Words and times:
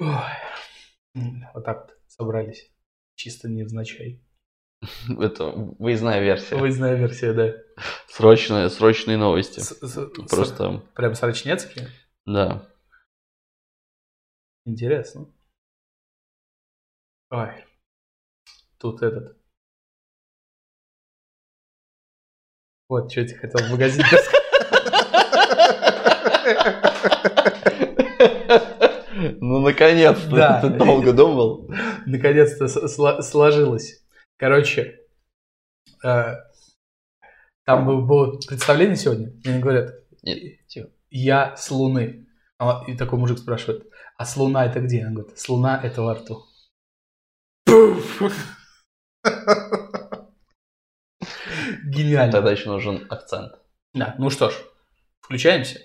Ой. 0.00 0.10
Вот 1.54 1.64
так 1.64 1.86
вот 1.86 1.96
собрались. 2.08 2.70
Чисто 3.14 3.48
невзначай. 3.48 4.20
Это 5.18 5.50
выездная 5.78 6.20
версия. 6.20 6.56
Выездная 6.56 6.96
версия, 6.96 7.32
да. 7.32 7.54
Срочные, 8.08 8.68
срочные 8.70 9.16
новости. 9.16 9.60
С- 9.60 9.78
с- 9.78 9.94
с- 9.94 10.28
Просто, 10.28 10.82
Прям 10.94 11.14
срочнецкие. 11.14 11.88
да. 12.26 12.68
Интересно. 14.66 15.26
Ой. 17.30 17.64
Тут 18.78 19.02
этот. 19.02 19.36
Вот, 22.88 23.10
что 23.10 23.20
я 23.22 23.26
тебе 23.28 23.38
хотел 23.38 23.66
в 23.66 23.70
магазине 23.70 24.04
Ну, 24.10 24.18
наконец-то. 29.74 30.30
Да. 30.36 30.60
Ты 30.60 30.70
долго 30.70 31.12
думал. 31.12 31.70
наконец-то 32.06 32.68
сложилось. 33.22 34.02
Короче, 34.36 35.00
э, 36.04 36.34
там 37.64 37.86
был- 37.86 38.02
было 38.06 38.38
представление 38.46 38.96
сегодня, 38.96 39.32
они 39.44 39.60
говорят, 39.60 39.94
Нет, 40.22 40.66
тихо. 40.66 40.90
я 41.10 41.56
с 41.56 41.70
Луны. 41.70 42.26
А, 42.58 42.84
И 42.86 42.96
такой 42.96 43.18
мужик 43.18 43.38
спрашивает, 43.38 43.86
а 44.16 44.24
с 44.24 44.36
Луна 44.36 44.64
это 44.66 44.80
где? 44.80 45.04
Он 45.06 45.14
говорит, 45.14 45.38
с 45.38 45.48
Луна 45.48 45.80
это 45.82 46.02
во 46.02 46.14
рту. 46.14 46.44
Гениально. 51.84 52.32
Тогда 52.32 52.52
еще 52.52 52.68
нужен 52.68 53.06
акцент. 53.10 53.52
Да, 53.94 54.14
ну 54.18 54.30
что 54.30 54.50
ж, 54.50 54.54
включаемся. 55.20 55.80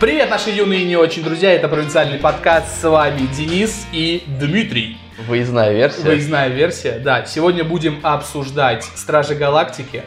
Привет, 0.00 0.28
наши 0.28 0.50
юные 0.50 0.82
и 0.82 0.84
не 0.84 0.96
очень 0.96 1.24
друзья, 1.24 1.50
это 1.54 1.66
провинциальный 1.66 2.18
подкаст, 2.18 2.78
с 2.78 2.84
вами 2.86 3.20
Денис 3.34 3.86
и 3.90 4.22
Дмитрий. 4.38 4.98
Выездная 5.26 5.72
версия. 5.72 6.02
Выездная 6.02 6.48
версия, 6.48 6.98
да. 6.98 7.24
Сегодня 7.24 7.64
будем 7.64 8.00
обсуждать 8.02 8.84
Стражи 8.84 9.34
Галактики. 9.34 10.02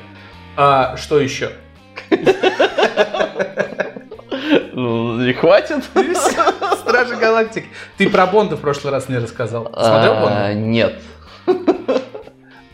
А, 0.56 0.98
что 0.98 1.20
еще? 1.20 1.54
Не 4.76 5.34
хватит? 5.34 5.84
Стражи 6.78 7.16
Галактики. 7.16 7.66
Ты 7.98 8.08
про 8.08 8.28
Бонда 8.28 8.56
в 8.56 8.62
прошлый 8.62 8.94
раз 8.94 9.10
мне 9.10 9.18
рассказал. 9.18 9.64
Смотрел 9.64 10.14
А, 10.14 10.22
Бонда? 10.22 10.54
Нет. 10.54 11.02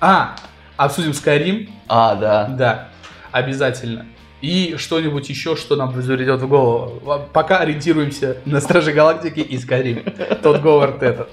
А, 0.02 0.36
обсудим 0.75 1.14
Скайрим? 1.14 1.69
А, 1.88 2.16
да. 2.16 2.47
Да, 2.49 2.89
обязательно. 3.31 4.08
И 4.42 4.75
что-нибудь 4.78 5.30
еще, 5.30 5.56
что 5.56 5.75
нам 5.75 5.94
придет 5.94 6.42
в 6.42 6.47
голову. 6.47 7.02
Пока 7.31 7.59
ориентируемся 7.59 8.38
на 8.45 8.59
Стражи 8.59 8.92
Галактики 8.92 9.39
и 9.39 9.58
Скайрим. 9.58 10.03
Тот 10.42 10.61
Говард 10.61 11.03
этот. 11.03 11.30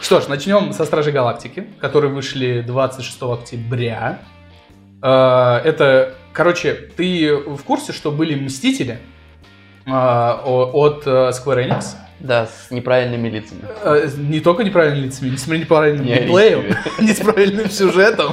Что 0.00 0.20
ж, 0.20 0.28
начнем 0.28 0.72
со 0.72 0.84
Стражи 0.84 1.10
Галактики, 1.10 1.66
которые 1.80 2.12
вышли 2.12 2.62
26 2.64 3.22
октября. 3.22 4.20
Э, 5.02 5.60
Это, 5.64 6.14
короче, 6.32 6.74
ты 6.96 7.34
в 7.34 7.62
курсе, 7.64 7.92
что 7.92 8.12
были 8.12 8.36
Мстители 8.36 8.98
э, 9.86 9.90
от 9.90 11.02
э, 11.06 11.30
Square 11.30 11.68
Enix? 11.68 11.96
Да, 12.20 12.46
с 12.46 12.70
неправильными 12.70 13.28
лицами. 13.28 13.62
Не 14.30 14.38
только 14.38 14.62
неправильными 14.62 15.06
лицами, 15.06 15.30
не 15.30 15.36
с 15.36 15.48
неправильным 15.48 16.06
Не 16.06 16.14
геймплеем, 16.14 16.76
не 17.00 17.12
с 17.12 17.18
правильным 17.18 17.68
сюжетом, 17.68 18.32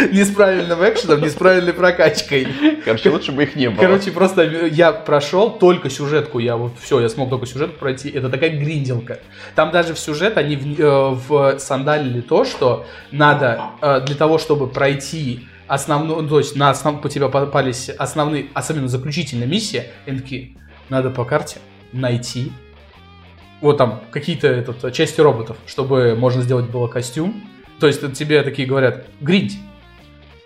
не 0.12 0.24
с 0.24 0.30
правильным 0.30 0.78
экшеном, 0.80 1.20
не 1.20 1.28
с 1.28 1.34
правильной 1.34 1.72
прокачкой. 1.72 2.46
Короче, 2.84 3.10
лучше 3.10 3.32
бы 3.32 3.44
их 3.44 3.56
не 3.56 3.70
было. 3.70 3.80
Короче, 3.80 4.10
просто 4.10 4.42
я 4.42 4.92
прошел 4.92 5.50
только 5.50 5.90
сюжетку, 5.90 6.38
я 6.38 6.56
вот 6.56 6.72
все, 6.80 7.00
я 7.00 7.08
смог 7.08 7.30
только 7.30 7.46
сюжетку 7.46 7.78
пройти. 7.78 8.10
Это 8.10 8.28
такая 8.28 8.50
гринделка. 8.50 9.20
Там 9.54 9.70
даже 9.70 9.94
в 9.94 9.98
сюжет 9.98 10.36
они 10.36 10.56
в, 10.56 10.80
э, 10.80 11.10
в 11.10 11.58
сандалили 11.58 12.20
то, 12.20 12.44
что 12.44 12.86
надо 13.10 13.62
э, 13.82 14.00
для 14.06 14.14
того, 14.14 14.38
чтобы 14.38 14.66
пройти 14.66 15.46
основную, 15.66 16.22
ну, 16.22 16.28
то 16.28 16.38
есть 16.38 16.56
на 16.56 16.70
основ, 16.70 17.00
по 17.00 17.08
тебе 17.08 17.28
попались 17.28 17.90
основные, 17.90 18.46
особенно 18.54 18.88
заключительная 18.88 19.46
миссия, 19.46 19.86
и 20.06 20.10
они 20.10 20.20
такие, 20.20 20.56
надо 20.88 21.10
по 21.10 21.24
карте 21.24 21.58
найти 21.92 22.52
вот 23.60 23.76
там 23.76 24.00
какие-то 24.10 24.48
этот, 24.48 24.92
части 24.92 25.20
роботов, 25.20 25.56
чтобы 25.66 26.16
можно 26.16 26.42
сделать 26.42 26.70
было 26.70 26.88
костюм. 26.88 27.44
То 27.78 27.86
есть 27.86 28.00
тебе 28.14 28.42
такие 28.42 28.66
говорят, 28.66 29.06
гринь. 29.20 29.52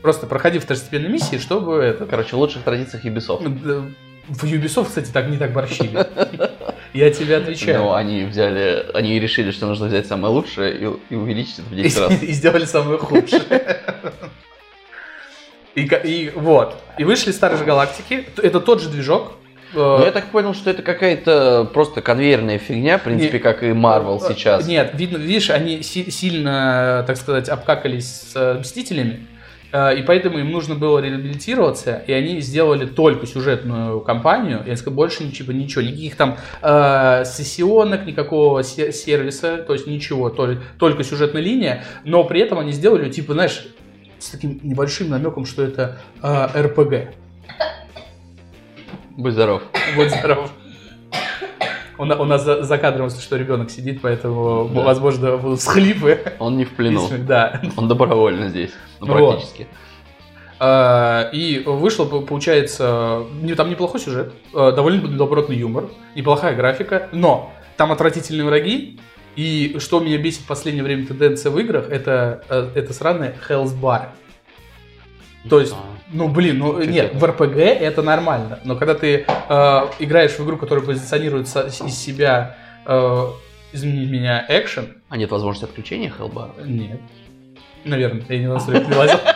Просто 0.04 0.26
проходи 0.26 0.58
второстепенные 0.58 1.08
миссии, 1.08 1.38
чтобы 1.38 1.76
это, 1.76 2.04
Короче, 2.04 2.36
в 2.36 2.38
лучших 2.38 2.62
традициях 2.62 3.06
Ubisoft. 3.06 3.48
да, 3.64 3.84
В 4.28 4.44
Ubisoft, 4.44 4.88
кстати, 4.88 5.10
так 5.10 5.30
не 5.30 5.38
так 5.38 5.54
борщили. 5.54 6.06
Я 6.92 7.10
тебе 7.10 7.38
отвечаю. 7.38 7.78
Но 7.78 7.94
они 7.94 8.24
взяли, 8.24 8.84
они 8.92 9.18
решили, 9.18 9.50
что 9.50 9.64
нужно 9.66 9.86
взять 9.86 10.06
самое 10.06 10.30
лучшее 10.34 10.74
и, 10.76 11.14
и 11.14 11.16
увеличить 11.16 11.60
это 11.60 11.68
в 11.70 11.74
10 11.74 11.98
раз. 11.98 12.12
И 12.22 12.32
сделали 12.32 12.66
самое 12.66 12.98
худшее. 12.98 13.40
И, 15.74 15.80
и 16.04 16.32
вот. 16.36 16.76
И 16.98 17.04
вышли 17.04 17.32
Старые 17.32 17.64
Галактики. 17.64 18.26
Это 18.42 18.60
тот 18.60 18.82
же 18.82 18.90
движок. 18.90 19.32
Э, 19.72 19.76
Ну, 19.78 20.04
я 20.04 20.12
так 20.12 20.26
понял, 20.26 20.52
что 20.52 20.68
это 20.68 20.82
какая-то 20.82 21.66
просто 21.72 22.02
конвейерная 22.02 22.58
фигня, 22.58 22.98
в 22.98 23.04
принципе, 23.04 23.38
Не- 23.38 23.42
как 23.42 23.62
и 23.62 23.68
Marvel 23.68 24.18
Э, 24.22 24.34
сейчас. 24.34 24.66
Нет, 24.66 24.90
видно, 24.92 25.16
видишь, 25.16 25.48
они 25.48 25.82
си- 25.82 26.10
сильно, 26.10 27.04
так 27.06 27.16
сказать, 27.16 27.48
обкакались 27.48 28.08
с 28.32 28.36
э, 28.36 28.58
Мстителями, 28.60 29.26
и 29.74 30.02
поэтому 30.02 30.38
им 30.38 30.50
нужно 30.52 30.76
было 30.76 31.00
реабилитироваться, 31.00 32.02
и 32.06 32.12
они 32.12 32.40
сделали 32.40 32.86
только 32.86 33.26
сюжетную 33.26 34.00
кампанию, 34.00 34.62
я 34.66 34.76
сказал, 34.76 34.94
больше 34.94 35.24
ничего, 35.24 35.52
ничего, 35.52 35.82
никаких 35.82 36.16
там 36.16 36.36
э, 36.62 37.24
сессионок, 37.26 38.06
никакого 38.06 38.62
се- 38.62 38.92
сервиса, 38.92 39.58
то 39.58 39.72
есть 39.72 39.86
ничего, 39.88 40.30
то- 40.30 40.56
только 40.78 41.02
сюжетная 41.02 41.42
линия, 41.42 41.84
но 42.04 42.22
при 42.24 42.40
этом 42.40 42.58
они 42.60 42.70
сделали, 42.72 43.10
типа, 43.10 43.32
знаешь, 43.32 43.66
с 44.18 44.30
таким 44.30 44.60
небольшим 44.62 45.10
намеком, 45.10 45.44
что 45.44 45.62
это 45.62 45.98
э, 46.22 46.62
РПГ. 46.62 47.14
Будь 49.16 49.32
здоров. 49.32 49.62
Будь 49.96 50.10
здоров. 50.10 50.50
У, 52.04 52.22
у 52.22 52.24
нас 52.24 52.44
за, 52.44 52.62
за 52.62 52.78
кадром, 52.78 53.06
если 53.06 53.20
что, 53.20 53.36
ребенок 53.36 53.70
сидит, 53.70 54.00
поэтому, 54.02 54.70
Да. 54.72 54.80
возможно, 54.82 55.36
будут 55.36 55.60
всхлипы. 55.60 56.18
Он 56.38 56.56
не 56.56 56.64
в 56.64 56.70
плену. 56.72 57.08
Да. 57.26 57.60
Он 57.76 57.88
добровольно 57.88 58.48
здесь. 58.48 58.70
Ну, 59.00 59.06
Вот. 59.18 59.30
практически. 59.32 59.66
А, 60.60 61.30
И 61.32 61.62
вышло, 61.66 62.04
по- 62.04 62.20
получается, 62.20 63.24
там 63.56 63.70
неплохой 63.70 64.00
сюжет, 64.00 64.32
э, 64.54 64.72
довольно 64.74 65.08
добротный 65.08 65.56
юмор, 65.56 65.86
неплохая 66.14 66.54
графика, 66.54 67.08
но 67.12 67.52
там 67.76 67.90
отвратительные 67.92 68.44
враги, 68.44 69.00
и 69.36 69.76
что 69.80 69.98
меня 70.00 70.16
бесит 70.18 70.42
в 70.42 70.46
последнее 70.46 70.84
время 70.84 71.06
тенденция 71.06 71.50
в 71.50 71.58
играх, 71.58 71.88
это, 71.90 72.44
э, 72.48 72.68
это 72.76 72.92
сраные 72.92 73.34
Hell's 73.48 73.72
Bar. 73.78 74.06
То 75.48 75.60
есть, 75.60 75.74
ну 76.10 76.28
блин, 76.28 76.58
ну 76.58 76.82
нет, 76.82 77.14
в 77.14 77.24
РПГ 77.24 77.56
это 77.56 78.02
нормально, 78.02 78.60
но 78.64 78.76
когда 78.76 78.94
ты 78.94 79.26
э, 79.26 79.80
играешь 79.98 80.32
в 80.38 80.44
игру, 80.44 80.56
которая 80.56 80.84
позиционирует 80.84 81.46
из 81.48 81.94
себя, 81.94 82.56
э, 82.86 83.26
извини 83.72 84.06
меня, 84.06 84.44
экшен, 84.48 85.02
А 85.08 85.16
нет 85.16 85.30
возможности 85.30 85.64
отключения 85.66 86.12
Hellbar? 86.16 86.66
нет. 86.66 87.00
Наверное, 87.84 88.24
я 88.30 88.38
не 88.38 88.46
на 88.46 88.54
настройки 88.54 88.88
не 88.88 88.94
лазил. 88.96 89.18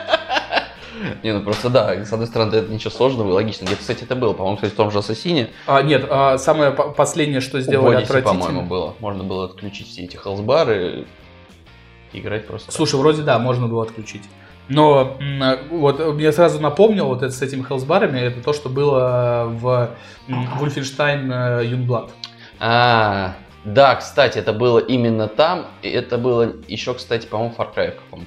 Не, 1.23 1.33
ну 1.33 1.43
просто 1.43 1.71
да, 1.71 2.05
с 2.05 2.13
одной 2.13 2.27
стороны, 2.27 2.57
это 2.57 2.73
ничего 2.73 2.91
сложного 2.91 3.29
и 3.29 3.33
логично. 3.33 3.67
Где-то, 3.67 3.81
кстати, 3.81 4.03
это 4.03 4.17
было, 4.17 4.33
по-моему, 4.33 4.57
кстати, 4.57 4.73
в 4.73 4.77
том 4.77 4.91
же 4.91 4.99
Ассасине. 4.99 5.51
А, 5.67 5.81
нет, 5.83 6.05
а, 6.11 6.39
самое 6.39 6.73
по- 6.73 6.91
последнее, 6.91 7.41
что 7.41 7.61
сделали 7.61 7.99
Одиссе, 7.99 8.15
отвратительно. 8.15 8.47
по-моему, 8.47 8.69
было. 8.69 8.95
Можно 8.99 9.23
было 9.23 9.45
отключить 9.45 9.87
все 9.87 10.03
эти 10.05 10.17
хелсбары 10.17 11.05
и 12.13 12.19
играть 12.19 12.49
просто. 12.49 12.73
Слушай, 12.73 12.99
вроде 12.99 13.23
да, 13.23 13.39
можно 13.39 13.69
было 13.69 13.85
отключить. 13.85 14.23
Но 14.69 15.17
а, 15.41 15.59
вот 15.71 15.99
мне 16.15 16.31
сразу 16.33 16.61
напомнил 16.61 17.07
вот 17.07 17.23
это 17.23 17.33
с 17.33 17.41
этими 17.43 17.63
хелсбарами, 17.63 18.19
это 18.21 18.43
то, 18.43 18.53
что 18.53 18.69
было 18.69 19.45
в 19.49 19.91
Wolfenstein 20.29 21.31
э, 21.33 21.65
Youngblood. 21.65 22.11
А, 22.61 23.35
да, 23.65 23.95
кстати, 23.97 24.39
это 24.39 24.53
было 24.53 24.79
именно 24.79 25.29
там. 25.29 25.67
И 25.83 25.89
это 25.89 26.19
было 26.19 26.53
еще, 26.67 26.95
кстати, 26.95 27.27
по-моему, 27.27 27.55
Far 27.57 27.69
Cry 27.75 27.93
каком-то. 27.93 28.27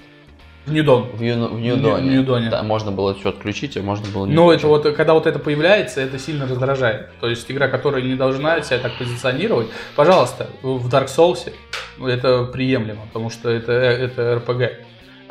В 0.65 0.71
Ньюдон. 0.71 1.09
В, 1.13 1.21
Ю- 1.21 1.47
в 1.47 1.55
В 1.55 1.59
Ньюдоне. 1.59 2.07
Ньюдоне. 2.17 2.49
Да, 2.49 2.61
можно 2.61 2.91
было 2.91 3.15
все 3.15 3.29
отключить, 3.29 3.75
а 3.77 3.81
можно 3.81 4.07
было 4.13 4.25
не 4.27 4.33
Но 4.33 4.51
это 4.53 4.67
отключать. 4.67 4.85
вот, 4.85 4.95
когда 4.95 5.13
вот 5.15 5.25
это 5.25 5.39
появляется, 5.39 6.01
это 6.01 6.19
сильно 6.19 6.45
раздражает. 6.47 7.09
То 7.19 7.27
есть 7.27 7.49
игра, 7.49 7.67
которая 7.67 8.03
не 8.03 8.13
должна 8.15 8.61
себя 8.61 8.77
так 8.77 8.95
позиционировать, 8.97 9.67
пожалуйста, 9.95 10.47
в 10.61 10.87
Dark 10.87 11.07
Souls 11.07 11.51
это 12.07 12.44
приемлемо, 12.45 13.01
потому 13.07 13.31
что 13.31 13.49
это, 13.49 13.71
это 13.71 14.33
RPG. 14.45 14.71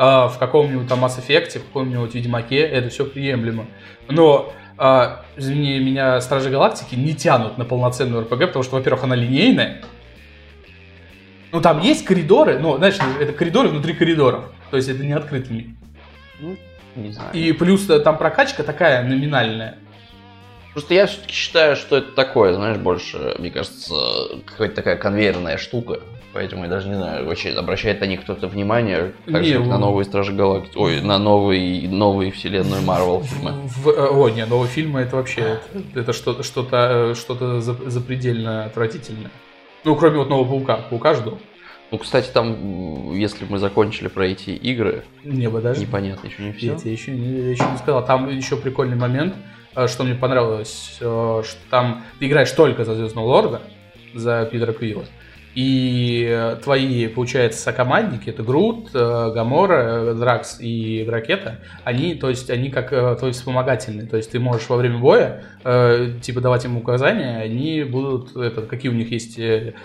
А 0.02 0.28
в 0.28 0.38
каком-нибудь 0.38 0.88
там 0.88 1.04
Mass 1.04 1.20
Effect, 1.20 1.58
в 1.58 1.66
каком-нибудь 1.66 2.14
Ведьмаке 2.14 2.60
это 2.60 2.88
все 2.88 3.04
приемлемо. 3.04 3.66
Но 4.08 4.50
а, 4.78 5.26
извини 5.36 5.78
меня, 5.78 6.22
Стражи 6.22 6.48
Галактики 6.48 6.94
не 6.94 7.14
тянут 7.14 7.58
на 7.58 7.66
полноценную 7.66 8.24
RPG, 8.24 8.46
потому 8.46 8.62
что, 8.62 8.76
во-первых, 8.76 9.04
она 9.04 9.14
линейная. 9.14 9.82
Ну, 11.52 11.60
там 11.60 11.82
есть 11.82 12.06
коридоры, 12.06 12.58
но, 12.58 12.78
знаешь, 12.78 12.96
это 13.20 13.34
коридоры 13.34 13.68
внутри 13.68 13.92
коридоров. 13.92 14.46
То 14.70 14.78
есть 14.78 14.88
это 14.88 15.04
не 15.04 15.12
открытый 15.12 15.54
мир. 15.54 15.66
Ну, 16.40 16.56
не 16.96 17.12
знаю. 17.12 17.34
И 17.34 17.52
плюс 17.52 17.90
э, 17.90 18.00
там 18.00 18.16
прокачка 18.16 18.62
такая 18.62 19.06
номинальная. 19.06 19.76
Просто 20.72 20.94
я 20.94 21.08
все-таки 21.08 21.34
считаю, 21.34 21.76
что 21.76 21.98
это 21.98 22.12
такое, 22.12 22.54
знаешь, 22.54 22.78
больше, 22.78 23.34
мне 23.38 23.50
кажется, 23.50 23.94
какая-то 24.46 24.76
такая 24.76 24.96
конвейерная 24.96 25.58
штука. 25.58 26.00
Поэтому 26.32 26.62
я 26.64 26.68
даже 26.70 26.88
не 26.88 26.94
знаю, 26.94 27.26
вообще 27.26 27.50
обращает 27.50 28.00
на 28.00 28.04
них 28.04 28.22
кто-то 28.22 28.46
внимание, 28.46 29.12
так 29.26 29.42
Не, 29.42 29.48
же, 29.54 29.58
на 29.64 29.76
в- 29.76 29.80
новые 29.80 30.04
Стражи 30.04 30.32
Галактики, 30.32 30.76
ой, 30.78 31.00
на 31.00 31.18
новые, 31.18 31.88
новые 31.88 32.30
вселенную 32.30 32.82
Марвел 32.82 33.22
фильмы. 33.24 33.52
В- 33.64 33.88
э, 33.88 34.08
о, 34.08 34.28
не, 34.28 34.46
новые 34.46 34.68
фильмы 34.70 35.00
это 35.00 35.16
вообще 35.16 35.40
это, 35.74 36.00
это 36.00 36.12
что-то 36.12 36.44
что-то 36.44 37.14
что-то 37.16 37.60
за- 37.60 37.90
запредельно 37.90 38.64
отвратительное. 38.66 39.30
Ну, 39.82 39.96
кроме 39.96 40.18
вот 40.18 40.28
нового 40.28 40.48
паука. 40.50 40.76
Паука 40.88 41.14
жду. 41.14 41.38
Ну, 41.90 41.98
кстати, 41.98 42.30
там, 42.32 43.12
если 43.16 43.44
мы 43.48 43.58
закончили 43.58 44.06
про 44.06 44.26
эти 44.28 44.50
игры, 44.50 45.02
Небо 45.24 45.60
даже. 45.60 45.80
непонятно 45.80 46.28
еще 46.28 46.42
не 46.44 46.52
все. 46.52 46.66
Я 46.66 46.74
тебе 46.76 46.92
еще, 46.92 47.12
я 47.12 47.50
еще 47.50 47.64
не 47.64 47.78
сказал. 47.78 48.04
Там 48.06 48.28
еще 48.30 48.56
прикольный 48.56 48.96
момент, 48.96 49.34
э, 49.74 49.88
что 49.88 50.04
мне 50.04 50.14
понравилось, 50.14 50.98
э, 51.00 51.42
что 51.44 51.58
там 51.70 52.04
ты 52.20 52.28
играешь 52.28 52.52
только 52.52 52.84
за 52.84 52.94
Звездного 52.94 53.26
Лорда, 53.26 53.62
за 54.14 54.48
Питера 54.52 54.72
Квилла. 54.72 55.04
И 55.54 56.56
твои, 56.62 57.08
получается, 57.08 57.60
сокомандники, 57.60 58.30
это 58.30 58.42
Грут, 58.44 58.90
э, 58.94 59.32
Гамора, 59.34 60.10
э, 60.10 60.14
Дракс 60.14 60.58
и 60.60 61.04
Ракета, 61.08 61.58
они, 61.82 62.14
то 62.14 62.28
есть, 62.30 62.50
они 62.50 62.70
как 62.70 62.92
э, 62.92 63.16
твои 63.18 63.32
вспомогательные. 63.32 64.06
То 64.06 64.16
есть 64.16 64.30
ты 64.30 64.38
можешь 64.38 64.68
во 64.68 64.76
время 64.76 64.98
боя, 64.98 65.42
э, 65.64 66.12
типа, 66.22 66.40
давать 66.40 66.64
им 66.64 66.76
указания, 66.76 67.40
они 67.42 67.82
будут, 67.82 68.36
это, 68.36 68.62
какие 68.62 68.92
у 68.92 68.94
них 68.94 69.10
есть 69.10 69.40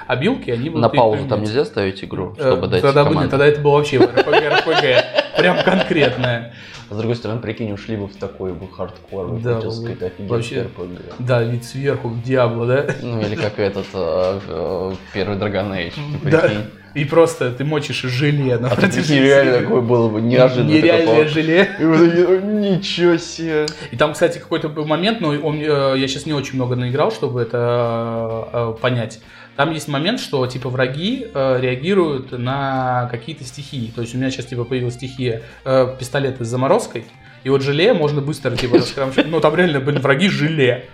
обилки, 0.08 0.52
они 0.52 0.70
будут 0.70 0.82
На 0.84 0.90
паузу 0.90 1.28
там 1.28 1.42
нельзя 1.42 1.66
ставить 1.66 2.04
игру, 2.04 2.36
Э, 2.38 2.52
чтобы 2.52 2.68
дать 2.68 2.82
тогда, 2.84 3.04
команду? 3.04 3.30
тогда 3.32 3.48
это 3.48 3.60
было 3.60 3.78
вообще 3.78 3.98
РПГ, 3.98 5.38
прям 5.38 5.64
конкретное. 5.64 6.54
А 6.90 6.94
С 6.94 6.98
другой 6.98 7.16
стороны, 7.16 7.42
прикинь, 7.42 7.72
ушли 7.72 7.96
бы 7.96 8.08
в 8.08 8.16
такой 8.16 8.54
бы 8.54 8.68
хардкор, 8.68 9.40
Да, 9.40 9.56
хотел 9.56 9.72
сказать, 9.72 10.14
вообще. 10.20 10.56
RPG. 10.78 11.14
Да, 11.20 11.42
вид 11.44 11.64
сверху, 11.66 12.14
Диабло, 12.24 12.68
да? 12.68 12.86
Ну, 13.02 13.22
или 13.22 13.36
как 13.36 13.58
этот 13.60 13.86
э, 13.94 14.40
э, 14.48 14.94
первый 15.14 15.38
Dragon 15.38 15.72
Age, 15.72 15.94
ты 16.24 16.30
Да. 16.30 16.40
прикинь. 16.42 16.62
И 16.94 17.04
просто 17.04 17.52
ты 17.52 17.66
мочишь 17.66 18.04
желе 18.04 18.58
на 18.58 18.70
А 18.70 18.76
протяжении 18.76 19.22
реально 19.24 19.52
всей 19.52 19.58
игры. 19.58 19.66
такой 19.68 19.82
было 19.82 20.08
бы 20.10 20.22
неожиданно. 20.22 20.70
Нереальное 20.70 21.28
желе. 21.28 21.70
И 21.78 21.84
вот 21.84 21.98
такие, 22.00 22.26
«О, 22.26 22.42
Ничего 22.42 23.18
себе. 23.18 23.66
И 23.92 23.98
там, 23.98 24.14
кстати, 24.14 24.38
какой-то 24.38 24.70
был 24.70 24.86
момент, 24.86 25.20
но 25.20 25.30
он, 25.30 25.58
э, 25.60 25.96
я 25.98 26.08
сейчас 26.08 26.26
не 26.26 26.34
очень 26.34 26.56
много 26.56 26.76
наиграл, 26.78 27.12
чтобы 27.12 27.42
это 27.42 28.78
понять. 28.82 29.20
Там 29.56 29.72
есть 29.72 29.88
момент, 29.88 30.20
что 30.20 30.46
типа 30.48 30.70
враги 30.70 31.28
э, 31.34 31.60
реагируют 31.62 32.32
на 32.32 33.08
какие-то 33.10 33.44
стихии. 33.46 33.92
То 33.96 34.02
есть 34.02 34.14
у 34.14 34.18
меня 34.18 34.30
сейчас 34.30 34.46
типа 34.46 34.66
появилась 34.66 34.96
стихия 34.96 35.44
э, 35.64 35.96
пистолета 35.98 36.44
с 36.44 36.48
заморозкой. 36.48 37.06
И 37.44 37.50
вот 37.50 37.62
желе 37.62 37.94
можно 37.94 38.22
быстро 38.22 38.56
типа 38.56 38.78
раскромшить. 38.78 39.28
Ну 39.30 39.40
там 39.40 39.56
реально, 39.56 39.80
блин, 39.80 40.02
враги 40.02 40.28
желе. 40.30 40.86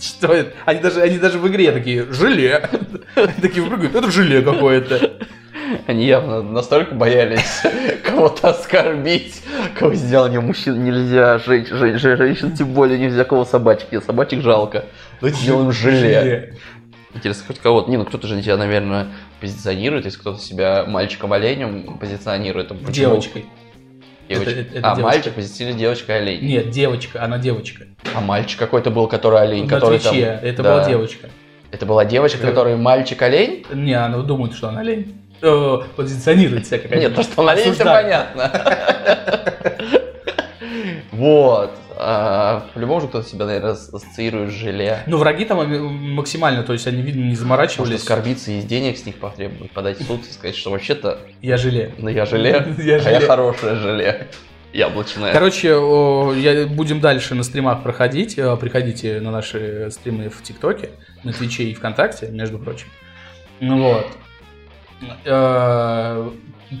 Что 0.00 0.28
это? 0.32 0.52
Они 0.64 0.80
даже, 0.80 1.00
они 1.00 1.18
даже 1.18 1.38
в 1.38 1.48
игре 1.48 1.72
такие, 1.72 2.10
желе. 2.12 2.68
Они 3.16 3.32
такие 3.40 3.64
прыгают, 3.66 3.94
это 3.94 4.10
желе 4.10 4.42
какое-то. 4.42 5.12
Они 5.86 6.06
явно 6.06 6.42
настолько 6.42 6.94
боялись 6.94 7.62
кого-то 8.04 8.50
оскорбить, 8.50 9.42
кого 9.78 9.94
сделал 9.94 10.28
не 10.28 10.38
мужчин 10.38 10.84
нельзя, 10.84 11.38
женщ- 11.38 11.68
жен- 11.68 11.98
жен- 11.98 12.16
женщин 12.16 12.52
тем 12.52 12.68
более 12.68 12.98
нельзя, 12.98 13.24
кого 13.24 13.44
собачки, 13.44 14.00
собачек 14.00 14.42
жалко. 14.42 14.84
Давайте 15.20 15.40
сделаем 15.40 15.72
желе. 15.72 16.54
Интересно, 17.14 17.44
хоть 17.46 17.58
кого-то, 17.60 17.90
не, 17.90 17.96
ну 17.96 18.04
кто-то 18.04 18.26
же 18.26 18.40
тебя, 18.42 18.56
наверное, 18.56 19.08
позиционирует, 19.40 20.04
если 20.04 20.18
кто-то 20.18 20.40
себя 20.40 20.84
мальчиком-оленем 20.86 21.96
позиционирует. 21.98 22.68
почему- 22.68 22.92
Девочкой. 22.92 23.44
Девочка. 24.28 24.50
Это- 24.50 24.60
это- 24.60 24.78
это 24.78 24.90
а, 24.92 24.96
девочка. 24.96 25.02
мальчик 25.16 25.34
позиционирует 25.34 25.80
девочка-олень. 25.80 26.44
Нет, 26.44 26.70
девочка, 26.70 27.22
она 27.22 27.38
девочка. 27.38 27.84
А 28.14 28.20
мальчик 28.20 28.58
какой-то 28.58 28.90
был, 28.90 29.06
который 29.06 29.40
олень, 29.40 29.64
На 29.64 29.68
который 29.70 29.98
там... 29.98 30.14
Это 30.16 30.62
Да. 30.62 30.74
была 30.76 30.84
девочка. 30.88 31.28
Это 31.70 31.86
была 31.86 32.04
девочка, 32.04 32.38
Это- 32.38 32.46
которая 32.48 32.76
мальчик-олень? 32.76 33.64
Не, 33.72 33.92
она 33.94 34.18
думает, 34.18 34.54
что 34.54 34.68
она 34.70 34.80
олень. 34.80 35.20
Э, 35.42 35.78
Позиционирует 35.96 36.66
себя 36.66 36.78
как 36.78 36.92
олень. 36.92 37.04
Нет, 37.04 37.14
то, 37.14 37.22
что 37.22 37.42
он 37.42 37.48
олень, 37.50 37.70
Осуждает. 37.70 38.32
понятно. 38.34 38.50
Вот. 41.12 41.70
А, 42.06 42.66
По-любому 42.74 43.00
же 43.00 43.08
кто-то 43.08 43.26
себя, 43.28 43.46
наверное, 43.46 43.72
ас- 43.72 43.88
ассоциирует 43.92 44.50
с 44.50 44.54
желе. 44.54 45.02
Ну, 45.06 45.16
враги 45.16 45.44
там 45.44 45.60
э, 45.60 45.78
максимально, 45.78 46.62
то 46.62 46.72
есть 46.74 46.86
они, 46.86 47.00
видно, 47.02 47.20
не 47.20 47.24
Может 47.26 47.40
заморачивались. 47.40 48.00
оскорбиться 48.00 48.50
и 48.50 48.60
денег 48.60 48.98
с 48.98 49.06
них 49.06 49.16
потребовать, 49.16 49.70
подать 49.70 49.98
в 50.00 50.06
суд 50.06 50.20
и 50.28 50.32
сказать, 50.32 50.54
что 50.56 50.70
вообще-то, 50.70 51.18
Я 51.40 51.56
желе. 51.56 51.94
ну 51.98 52.08
я 52.10 52.26
желе, 52.26 52.54
а 53.04 53.10
я 53.10 53.20
хорошее 53.20 53.76
желе. 53.76 54.28
Яблочное. 54.72 55.32
Короче, 55.32 55.68
я, 55.68 56.66
будем 56.66 57.00
дальше 57.00 57.34
на 57.36 57.44
стримах 57.44 57.82
проходить. 57.82 58.36
Э, 58.38 58.56
Приходите 58.56 59.20
на 59.20 59.30
наши 59.30 59.88
стримы 59.90 60.28
в 60.28 60.42
ТикТоке, 60.42 60.90
на 61.22 61.32
Твиче 61.32 61.64
и 61.64 61.74
ВКонтакте, 61.74 62.26
между 62.28 62.58
прочим. 62.58 62.88
Ну 63.60 63.80
вот. 63.82 64.06
Э, 65.24 66.30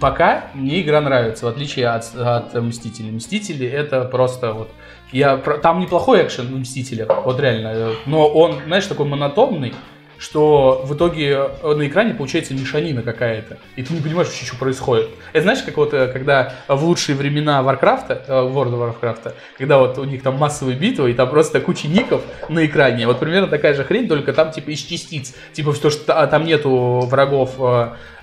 Пока 0.00 0.46
мне 0.54 0.80
игра 0.80 1.00
нравится, 1.00 1.44
в 1.46 1.48
отличие 1.48 1.86
от, 1.88 2.12
от 2.16 2.52
Мстителей. 2.54 3.12
Мстители 3.12 3.66
это 3.66 4.02
просто 4.04 4.52
вот... 4.52 4.70
Я, 5.12 5.36
там 5.36 5.80
неплохой 5.80 6.24
экшен 6.24 6.46
в 6.46 6.58
Мстителях, 6.58 7.24
вот 7.24 7.38
реально. 7.38 7.92
Но 8.06 8.26
он, 8.28 8.60
знаешь, 8.66 8.86
такой 8.86 9.06
монотонный, 9.06 9.72
что 10.18 10.82
в 10.84 10.94
итоге 10.94 11.48
э, 11.62 11.74
на 11.74 11.86
экране 11.86 12.14
получается 12.14 12.54
мешанина 12.54 13.02
какая-то. 13.02 13.58
И 13.76 13.82
ты 13.82 13.92
не 13.92 14.00
понимаешь 14.00 14.28
вообще, 14.28 14.46
что 14.46 14.56
происходит. 14.56 15.10
Это 15.32 15.42
знаешь, 15.42 15.62
как 15.62 15.76
вот 15.76 15.92
э, 15.92 16.08
когда 16.08 16.54
в 16.68 16.84
лучшие 16.84 17.16
времена 17.16 17.62
Варкрафта, 17.62 18.24
э, 18.26 18.32
World 18.32 18.72
of 18.72 19.00
Warcraft, 19.00 19.34
когда 19.58 19.78
вот 19.78 19.98
у 19.98 20.04
них 20.04 20.22
там 20.22 20.36
массовые 20.36 20.78
битвы, 20.78 21.10
и 21.10 21.14
там 21.14 21.28
просто 21.28 21.60
куча 21.60 21.88
ников 21.88 22.22
на 22.48 22.64
экране. 22.64 23.06
Вот 23.06 23.18
примерно 23.20 23.48
такая 23.48 23.74
же 23.74 23.84
хрень, 23.84 24.08
только 24.08 24.32
там 24.32 24.50
типа 24.50 24.70
из 24.70 24.80
частиц. 24.80 25.34
Типа 25.52 25.72
то, 25.74 25.90
что 25.90 26.06
та- 26.06 26.26
там 26.28 26.44
нету 26.44 27.00
врагов, 27.06 27.56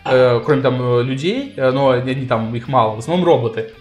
кроме 0.04 0.62
там 0.62 1.02
людей, 1.02 1.54
но 1.56 1.92
они 1.92 2.26
там, 2.26 2.56
их 2.56 2.68
мало. 2.68 2.96
В 2.96 3.00
основном 3.00 3.26
роботы. 3.26 3.72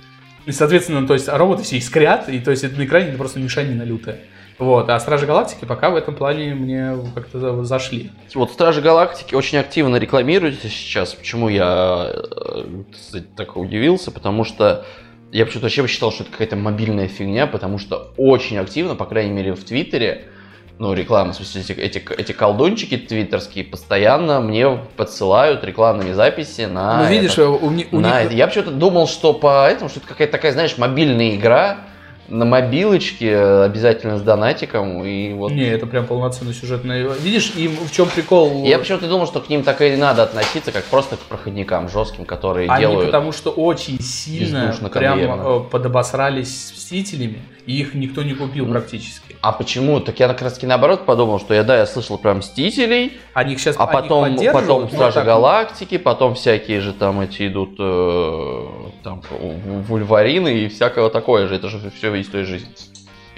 И, 0.47 0.53
соответственно, 0.53 1.07
то 1.07 1.15
есть, 1.15 1.29
роботы 1.29 1.63
все 1.63 1.77
искрят, 1.77 2.29
и 2.29 2.39
то 2.39 2.51
есть 2.51 2.65
это 2.65 2.79
на 2.79 2.85
экране 2.85 3.09
это 3.09 3.19
просто 3.19 3.39
мешанина 3.41 3.83
лютая. 3.83 4.21
Вот, 4.59 4.91
а 4.91 5.01
Стражи 5.01 5.27
Галактики 5.27 5.65
пока 5.65 5.89
в 5.89 5.97
этом 5.97 6.15
плане 6.15 6.55
мне 6.55 6.95
как-то 7.15 7.39
за- 7.39 7.65
зашли. 7.65 8.11
Вот 8.35 8.51
Стражи 8.53 8.83
Галактики 8.83 9.35
очень 9.35 9.57
активно 9.57 9.97
рекламируются 9.97 10.69
сейчас. 10.69 11.15
Почему 11.15 11.49
я 11.49 12.13
э, 12.13 13.21
так 13.37 13.57
удивился? 13.57 14.11
Потому 14.11 14.45
что 14.45 14.85
я 15.33 15.47
почему-то 15.47 15.67
вообще 15.67 15.87
считал, 15.87 16.13
что 16.13 16.25
это 16.25 16.33
какая-то 16.33 16.57
мобильная 16.57 17.09
фигня, 17.09 17.47
потому 17.47 17.79
что 17.79 18.13
очень 18.19 18.59
активно, 18.59 18.97
по 18.97 19.07
крайней 19.07 19.33
мере 19.33 19.55
в 19.55 19.65
Твиттере, 19.65 20.27
ну, 20.81 20.95
реклама, 20.95 21.35
в 21.35 21.37
смысле, 21.37 21.61
эти, 21.61 21.73
эти, 21.73 22.05
эти 22.17 22.33
колдунчики 22.33 22.97
твиттерские 22.97 23.65
постоянно 23.65 24.41
мне 24.41 24.67
подсылают 24.97 25.63
рекламные 25.63 26.15
записи 26.15 26.63
на 26.63 27.03
ну, 27.03 27.11
видишь, 27.11 27.33
это. 27.33 27.51
у, 27.51 27.71
ни- 27.71 27.87
у 27.93 28.01
На 28.01 28.23
них... 28.23 28.27
это. 28.29 28.35
Я 28.35 28.47
почему-то 28.47 28.71
думал, 28.71 29.07
что 29.07 29.35
по 29.35 29.69
этому, 29.69 29.91
что 29.91 30.01
это 30.01 30.09
какая-то 30.09 30.33
такая, 30.33 30.53
знаешь, 30.53 30.79
мобильная 30.79 31.37
игра 31.37 31.81
на 32.29 32.47
мобилочке, 32.47 33.37
обязательно 33.39 34.17
с 34.17 34.23
донатиком, 34.23 35.05
и 35.05 35.35
вот 35.35 35.53
Не, 35.53 35.69
это 35.69 35.85
прям 35.87 36.07
полноценная 36.07 36.55
сюжетная... 36.55 37.09
Видишь, 37.21 37.53
им 37.57 37.77
в 37.77 37.93
чем 37.93 38.09
прикол? 38.09 38.65
Я 38.65 38.79
почему-то 38.79 39.07
думал, 39.07 39.27
что 39.27 39.41
к 39.41 39.51
ним 39.51 39.65
так 39.65 39.83
и 39.83 39.97
надо 39.97 40.23
относиться, 40.23 40.73
как 40.73 40.85
просто 40.85 41.17
к 41.17 41.21
проходникам 41.21 41.91
жестким, 41.91 42.25
которые 42.25 42.71
Они 42.71 42.81
делают. 42.83 43.07
потому 43.07 43.33
что 43.33 43.51
очень 43.51 44.01
сильно 44.01 44.75
прям 44.91 45.19
э, 45.21 45.61
подобосрались 45.71 46.73
Мстителями, 46.91 47.41
и 47.67 47.79
их 47.79 47.95
никто 47.95 48.25
не 48.25 48.35
купил 48.35 48.67
Ну, 48.67 48.73
практически. 48.73 49.37
А 49.41 49.53
почему? 49.53 50.01
Так 50.01 50.19
я 50.19 50.27
как 50.27 50.43
раз 50.43 50.55
таки 50.55 50.67
наоборот 50.67 51.07
подумал, 51.07 51.39
что 51.39 51.55
я, 51.55 51.63
да, 51.63 51.79
я 51.79 51.87
слышал 51.87 52.19
про 52.19 52.35
Мстителей, 52.35 53.13
их 53.47 53.61
сейчас 53.61 53.77
а 53.79 53.87
потом, 53.87 54.37
потом 54.53 54.83
но 54.83 54.89
Стражи 54.89 55.15
так- 55.15 55.25
Галактики, 55.25 55.99
потом 55.99 56.35
всякие 56.35 56.81
же 56.81 56.93
там 56.93 57.21
эти 57.21 57.47
идут 57.47 57.77
э, 57.79 58.67
там 59.05 59.23
Вульварины 59.31 60.65
и 60.65 60.69
всякого 60.69 61.11
такое 61.11 61.47
же. 61.47 61.55
Это 61.55 61.69
же 61.69 61.93
все 61.97 62.13
из 62.17 62.29
той 62.29 62.43
же 62.43 62.61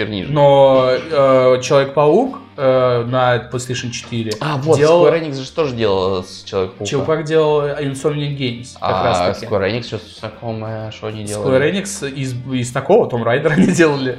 же. 0.07 0.33
Но 0.33 0.89
э, 0.91 1.61
Человек-паук 1.63 2.39
э, 2.57 3.05
на 3.05 3.37
PlayStation 3.51 3.91
4 3.91 4.33
А, 4.41 4.57
вот, 4.59 4.77
делал... 4.79 5.07
Square 5.07 5.23
Enix 5.23 5.35
же 5.41 5.51
тоже 5.51 5.75
делал 5.75 6.25
с 6.25 6.43
Человек-паука. 6.45 6.85
Человек 6.91 7.27
делал 7.27 7.63
Insomniac 7.63 8.37
Games, 8.37 8.69
как 8.75 8.91
а 8.91 9.05
раз 9.05 9.39
таки. 9.39 9.47
Square 9.47 9.71
Enix 9.73 9.87
что 9.87 9.99
знакомое, 9.99 10.91
что 10.91 11.07
они 11.09 11.25
делали? 11.25 11.61
Square 11.61 11.73
Enix 11.73 12.11
из, 12.11 12.35
из 12.53 12.73
такого 12.73 13.09
Том 13.09 13.23
Райдера 13.25 13.53
они 13.57 13.67
делали. 13.69 14.19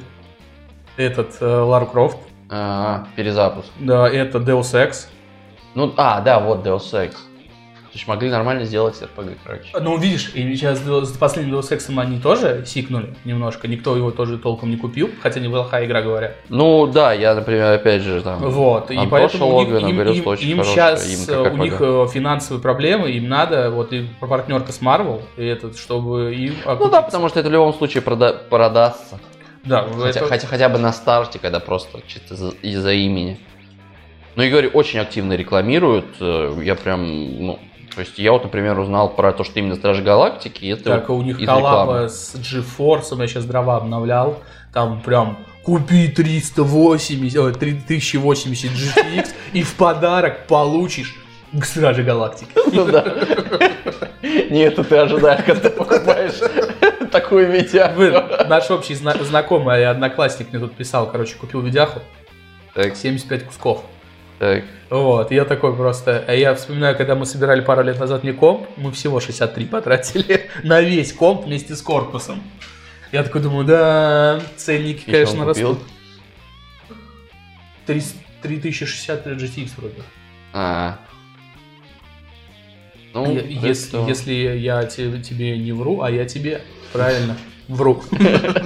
Этот 0.97 1.37
э, 1.41 1.45
Лару 1.45 1.87
Крофт, 1.87 2.17
А, 2.49 3.07
перезапуск. 3.15 3.69
да, 3.79 4.07
это 4.07 4.37
Deus 4.37 4.73
Ex. 4.73 5.07
Ну, 5.75 5.91
а, 5.97 6.21
да, 6.21 6.39
вот 6.39 6.65
Deus 6.65 6.91
Ex. 6.93 7.15
То 7.93 7.97
есть 7.99 8.07
могли 8.07 8.31
нормально 8.31 8.65
сделать 8.65 8.99
RPG, 8.99 9.37
короче. 9.45 9.65
Ну, 9.79 9.97
видишь, 9.99 10.31
и 10.33 10.55
сейчас 10.55 10.79
с 10.79 11.11
последним 11.15 11.53
Deus 11.53 11.69
Ex 11.71 11.95
они 11.99 12.19
тоже 12.19 12.63
сикнули 12.65 13.13
немножко. 13.23 13.67
Никто 13.67 13.95
его 13.95 14.09
тоже 14.09 14.39
толком 14.39 14.71
не 14.71 14.77
купил, 14.77 15.11
хотя 15.21 15.39
неплохая 15.39 15.85
игра, 15.85 16.01
говорят. 16.01 16.35
Ну, 16.49 16.87
да, 16.87 17.13
я, 17.13 17.35
например, 17.35 17.71
опять 17.71 18.01
же, 18.01 18.21
там... 18.21 18.39
Вот, 18.39 18.89
и 18.89 18.97
поэтому 19.07 19.45
у 19.45 19.59
них, 19.59 19.69
Логвин 19.69 19.87
им, 19.89 19.95
говорил, 19.95 20.13
им- 20.15 20.27
очень 20.27 20.49
им 20.49 20.57
хорошая 20.57 20.97
сейчас, 20.97 21.29
им 21.29 21.51
у 21.59 21.63
них 21.63 21.79
RPG. 21.79 22.05
э, 22.05 22.07
финансовые 22.11 22.63
проблемы, 22.63 23.11
им 23.11 23.29
надо, 23.29 23.69
вот 23.69 23.93
и 23.93 24.07
партнерка 24.19 24.71
с 24.71 24.81
Marvel, 24.81 25.21
и 25.37 25.45
этот, 25.45 25.77
чтобы 25.77 26.33
им 26.33 26.55
Ну 26.65 26.89
да, 26.89 27.03
потому 27.03 27.29
что 27.29 27.41
это 27.41 27.49
в 27.49 27.51
любом 27.51 27.75
случае 27.75 28.01
прода- 28.01 28.33
продастся. 28.49 29.19
Да, 29.65 29.83
Хотя, 29.99 30.19
это- 30.21 30.25
хотя, 30.29 30.47
хотя 30.47 30.67
бы 30.69 30.79
на 30.79 30.91
старте, 30.93 31.37
когда 31.37 31.59
просто 31.59 31.99
чисто 32.07 32.35
за- 32.35 32.55
из-за 32.63 32.91
имени. 32.93 33.39
Ну, 34.35 34.41
и 34.41 34.49
говорю, 34.49 34.69
очень 34.69 34.97
активно 34.99 35.33
рекламируют. 35.33 36.05
э, 36.19 36.59
Я 36.63 36.73
прям, 36.73 37.05
ну, 37.45 37.59
то 37.95 38.01
есть 38.01 38.17
я 38.17 38.31
вот, 38.31 38.43
например, 38.43 38.79
узнал 38.79 39.09
про 39.15 39.33
то, 39.33 39.43
что 39.43 39.59
именно 39.59 39.75
Стражи 39.75 40.01
Галактики, 40.01 40.65
это 40.65 40.83
Так, 40.83 41.09
вот 41.09 41.19
у 41.19 41.21
них 41.21 41.43
коллаба 41.45 42.07
с 42.09 42.35
GeForce, 42.35 43.19
я 43.19 43.27
сейчас 43.27 43.45
дрова 43.45 43.77
обновлял, 43.77 44.39
там 44.73 45.01
прям 45.01 45.37
купи 45.63 46.07
380, 46.07 47.37
ой, 47.39 47.53
3080 47.53 48.71
GTX 48.71 49.29
и 49.53 49.63
в 49.63 49.75
подарок 49.75 50.47
получишь 50.47 51.15
к 51.57 51.65
Стражи 51.65 52.03
Галактики. 52.03 52.51
Ну 52.73 52.85
да. 52.85 53.05
Не 54.49 54.61
это 54.61 54.83
ты 54.83 54.95
ожидаешь, 54.97 55.43
когда 55.45 55.69
ты 55.69 55.69
покупаешь 55.69 56.39
такую. 57.11 57.47
Блин, 57.47 58.23
наш 58.47 58.71
общий 58.71 58.95
зна- 58.95 59.15
знакомый 59.21 59.81
и 59.81 59.83
одноклассник 59.83 60.51
мне 60.51 60.59
тут 60.59 60.73
писал, 60.73 61.09
короче, 61.11 61.35
купил 61.35 61.61
видяху, 61.61 61.99
Так, 62.73 62.95
75 62.95 63.43
кусков. 63.45 63.83
Так. 64.39 64.63
Вот, 64.89 65.31
я 65.31 65.45
такой 65.45 65.75
просто, 65.75 66.23
а 66.27 66.33
я 66.33 66.53
вспоминаю, 66.55 66.95
когда 66.95 67.15
мы 67.15 67.25
собирали 67.25 67.61
пару 67.61 67.81
лет 67.83 67.99
назад 67.99 68.23
мне 68.23 68.33
комп, 68.33 68.67
мы 68.77 68.91
всего 68.91 69.19
63 69.19 69.65
потратили 69.65 70.49
на 70.63 70.81
весь 70.81 71.13
комп 71.13 71.45
вместе 71.45 71.75
с 71.75 71.81
корпусом. 71.81 72.43
Я 73.11 73.23
такой 73.23 73.41
думаю, 73.41 73.65
да, 73.65 74.41
ценники, 74.55 75.03
И 75.07 75.11
конечно, 75.11 75.45
растут. 75.45 75.79
3 77.85 78.01
3060 78.41 79.27
GTX 79.27 79.69
вроде. 79.77 79.95
А. 80.53 80.97
Ну, 83.13 83.31
если, 83.35 83.87
что- 83.89 84.07
если 84.07 84.33
я 84.33 84.83
те- 84.85 85.21
тебе 85.21 85.57
не 85.57 85.71
вру, 85.71 86.01
а 86.01 86.09
я 86.11 86.25
тебе 86.25 86.61
правильно 86.91 87.37
вру. 87.67 88.03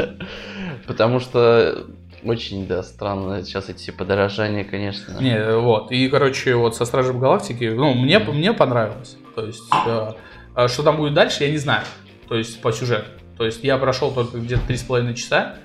Потому 0.87 1.19
что 1.19 1.85
очень, 2.23 2.67
да, 2.67 2.83
странно 2.83 3.43
сейчас 3.43 3.69
эти 3.69 3.77
все 3.79 3.91
подорожания, 3.91 4.63
конечно. 4.63 5.19
Не, 5.19 5.55
вот. 5.57 5.91
И, 5.91 6.07
короче, 6.09 6.55
вот 6.55 6.75
со 6.75 6.85
Стражем 6.85 7.19
Галактики, 7.19 7.65
ну, 7.65 7.93
мне, 7.93 8.19
мне 8.19 8.53
понравилось. 8.53 9.17
То 9.35 9.45
есть, 9.45 9.63
э, 9.87 10.11
а 10.55 10.67
что 10.67 10.83
там 10.83 10.97
будет 10.97 11.13
дальше, 11.13 11.43
я 11.43 11.51
не 11.51 11.57
знаю. 11.57 11.83
То 12.27 12.35
есть, 12.35 12.61
по 12.61 12.71
сюжету. 12.71 13.09
То 13.37 13.45
есть, 13.45 13.63
я 13.63 13.77
прошел 13.77 14.11
только 14.11 14.37
где-то 14.39 14.61
три 14.67 14.77
с 14.77 14.83
половиной 14.83 15.13
часа. 15.15 15.55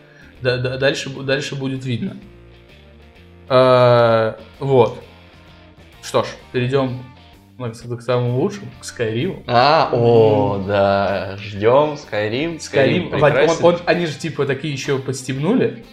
Да- 0.43 0.59
да- 0.59 0.77
дальше, 0.77 1.09
дальше 1.11 1.55
будет 1.57 1.85
видно. 1.85 2.17
Э, 3.49 4.35
вот. 4.59 5.03
Что 6.03 6.25
ж, 6.25 6.27
перейдем 6.53 7.03
к, 7.59 7.97
к 7.97 8.01
самому 8.03 8.41
лучшему, 8.41 8.67
к 8.81 8.85
Скайриму. 8.85 9.43
А, 9.47 9.89
о, 9.93 10.65
да, 10.67 11.37
ждем 11.39 11.95
Skyrim. 11.95 12.59
Скайрим, 12.59 13.09
Skyrim 13.09 13.49
он- 13.63 13.75
он- 13.75 13.81
они 13.87 14.07
же, 14.07 14.19
типа, 14.19 14.47
такие 14.47 14.73
еще 14.73 14.99
подстебнули, 14.99 15.85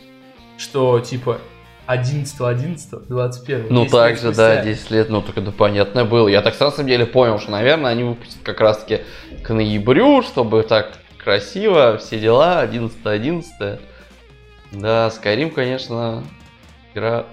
что, 0.60 1.00
типа, 1.00 1.40
11 1.88 2.40
11 2.40 3.08
21 3.08 3.68
Ну 3.72 3.80
10 3.86 3.92
так 3.92 4.18
же, 4.18 4.24
да, 4.26 4.32
спустя. 4.32 4.64
10 4.64 4.92
лет, 4.92 5.10
ну 5.10 5.22
только 5.24 5.40
это 5.40 5.52
понятно 5.52 6.06
было. 6.06 6.28
Я 6.28 6.42
так 6.44 6.60
на 6.60 6.70
самом 6.70 6.88
деле 6.88 7.08
понял, 7.08 7.40
что, 7.40 7.50
наверное, 7.50 7.90
они 7.92 8.04
выпустят 8.04 8.44
как 8.44 8.60
раз 8.62 8.78
таки 8.84 9.02
к 9.44 9.52
ноябрю, 9.52 10.22
чтобы 10.22 10.62
так 10.64 11.00
красиво, 11.18 11.98
все 11.98 12.20
дела, 12.20 12.60
11 12.60 13.04
11 13.04 13.52
Да, 14.74 15.08
Skyrim, 15.08 15.50
конечно, 15.50 16.24
игра 16.94 17.26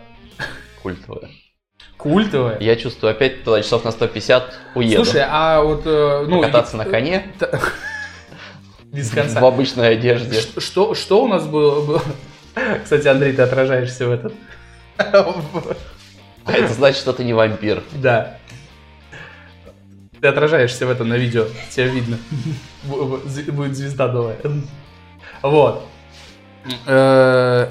культовая. 0.83 1.28
Культовая. 1.99 2.59
Я 2.61 2.76
чувствую, 2.76 3.11
опять 3.11 3.42
туда 3.45 3.61
часов 3.62 3.85
на 3.85 3.90
150 3.90 4.54
уеду. 4.75 5.04
Слушай, 5.04 5.25
а 5.28 5.61
вот... 5.62 5.83
э, 5.87 6.25
ну, 6.28 6.40
Кататься 6.42 6.76
и- 6.76 6.78
на 6.78 6.85
коне 6.90 7.26
Без 8.85 9.11
конца. 9.11 9.40
в 9.40 9.45
обычной 9.45 9.90
одежде. 9.92 10.40
Что, 10.61 10.95
что 10.95 11.25
у 11.25 11.28
нас 11.28 11.47
было? 11.47 12.00
Кстати, 12.83 13.07
Андрей, 13.09 13.33
ты 13.33 13.43
отражаешься 13.43 14.07
в 14.07 14.11
этот. 14.13 14.33
А 14.99 16.53
это 16.53 16.73
значит, 16.73 16.99
что 17.01 17.13
ты 17.13 17.25
не 17.25 17.35
вампир. 17.35 17.83
Да. 17.93 18.39
Ты 20.21 20.29
отражаешься 20.29 20.87
в 20.87 20.91
этом 20.91 21.09
на 21.09 21.15
видео. 21.15 21.47
Тебя 21.71 21.87
видно. 21.89 22.19
Будет 22.85 23.77
звезда 23.77 24.09
новая. 24.09 24.37
Вот. 25.43 25.85
Э, 26.87 27.69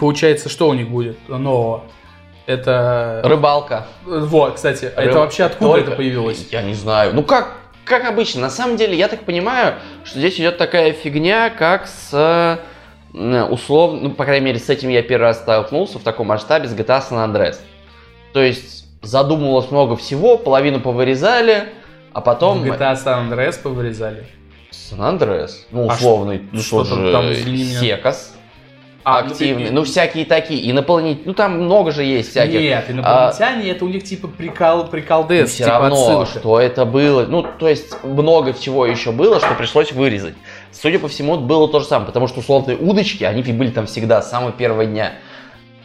Получается, 0.00 0.48
что 0.48 0.68
у 0.68 0.74
них 0.74 0.88
будет 0.88 1.18
нового? 1.28 1.84
Это... 2.46 3.20
Рыбалка. 3.24 3.86
Вот, 4.06 4.54
кстати, 4.54 4.86
а 4.96 5.02
это 5.02 5.10
Рыб- 5.10 5.14
вообще 5.18 5.44
откуда 5.44 5.72
Только- 5.72 5.88
это 5.88 5.96
появилось? 5.96 6.48
Я 6.50 6.62
не 6.62 6.72
знаю. 6.72 7.12
Ну 7.14 7.22
как, 7.22 7.52
как 7.84 8.06
обычно. 8.06 8.40
На 8.40 8.50
самом 8.50 8.76
деле, 8.78 8.96
я 8.96 9.08
так 9.08 9.24
понимаю, 9.24 9.74
что 10.04 10.18
здесь 10.18 10.38
идет 10.40 10.56
такая 10.56 10.92
фигня, 10.92 11.50
как 11.50 11.86
с 11.86 12.58
условно, 13.12 14.00
ну, 14.02 14.10
по 14.10 14.24
крайней 14.24 14.46
мере, 14.46 14.58
с 14.58 14.68
этим 14.68 14.88
я 14.88 15.02
первый 15.02 15.24
раз 15.24 15.38
столкнулся 15.38 15.98
в 15.98 16.02
таком 16.02 16.28
масштабе 16.28 16.68
с 16.68 16.74
GTA 16.74 17.02
San 17.08 17.24
Andreas. 17.32 17.56
То 18.32 18.42
есть 18.42 18.86
задумывалось 19.02 19.70
много 19.70 19.96
всего, 19.96 20.36
половину 20.36 20.80
повырезали, 20.80 21.70
а 22.12 22.20
потом... 22.20 22.60
В 22.60 22.66
GTA 22.66 22.94
San 22.94 23.28
Andreas 23.30 23.60
повырезали. 23.60 24.26
San 24.70 24.98
Andreas, 25.00 25.52
ну, 25.70 25.88
А 25.88 25.94
условный, 25.94 26.42
ну, 26.52 26.60
что 26.60 26.84
что 26.84 26.94
там- 27.12 27.32
же, 27.32 27.44
там? 27.44 27.56
Секас, 27.56 28.34
А, 29.04 29.20
активный, 29.20 29.68
и- 29.68 29.70
ну, 29.70 29.84
всякие 29.84 30.26
такие, 30.26 30.70
инопланетяне, 30.70 31.22
ну, 31.24 31.32
там 31.34 31.60
много 31.62 31.92
же 31.92 32.04
есть 32.04 32.30
всяких. 32.30 32.60
Нет, 32.60 32.84
инопланетяне, 32.88 33.70
это 33.70 33.84
у 33.84 33.88
них 33.88 34.04
типа 34.04 34.28
прикол, 34.28 34.84
прикол 34.88 35.24
ДС, 35.24 35.50
все 35.52 35.64
типа 35.64 35.78
равно, 35.78 36.20
отсылка. 36.20 36.40
что 36.40 36.60
это 36.60 36.84
было, 36.84 37.24
ну, 37.26 37.46
то 37.58 37.68
есть 37.68 38.02
много 38.04 38.52
всего 38.52 38.84
еще 38.84 39.12
было, 39.12 39.40
что 39.40 39.54
пришлось 39.54 39.92
вырезать. 39.92 40.34
Судя 40.72 40.98
по 40.98 41.08
всему, 41.08 41.36
было 41.38 41.68
то 41.68 41.80
же 41.80 41.86
самое, 41.86 42.06
потому 42.06 42.28
что 42.28 42.40
условные 42.40 42.76
удочки, 42.76 43.24
они 43.24 43.42
были 43.42 43.70
там 43.70 43.86
всегда 43.86 44.22
с 44.22 44.30
самого 44.30 44.52
первого 44.52 44.84
дня. 44.84 45.12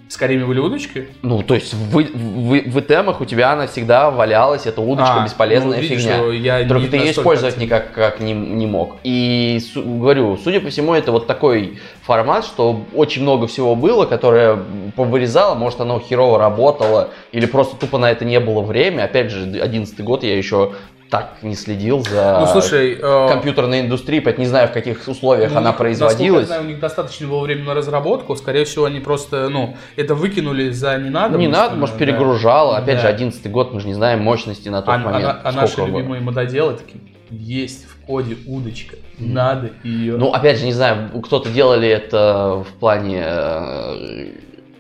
В 0.10 0.14
Скайриме 0.14 0.46
были 0.46 0.60
удочки? 0.60 1.08
Ну, 1.24 1.42
то 1.42 1.56
есть 1.56 1.74
в, 1.74 1.90
в, 1.98 2.70
в 2.70 2.82
темах 2.82 3.20
у 3.22 3.26
тебя 3.26 3.52
она 3.52 3.66
всегда 3.66 4.12
валялась, 4.12 4.68
эта 4.68 4.80
удочка 4.80 5.22
А, 5.22 5.24
бесполезная 5.26 5.78
ну, 5.78 5.82
видишь, 5.82 6.02
фигня. 6.04 6.60
я 6.60 6.68
Только 6.68 6.88
ты 6.90 6.98
ее 6.98 7.12
использовать 7.14 7.56
активно. 7.56 7.74
никак 7.78 7.94
как 7.94 8.20
не, 8.20 8.34
не 8.34 8.68
мог. 8.68 8.98
И 9.04 9.60
су- 9.74 9.82
говорю, 9.82 10.38
судя 10.38 10.60
по 10.60 10.70
всему, 10.70 10.94
это 10.94 11.12
вот 11.12 11.26
такой 11.26 11.80
формат, 12.04 12.46
что 12.46 12.82
очень 12.94 13.24
много 13.24 13.48
всего 13.48 13.74
было, 13.76 14.06
которое 14.06 14.60
повырезало, 14.96 15.56
может, 15.56 15.82
оно 15.82 16.00
херово 16.00 16.38
работало, 16.38 17.10
или 17.32 17.48
просто 17.48 17.76
тупо 17.78 17.98
на 17.98 18.12
это 18.12 18.24
не 18.24 18.40
было 18.40 18.62
время. 18.62 19.06
Опять 19.06 19.32
же, 19.32 19.60
11 19.60 20.00
год 20.02 20.24
я 20.24 20.38
еще 20.38 20.74
так 21.10 21.38
не 21.44 21.56
следил 21.56 22.04
за 22.04 22.38
Ну, 22.40 22.48
слушай, 22.48 22.98
э, 23.00 23.28
компьютерной 23.30 23.82
индустрией, 23.82 24.22
поэтому 24.22 24.44
не 24.46 24.50
знаю, 24.50 24.68
в 24.68 24.72
каких 24.72 25.08
условиях 25.08 25.52
ну, 25.52 25.58
она 25.60 25.72
производилась. 25.72 26.42
я 26.42 26.48
знаю, 26.48 26.62
у 26.64 26.66
них 26.66 26.80
достаточно 26.80 27.28
было 27.28 27.42
времени 27.42 27.66
на 27.68 27.74
разработку. 27.76 28.36
Скорее 28.36 28.66
всего, 28.66 28.86
они 28.86 29.00
просто, 29.00 29.48
ну, 29.50 29.76
это 29.96 30.16
выкинули 30.16 30.72
за 30.72 30.98
не 30.98 31.10
надо. 31.10 31.38
не 31.38 31.48
надо, 31.48 31.76
может, 31.76 31.98
перегружало. 31.98 32.78
Опять 32.78 32.96
Да. 32.98 33.02
же, 33.04 33.08
11 33.10 33.48
год, 33.52 33.74
мы 33.74 33.80
же 33.80 33.88
не 33.88 33.94
знаем 33.94 34.22
мощности 34.22 34.70
на 34.70 34.82
тот 34.82 34.96
А, 34.96 34.98
момент. 34.98 35.26
а- 35.26 35.42
а 35.44 35.52
наши 35.52 35.78
было. 35.78 35.88
любимые 35.88 36.22
мододелы 36.22 36.74
такие, 36.74 37.02
есть 37.30 37.86
в 37.88 38.06
коде 38.06 38.36
удочка, 38.48 38.96
надо 39.20 39.72
ее. 39.84 40.18
Ну, 40.18 40.32
опять 40.34 40.58
же, 40.60 40.66
не 40.66 40.74
знаю, 40.74 41.10
кто-то 41.22 41.50
делали 41.50 41.88
это 41.88 42.64
в 42.68 42.80
плане 42.80 43.24
э, 43.26 44.28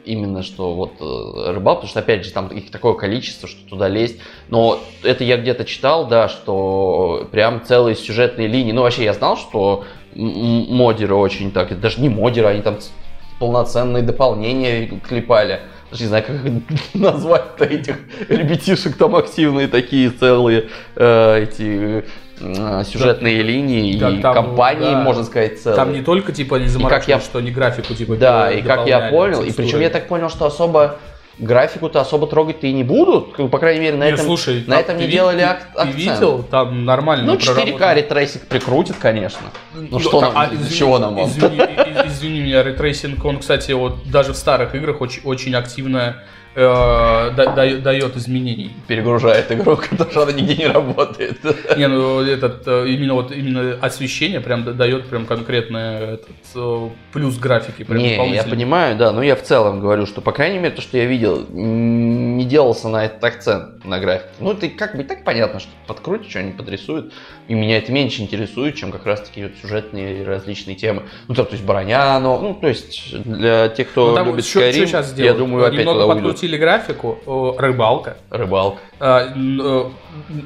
именно 0.06 0.44
что 0.44 0.74
вот 0.74 0.94
э, 1.00 1.52
рыбалка, 1.52 1.82
потому 1.82 1.90
что, 1.90 2.00
опять 2.00 2.26
же, 2.26 2.32
там 2.32 2.48
их 2.48 2.72
такое 2.72 2.94
количество, 2.94 3.48
что 3.48 3.68
туда 3.68 3.88
лезть. 3.88 4.20
Но 4.50 4.80
это 5.04 5.24
я 5.24 5.38
где-то 5.38 5.66
читал, 5.66 6.08
да, 6.08 6.30
что 6.30 7.28
прям 7.32 7.64
целые 7.66 7.96
сюжетные 7.96 8.48
линии. 8.48 8.72
Ну, 8.72 8.82
вообще, 8.82 9.04
я 9.04 9.14
знал, 9.14 9.38
что 9.38 9.86
модеры 10.16 11.16
очень 11.16 11.52
так, 11.52 11.80
даже 11.80 12.02
не 12.02 12.10
модеры, 12.10 12.48
они 12.48 12.62
там 12.62 12.78
полноценные 13.40 14.04
дополнения 14.04 14.88
клепали. 15.08 15.62
Даже 15.92 16.04
не 16.04 16.10
знаю, 16.10 16.24
как 16.26 16.36
назвать-то 16.94 17.66
этих 17.66 17.98
ребятишек 18.30 18.98
там 18.98 19.16
активные 19.16 19.68
такие 19.68 20.10
целые 20.10 20.70
э, 20.96 21.44
эти 21.44 22.06
э, 22.44 22.84
сюжетные 22.86 23.42
линии 23.42 23.98
Да, 23.98 24.10
и 24.10 24.20
там, 24.22 24.34
компании, 24.34 24.92
да. 24.92 25.02
можно 25.02 25.24
сказать, 25.24 25.62
целые. 25.62 25.76
Там 25.78 25.94
не 25.94 26.02
только 26.02 26.32
типа 26.32 26.60
как 26.60 26.68
заморачивались, 26.68 27.08
я- 27.08 27.20
что 27.20 27.40
они 27.40 27.52
графику 27.52 27.94
типа 27.94 28.16
Да, 28.16 28.52
и 28.52 28.62
как 28.62 28.88
я 28.88 29.10
понял, 29.10 29.42
и 29.42 29.46
текстурой. 29.46 29.68
причем 29.70 29.82
я 29.82 29.90
так 29.90 30.08
понял, 30.08 30.30
что 30.30 30.46
особо 30.46 30.98
графику-то 31.40 32.00
особо 32.00 32.28
трогать-то 32.28 32.68
и 32.68 32.74
не 32.74 32.84
будут, 32.84 33.36
по 33.50 33.58
крайней 33.58 33.80
мере, 33.82 33.98
на 33.98 34.04
Не, 34.06 34.12
этом, 34.12 34.26
слушай, 34.28 34.64
на 34.68 34.76
там 34.76 34.80
этом 34.82 34.98
не 34.98 35.06
ви- 35.08 35.12
делали 35.14 35.42
ак- 35.42 35.68
Ты 35.74 35.80
акцент. 35.80 35.96
видел, 35.96 36.44
там 36.44 36.86
нормально 36.86 37.26
Ну, 37.26 37.38
4К 37.40 37.54
проработано. 37.78 37.94
ray 37.96 38.10
tracing 38.10 38.44
прикрутит, 38.44 38.98
конечно. 39.00 39.48
Ну, 39.74 40.00
что 40.00 40.20
так, 40.22 40.34
нам, 40.36 40.44
а, 40.44 40.54
извини, 40.54 40.78
чего 40.78 41.00
нам? 41.00 41.20
Извини, 41.26 41.58
и- 41.58 41.62
и- 41.62 42.08
извини 42.08 42.40
меня, 42.42 42.62
ray 42.64 42.80
tracing, 42.80 43.26
он, 43.26 43.40
кстати, 43.40 43.72
вот 43.72 44.04
даже 44.12 44.34
в 44.34 44.38
старых 44.38 44.76
играх 44.76 45.02
очень, 45.02 45.22
очень 45.24 45.56
активно 45.56 46.18
э, 46.56 47.32
да- 47.36 47.54
да- 47.56 47.78
дает 47.78 48.16
изменений. 48.18 48.72
Перегружает 48.88 49.52
игру, 49.52 49.78
потому 49.90 50.12
что 50.12 50.24
она 50.24 50.32
нигде 50.32 50.56
не 50.56 50.68
работает. 50.68 51.40
Не, 51.78 51.88
ну 51.88 52.22
этот 52.22 52.68
э, 52.68 52.88
именно 52.88 53.16
вот 53.16 53.32
именно 53.32 53.78
освещение 53.82 54.40
прям 54.42 54.64
да- 54.64 54.74
дает 54.74 55.08
прям 55.08 55.26
конкретный 55.26 56.14
этот, 56.14 56.30
э, 56.56 56.90
плюс 57.12 57.38
графики. 57.38 57.84
Прям 57.84 57.98
Не, 58.02 58.34
я 58.34 58.44
понимаю, 58.44 58.98
да, 58.98 59.12
но 59.12 59.24
я 59.24 59.36
в 59.36 59.44
целом 59.44 59.80
говорю, 59.80 60.06
что, 60.06 60.22
по 60.22 60.32
крайней 60.32 60.60
мере, 60.60 60.76
то, 60.76 60.82
что 60.82 60.98
я 60.98 61.06
видел, 61.06 61.46
не 61.50 62.46
делался 62.46 62.90
на 62.90 63.06
этот 63.06 63.24
акцент 63.24 63.86
на 63.86 64.00
графике. 64.00 64.30
Ну, 64.40 64.52
это 64.52 64.70
как 64.70 64.96
бы 64.96 65.04
так 65.04 65.24
понятно, 65.24 65.60
что 65.60 65.70
подкрутят, 65.88 66.30
что 66.30 66.40
они 66.40 66.52
подрисуют. 66.52 67.14
И 67.48 67.54
меня 67.54 67.78
это 67.78 67.92
меньше 67.92 68.22
интересует, 68.22 68.76
чем 68.76 68.92
как 68.92 69.06
раз-таки 69.06 69.44
вот 69.44 69.52
сюжетные 69.62 70.24
различные 70.24 70.76
темы. 70.76 71.04
Ну, 71.28 71.36
там, 71.36 71.46
то 71.46 71.54
есть 71.54 71.66
броня, 71.66 72.20
но, 72.20 72.40
ну, 72.40 72.54
то 72.54 72.68
есть 72.68 73.22
для 73.24 73.70
тех, 73.70 73.90
кто 73.90 74.10
Ну, 74.12 74.16
там 74.16 74.28
любит 74.28 74.46
Skyrim, 74.46 75.24
я 75.24 75.34
думаю, 75.34 75.66
опять 75.66 75.86
туда 75.86 76.06
уйдут. 76.06 76.43
Подкрутили 76.44 76.58
графику, 76.58 77.56
рыбалка. 77.58 78.18
Рыбалка. 78.30 78.80
А, 79.00 79.34
э, 79.36 79.84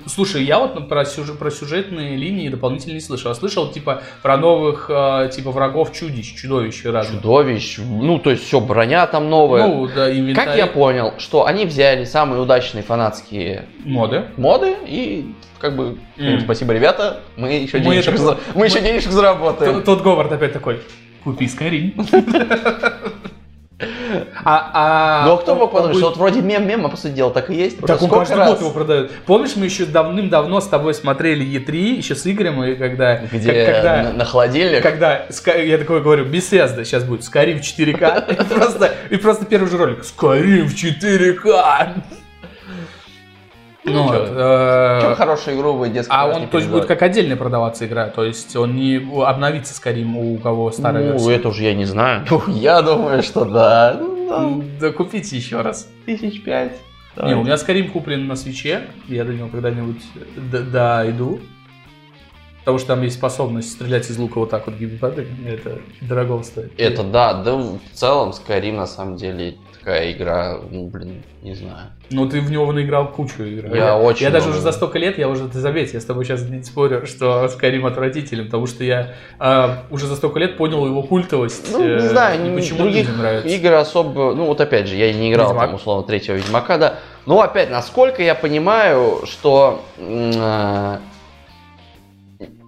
Слушай, 0.06 0.44
я 0.44 0.60
вот 0.60 0.88
про, 0.88 1.06
сюжет, 1.06 1.38
про 1.39 1.51
сюжетные 1.51 2.16
линии 2.16 2.50
дополнительно 2.50 2.94
не 2.94 3.00
слышал. 3.01 3.30
Я 3.32 3.36
слышал, 3.36 3.70
типа, 3.72 4.01
про 4.22 4.38
новых, 4.38 4.89
э, 4.89 5.30
типа, 5.34 5.51
врагов 5.51 5.92
чудищ, 5.94 6.36
чудовищ 6.36 6.84
разных. 6.86 7.22
Чудовищ, 7.22 7.77
ну, 7.80 8.20
то 8.20 8.30
есть 8.32 8.44
все, 8.46 8.60
броня 8.60 9.06
там 9.08 9.30
новая. 9.30 9.68
Ну, 9.68 9.88
да, 9.88 10.12
инвентарь. 10.12 10.46
как 10.46 10.56
я 10.58 10.68
понял, 10.68 11.13
что 11.18 11.46
они 11.46 11.66
взяли 11.66 12.06
самые 12.06 12.42
удачные 12.42 12.84
фанатские 12.84 13.66
Моды. 13.84 14.25
моды 14.38 14.75
и 14.86 15.34
как 15.60 15.75
бы 15.75 15.98
М. 16.18 16.42
спасибо, 16.42 16.74
ребята, 16.74 17.22
мы 17.36 17.51
еще 17.54 17.77
Мы 17.80 17.84
денежек, 17.84 18.13
это- 18.16 18.24
за- 18.24 18.38
мы 18.56 18.66
еще 18.66 18.80
мы- 18.80 18.86
денежек 18.88 19.12
заработаем. 19.12 19.82
Тот 19.84 20.01
Говард 20.01 20.32
опять 20.32 20.54
такой, 20.54 20.80
купи 21.24 21.46
Skyrim. 21.46 21.94
А, 24.50 24.72
а, 24.74 25.25
Ну 25.25 25.34
а 25.34 25.38
кто 25.39 25.56
мог 25.56 25.74
он 25.74 25.82
подумать, 25.82 25.92
будет- 25.96 26.00
что 26.00 26.08
вот 26.08 26.18
вроде 26.18 26.42
мем-мем, 26.42 26.86
а 26.86 26.89
по 26.89 26.96
сути 26.96 27.12
дела 27.12 27.32
так 27.32 27.50
и 27.50 27.54
есть. 27.56 27.82
Так 27.82 28.01
он 28.01 28.10
каждый 28.10 28.38
раз, 28.38 28.50
год 28.51 28.62
его 28.62 28.72
продает. 28.72 29.12
Помнишь, 29.25 29.58
мы 29.58 29.66
еще 29.66 29.86
давным-давно 29.86 30.62
с 30.62 30.68
тобой 30.68 30.94
смотрели 30.94 31.46
Е3, 31.46 31.75
еще 31.98 32.16
с 32.16 32.25
Игорем, 32.25 32.63
и 32.63 32.75
когда... 32.75 33.18
где 33.18 33.66
как- 33.66 33.75
когда- 33.75 34.04
на, 34.04 34.13
на 34.13 34.24
холодильник. 34.25 34.82
Когда 34.82 35.24
я 35.58 35.77
такой 35.77 36.01
говорю, 36.01 36.24
Bethesda 36.27 36.86
сейчас 36.86 37.04
будет 37.04 37.22
Skyrim 37.22 37.58
в 37.60 37.62
4К, 37.62 38.32
и 38.32 38.54
просто, 38.56 38.92
и 39.10 39.18
просто 39.18 39.46
первый 39.46 39.70
же 39.70 39.77
ролик, 39.77 40.00
Skyrim 40.06 40.63
в 40.63 40.74
4К. 40.74 41.89
Ну, 43.84 43.94
Ну, 43.94 44.04
вот, 44.04 44.27
э, 44.32 45.00
Чем 45.01 45.16
хорошую 45.16 45.58
игру 45.58 45.74
вы 45.74 45.89
детский 45.89 46.13
а 46.13 46.27
он, 46.27 46.48
то 46.48 46.58
есть, 46.58 46.70
будет 46.70 46.86
как 46.86 47.01
отдельная 47.01 47.36
продаваться 47.38 47.86
игра, 47.86 48.08
то 48.08 48.24
есть 48.24 48.56
он 48.56 48.75
не 48.75 48.96
обновится 49.25 49.74
Skyrim 49.74 50.13
у 50.16 50.38
кого 50.38 50.72
старая 50.72 51.04
Ну, 51.06 51.12
версия. 51.13 51.36
это 51.36 51.50
уже 51.50 51.63
я 51.63 51.74
не 51.74 51.86
знаю. 51.86 52.25
Ну, 52.30 52.42
я 52.48 52.82
думаю, 52.82 53.24
что 53.24 53.44
да. 53.46 54.00
Ну, 54.27 54.63
Да 54.79 54.91
купите 54.91 55.36
еще 55.36 55.62
раз. 55.62 55.89
Тысяч 56.05 56.43
пять. 56.43 56.77
Не, 57.15 57.36
у 57.36 57.43
меня 57.43 57.55
Skyrim 57.55 57.89
куплен 57.89 58.27
на 58.27 58.36
свече, 58.36 58.84
я 59.07 59.24
до 59.24 59.34
него 59.34 59.48
когда-нибудь 59.48 60.03
дойду. 60.72 61.39
Потому 62.67 62.79
что 62.79 62.88
там 62.89 63.01
есть 63.01 63.15
способность 63.15 63.71
стрелять 63.71 64.09
из 64.09 64.17
лука 64.17 64.39
вот 64.39 64.50
так 64.50 64.67
вот 64.67 64.75
геймпадами, 64.75 65.29
это 65.47 65.79
дорого 66.01 66.43
стоит. 66.43 66.74
Это 66.77 67.01
да, 67.01 67.41
да 67.41 67.55
в 67.55 67.79
целом 67.93 68.31
Skyrim 68.31 68.74
на 68.74 68.86
самом 68.86 69.15
деле 69.15 69.55
такая 69.79 70.12
игра, 70.12 70.59
ну, 70.69 70.88
блин, 70.88 71.24
не 71.41 71.55
знаю. 71.55 71.91
Ну, 72.09 72.27
ты 72.27 72.41
в 72.41 72.51
него 72.51 72.69
наиграл 72.74 73.07
кучу 73.09 73.41
игр. 73.41 73.74
Я 73.74 73.97
очень 73.97 74.25
Я 74.25 74.31
даже 74.31 74.50
уже 74.50 74.59
за 74.59 74.74
столько 74.74 75.00
лет, 75.00 75.17
я 75.17 75.29
уже, 75.29 75.47
ты 75.47 75.59
заметь, 75.59 75.93
я 75.93 76.01
с 76.01 76.03
тобой 76.03 76.25
сейчас 76.25 76.41
не 76.41 76.62
спорю, 76.62 77.07
что 77.07 77.45
Skyrim 77.45 77.88
отвратителен, 77.88 78.47
потому 78.47 78.67
что 78.67 78.83
я 78.83 79.13
а, 79.39 79.83
уже 79.89 80.05
за 80.05 80.17
столько 80.17 80.39
лет 80.39 80.57
понял 80.57 80.86
его 80.86 81.03
культовость. 81.03 81.71
Ну, 81.71 81.81
не 81.81 81.89
э, 81.93 82.09
знаю, 82.09 82.41
не- 82.41 82.53
почему 82.53 82.79
других 82.79 83.17
нравится. 83.17 83.47
игр 83.47 83.75
особо, 83.75 84.36
ну 84.36 84.43
вот 84.43 84.59
опять 84.59 84.89
же, 84.89 84.97
я 84.97 85.13
не 85.13 85.31
играл 85.31 85.51
Ведьмак. 85.51 85.67
там 85.67 85.75
условно 85.75 86.05
третьего 86.05 86.36
Ведьмака, 86.36 86.77
да. 86.77 87.00
Но 87.25 87.39
опять, 87.39 87.69
насколько 87.69 88.21
я 88.21 88.36
понимаю, 88.36 89.21
что 89.25 89.86
а, 90.01 91.00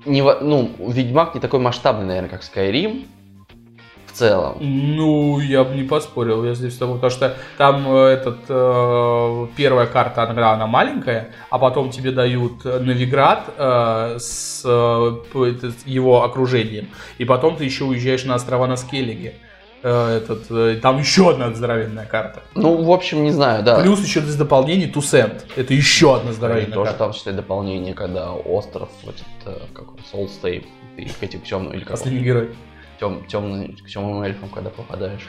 не, 0.06 0.22
ну, 0.22 0.72
Ведьмак 0.80 1.36
не 1.36 1.42
такой 1.42 1.60
масштабный, 1.60 2.06
наверное, 2.06 2.30
как 2.30 2.42
Skyrim 2.42 3.06
в 4.08 4.12
целом. 4.12 4.58
Ну, 4.60 5.40
я 5.40 5.64
бы 5.64 5.76
не 5.76 5.84
поспорил, 5.84 6.44
я 6.44 6.54
здесь 6.54 6.74
с 6.74 6.78
тобой, 6.78 6.96
потому 6.96 7.12
что 7.12 7.36
там 7.58 7.86
э, 7.88 8.06
этот 8.08 8.40
э, 8.48 9.48
первая 9.56 9.88
карта, 9.88 10.24
она, 10.24 10.54
она 10.54 10.68
маленькая, 10.68 11.30
а 11.50 11.60
потом 11.60 11.90
тебе 11.92 12.12
дают 12.12 12.66
э, 12.66 12.80
Новиград 12.80 13.54
э, 13.58 14.18
с 14.20 14.64
э, 14.66 15.72
его 15.86 16.24
окружением, 16.24 16.90
и 17.18 17.26
потом 17.26 17.56
ты 17.56 17.66
еще 17.66 17.86
уезжаешь 17.86 18.26
на 18.26 18.36
острова 18.36 18.68
на 18.68 18.78
Скеллиге. 18.78 19.36
Э, 19.82 20.18
этот, 20.18 20.52
э, 20.52 20.80
там 20.82 21.00
еще 21.00 21.30
одна 21.30 21.54
здоровенная 21.54 22.06
карта. 22.06 22.42
Ну, 22.54 22.84
в 22.84 22.92
общем, 22.92 23.24
не 23.24 23.32
знаю, 23.32 23.64
да. 23.64 23.80
Плюс 23.80 24.04
еще 24.04 24.20
из 24.20 24.36
дополнений 24.36 24.88
Тусент. 24.88 25.46
Это 25.56 25.74
еще 25.74 26.18
одна 26.18 26.34
здоровенная 26.34 26.74
тоже 26.74 26.92
карта. 26.92 27.06
там, 27.06 27.14
считай, 27.14 27.34
дополнение, 27.34 27.94
когда 27.94 28.34
остров, 28.34 28.90
вот 29.04 29.16
это, 29.42 29.62
как 29.74 29.94
он, 29.94 30.00
Soulstave, 30.12 30.66
ты 30.98 31.06
к 31.06 31.24
этим 31.24 31.42
темным, 31.42 31.74
или 31.74 31.82
как 31.82 31.92
Последний 31.92 32.20
герой. 32.20 32.50
тем, 33.00 33.26
темным, 33.28 33.76
к 33.78 33.88
темным 33.88 34.22
эльфам, 34.22 34.50
когда 34.50 34.70
попадаешь. 34.70 35.26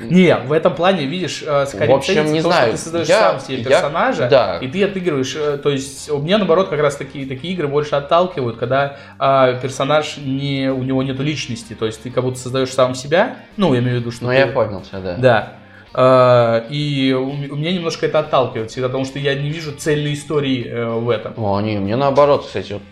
Не, 0.00 0.36
в 0.36 0.50
этом 0.52 0.74
плане, 0.74 1.04
видишь, 1.06 1.42
э, 1.46 1.46
Skyrim 1.64 1.86
В 1.86 1.90
общем, 1.92 2.14
ценится 2.14 2.32
не 2.32 2.42
то, 2.42 2.48
знаю, 2.48 2.66
что 2.68 2.76
ты 2.76 2.82
создаешь 2.82 3.08
я- 3.08 3.20
сам 3.30 3.40
себе 3.40 3.58
я- 3.58 3.64
персонажа, 3.64 4.28
да. 4.28 4.58
и 4.58 4.66
ты 4.66 4.82
отыгрываешь, 4.84 5.36
э, 5.36 5.58
то 5.58 5.70
есть 5.70 6.10
у 6.10 6.18
меня, 6.18 6.38
наоборот, 6.38 6.68
как 6.70 6.80
раз 6.80 6.96
такие, 6.96 7.24
такие 7.26 7.54
игры 7.54 7.68
больше 7.68 7.94
отталкивают, 7.94 8.56
когда 8.58 8.96
а, 9.18 9.52
персонаж, 9.54 10.16
не, 10.16 10.70
у 10.72 10.82
него 10.82 11.02
нет 11.04 11.20
личности, 11.20 11.74
то 11.74 11.86
есть 11.86 12.02
ты 12.02 12.10
как 12.10 12.24
будто 12.24 12.38
создаешь 12.38 12.70
сам 12.70 12.94
себя, 12.96 13.36
ну, 13.56 13.72
я 13.74 13.80
имею 13.80 13.98
в 13.98 14.00
виду, 14.00 14.10
что 14.10 14.24
Ну, 14.24 14.30
ты- 14.30 14.36
я 14.38 14.46
понял 14.48 14.80
тебя, 14.80 15.00
да. 15.00 15.16
Да. 15.18 15.52
А, 15.94 16.64
И 16.70 17.12
у 17.12 17.28
у 17.52 17.56
меня 17.56 17.70
немножко 17.70 18.06
это 18.06 18.18
отталкивает 18.20 18.70
всегда, 18.70 18.88
потому 18.88 19.04
что 19.04 19.18
я 19.18 19.34
не 19.34 19.50
вижу 19.50 19.72
цельной 19.72 20.14
истории 20.14 20.66
э, 20.66 20.86
в 20.86 21.08
этом. 21.10 21.34
О, 21.36 21.60
не, 21.60 21.78
мне 21.78 21.96
наоборот, 21.96 22.46
кстати, 22.46 22.72
вот 22.72 22.82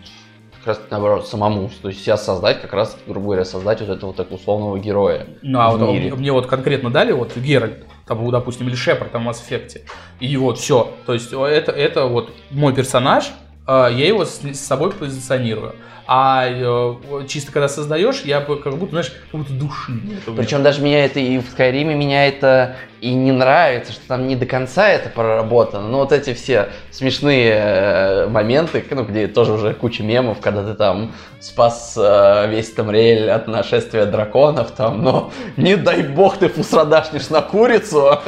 как 0.63 0.77
раз 0.77 0.81
наоборот, 0.89 1.27
самому, 1.27 1.69
то 1.81 1.89
есть 1.89 2.03
себя 2.03 2.17
создать, 2.17 2.61
как 2.61 2.73
раз, 2.73 2.95
грубо 3.07 3.27
говоря, 3.27 3.45
создать 3.45 3.81
вот 3.81 3.89
этого 3.89 4.13
так 4.13 4.31
условного 4.31 4.77
героя 4.77 5.27
Ну, 5.41 5.59
а 5.59 5.71
вот 5.71 5.81
мире. 5.91 6.13
мне 6.13 6.31
вот 6.31 6.45
конкретно 6.45 6.91
дали 6.91 7.11
вот 7.11 7.35
Геральт, 7.35 7.85
там, 8.05 8.29
допустим, 8.29 8.67
или 8.67 8.75
Шепард 8.75 9.11
там 9.11 9.25
в 9.25 9.29
Mass 9.29 9.37
Effect, 9.49 9.81
и 10.19 10.37
вот 10.37 10.59
все. 10.59 10.91
То 11.05 11.13
есть 11.13 11.33
это, 11.33 11.71
это 11.71 12.05
вот 12.05 12.31
мой 12.51 12.73
персонаж, 12.73 13.31
э, 13.67 13.89
я 13.91 14.07
его 14.07 14.25
с 14.25 14.41
собой 14.53 14.91
позиционирую. 14.91 15.73
А 16.13 16.45
э, 16.45 17.25
чисто 17.29 17.53
когда 17.53 17.69
создаешь, 17.69 18.23
я 18.25 18.41
бы 18.41 18.57
как 18.57 18.75
будто, 18.75 18.91
знаешь, 18.91 19.13
как 19.31 19.39
будто 19.39 19.53
души. 19.53 19.93
нет. 19.93 20.19
Причем 20.35 20.61
даже 20.61 20.81
меня 20.81 21.05
это 21.05 21.21
и 21.21 21.37
в 21.37 21.45
Скайриме 21.49 21.95
меня 21.95 22.27
это 22.27 22.75
и 23.01 23.13
не 23.15 23.31
нравится, 23.31 23.91
что 23.91 24.07
там 24.07 24.27
не 24.27 24.35
до 24.35 24.45
конца 24.45 24.87
это 24.87 25.09
проработано. 25.09 25.87
Но 25.87 25.97
вот 25.97 26.11
эти 26.11 26.33
все 26.33 26.69
смешные 26.91 27.53
э, 27.53 28.27
моменты, 28.27 28.85
ну, 28.91 29.03
где 29.03 29.27
тоже 29.27 29.53
уже 29.53 29.73
куча 29.73 30.03
мемов, 30.03 30.39
когда 30.39 30.63
ты 30.63 30.75
там 30.75 31.11
спас 31.39 31.97
э, 31.97 32.47
весь 32.49 32.71
Тамриэль 32.71 33.31
от 33.31 33.47
нашествия 33.47 34.05
драконов, 34.05 34.71
там, 34.71 35.03
но 35.03 35.31
не 35.57 35.75
дай 35.75 36.03
бог 36.03 36.37
ты 36.37 36.47
фусрадашнишь 36.47 37.29
на 37.29 37.41
курицу, 37.41 38.19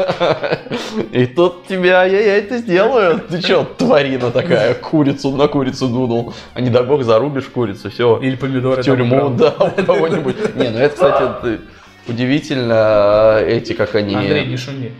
и 1.11 1.27
тут 1.27 1.67
тебя, 1.67 2.01
ай-яй-яй, 2.01 2.39
это 2.39 2.57
сделаю. 2.57 3.19
Ты 3.19 3.43
чё, 3.43 3.63
тварина 3.77 4.31
такая, 4.31 4.73
курицу 4.73 5.29
на 5.37 5.47
курицу 5.47 5.87
дунул, 5.87 6.33
а 6.55 6.61
не 6.61 6.71
дай 6.71 6.83
бог 6.83 7.03
зарубишь 7.03 7.45
курицу, 7.45 7.72
все 7.75 8.19
Или 8.19 8.35
помидоры. 8.35 8.81
в 8.81 8.85
тюрьму, 8.85 9.29
да, 9.31 9.51
у 9.51 9.83
кого-нибудь. 9.83 10.55
Не, 10.55 10.69
ну 10.69 10.77
это, 10.79 10.93
кстати, 10.93 11.23
это 11.23 11.61
удивительно, 12.07 13.39
э, 13.41 13.57
эти, 13.57 13.73
как 13.73 13.95
они... 13.95 14.15
Андрей, 14.15 14.45
не 14.45 14.57
шуми. 14.57 14.91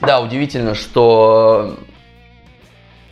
Да, 0.00 0.20
удивительно, 0.20 0.74
что 0.74 1.76
э, 1.78 1.93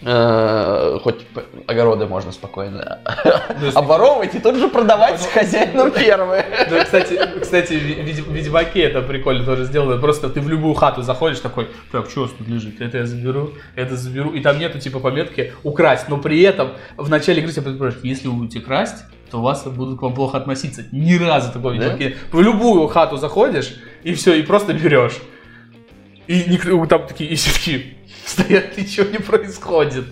хоть 0.05 1.27
п- 1.27 1.43
огороды 1.67 2.07
можно 2.07 2.33
спокойно 2.33 2.99
То 3.15 3.65
есть- 3.65 3.77
оборовывать 3.77 4.35
и 4.35 4.39
тут 4.41 4.57
же 4.57 4.69
продавать 4.69 5.21
хозяинам 5.27 5.91
первые. 5.93 6.45
Да, 6.71 6.85
кстати, 6.85 7.21
кстати, 7.41 7.75
в 7.75 7.77
Ведь- 7.83 8.27
в 8.27 8.33
Ведьмаке 8.33 8.83
это 8.83 9.03
прикольно 9.03 9.45
тоже 9.45 9.65
сделано. 9.65 9.99
Просто 10.01 10.29
ты 10.29 10.41
в 10.41 10.49
любую 10.49 10.75
хату 10.75 11.03
заходишь 11.03 11.41
такой, 11.41 11.69
так, 11.93 12.11
что 12.11 12.21
у 12.21 12.23
вас 12.25 12.33
тут 12.37 12.49
лежит? 12.49 12.81
Это 12.81 12.99
я 12.99 13.07
заберу, 13.07 13.51
это 13.77 13.97
заберу. 13.97 14.31
И 14.33 14.41
там 14.41 14.59
нету 14.59 14.79
типа 14.79 14.99
пометки 14.99 15.53
украсть. 15.63 16.09
Но 16.09 16.19
при 16.19 16.41
этом 16.43 16.73
в 16.97 17.09
начале 17.09 17.41
игры 17.41 17.53
тебя 17.53 17.63
предупреждают, 17.63 18.05
если 18.05 18.29
вы 18.29 18.35
будете 18.35 18.61
красть, 18.61 19.05
то 19.31 19.39
у 19.39 19.43
вас 19.43 19.65
будут 19.65 19.99
к 19.99 20.03
вам 20.03 20.15
плохо 20.15 20.37
относиться. 20.39 20.85
Ни 20.93 21.15
разу 21.25 21.53
такого? 21.53 21.73
Ведьмаке. 21.73 22.17
В 22.33 22.41
любую 22.41 22.87
хату 22.89 23.17
заходишь, 23.17 23.75
и 24.03 24.13
все, 24.15 24.35
и 24.35 24.43
просто 24.43 24.73
берешь. 24.75 25.17
И 26.27 26.45
никто, 26.49 26.85
там 26.87 27.07
такие, 27.07 27.31
и 27.31 27.35
все 27.37 27.53
такие 27.53 27.95
стоят, 28.25 28.77
ничего 28.79 29.11
не 29.11 29.19
происходит. 29.19 30.05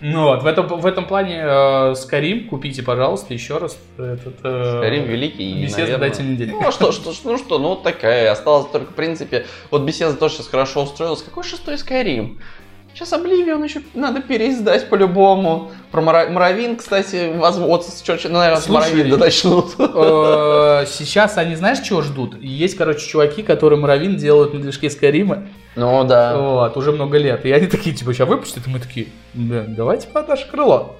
Ну 0.00 0.22
вот, 0.24 0.44
в 0.44 0.46
этом, 0.46 0.66
в 0.68 0.86
этом 0.86 1.06
плане 1.06 1.38
э, 1.40 1.46
Skyrim 1.94 2.46
купите, 2.46 2.84
пожалуйста, 2.84 3.34
еще 3.34 3.58
раз. 3.58 3.76
Этот, 3.96 4.36
э, 4.44 4.80
Skyrim 4.80 5.06
великий, 5.06 5.64
Bethesda, 5.64 5.70
наверное- 5.80 5.98
дайте 5.98 6.22
мне 6.22 6.36
денег. 6.36 6.52
Ну 6.52 6.68
а 6.68 6.70
что, 6.70 6.92
что, 6.92 7.12
ну 7.24 7.36
что, 7.36 7.58
ну 7.58 7.68
вот 7.70 7.82
такая, 7.82 8.30
осталось 8.30 8.70
только, 8.70 8.92
в 8.92 8.94
принципе, 8.94 9.46
вот 9.72 9.82
Bethesda 9.82 10.14
тоже 10.14 10.34
сейчас 10.34 10.46
хорошо 10.48 10.84
устроилась. 10.84 11.22
Какой 11.22 11.42
шестой 11.42 11.74
Skyrim? 11.74 12.38
Сейчас 12.98 13.12
Обливион 13.12 13.62
еще 13.62 13.80
надо 13.94 14.20
переиздать 14.20 14.88
по-любому. 14.88 15.70
Про 15.92 16.00
Моровин, 16.00 16.74
кстати, 16.76 17.32
возможно, 17.36 17.76
вот 17.76 17.86
наверное, 18.24 18.56
с 18.56 18.64
Слушай, 18.64 18.90
Моровинда 18.90 19.16
начнут. 19.18 19.66
Э, 19.78 20.84
Сейчас 20.88 21.38
они, 21.38 21.54
знаешь, 21.54 21.78
чего 21.78 22.02
ждут? 22.02 22.42
Есть, 22.42 22.76
короче, 22.76 23.06
чуваки, 23.06 23.44
которые 23.44 23.78
Моровин 23.78 24.16
делают 24.16 24.52
на 24.52 24.58
движке 24.58 24.90
Скайрима. 24.90 25.44
Ну 25.76 26.02
да. 26.02 26.36
Вот, 26.36 26.76
уже 26.76 26.90
много 26.90 27.18
лет. 27.18 27.46
И 27.46 27.52
они 27.52 27.68
такие, 27.68 27.94
типа, 27.94 28.12
сейчас 28.12 28.28
выпустят, 28.28 28.66
и 28.66 28.70
мы 28.70 28.80
такие, 28.80 29.06
«Блин, 29.32 29.76
давайте 29.76 30.08
под 30.08 30.26
наше 30.26 30.50
крыло. 30.50 30.96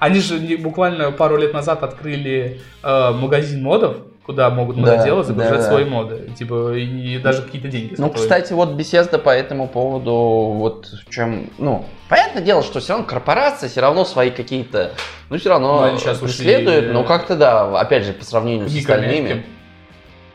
Они 0.00 0.20
же 0.20 0.38
буквально 0.56 1.12
пару 1.12 1.36
лет 1.36 1.52
назад 1.52 1.82
открыли 1.82 2.62
э, 2.82 3.10
магазин 3.12 3.62
модов, 3.62 3.98
куда 4.24 4.48
могут 4.50 4.76
Да, 4.76 4.82
мододелы 4.82 5.22
загружать 5.22 5.50
да, 5.52 5.58
да. 5.58 5.62
свои 5.68 5.84
моды. 5.84 6.30
Типа, 6.38 6.72
и 6.74 7.18
даже 7.18 7.42
какие-то 7.42 7.68
деньги. 7.68 7.94
Ну, 7.98 8.06
стоят. 8.08 8.14
кстати, 8.14 8.52
вот 8.54 8.70
Bethesda 8.70 9.18
по 9.18 9.30
этому 9.30 9.68
поводу, 9.68 10.12
вот 10.56 10.86
в 11.06 11.10
чем, 11.10 11.50
ну, 11.58 11.84
понятное 12.08 12.42
дело, 12.42 12.62
что 12.62 12.80
все 12.80 12.94
равно 12.94 13.06
корпорация 13.06 13.68
все 13.68 13.80
равно 13.82 14.04
свои 14.04 14.30
какие-то, 14.30 14.92
ну, 15.28 15.36
все 15.38 15.50
Ну, 15.58 15.78
равно 15.82 15.98
щас 15.98 16.22
ушли, 16.22 16.26
преследуют, 16.26 16.86
э, 16.86 16.92
но 16.92 17.04
как-то, 17.04 17.36
да, 17.36 17.78
опять 17.78 18.04
же, 18.04 18.12
по 18.14 18.24
сравнению 18.24 18.68
с 18.68 18.76
остальными, 18.76 19.44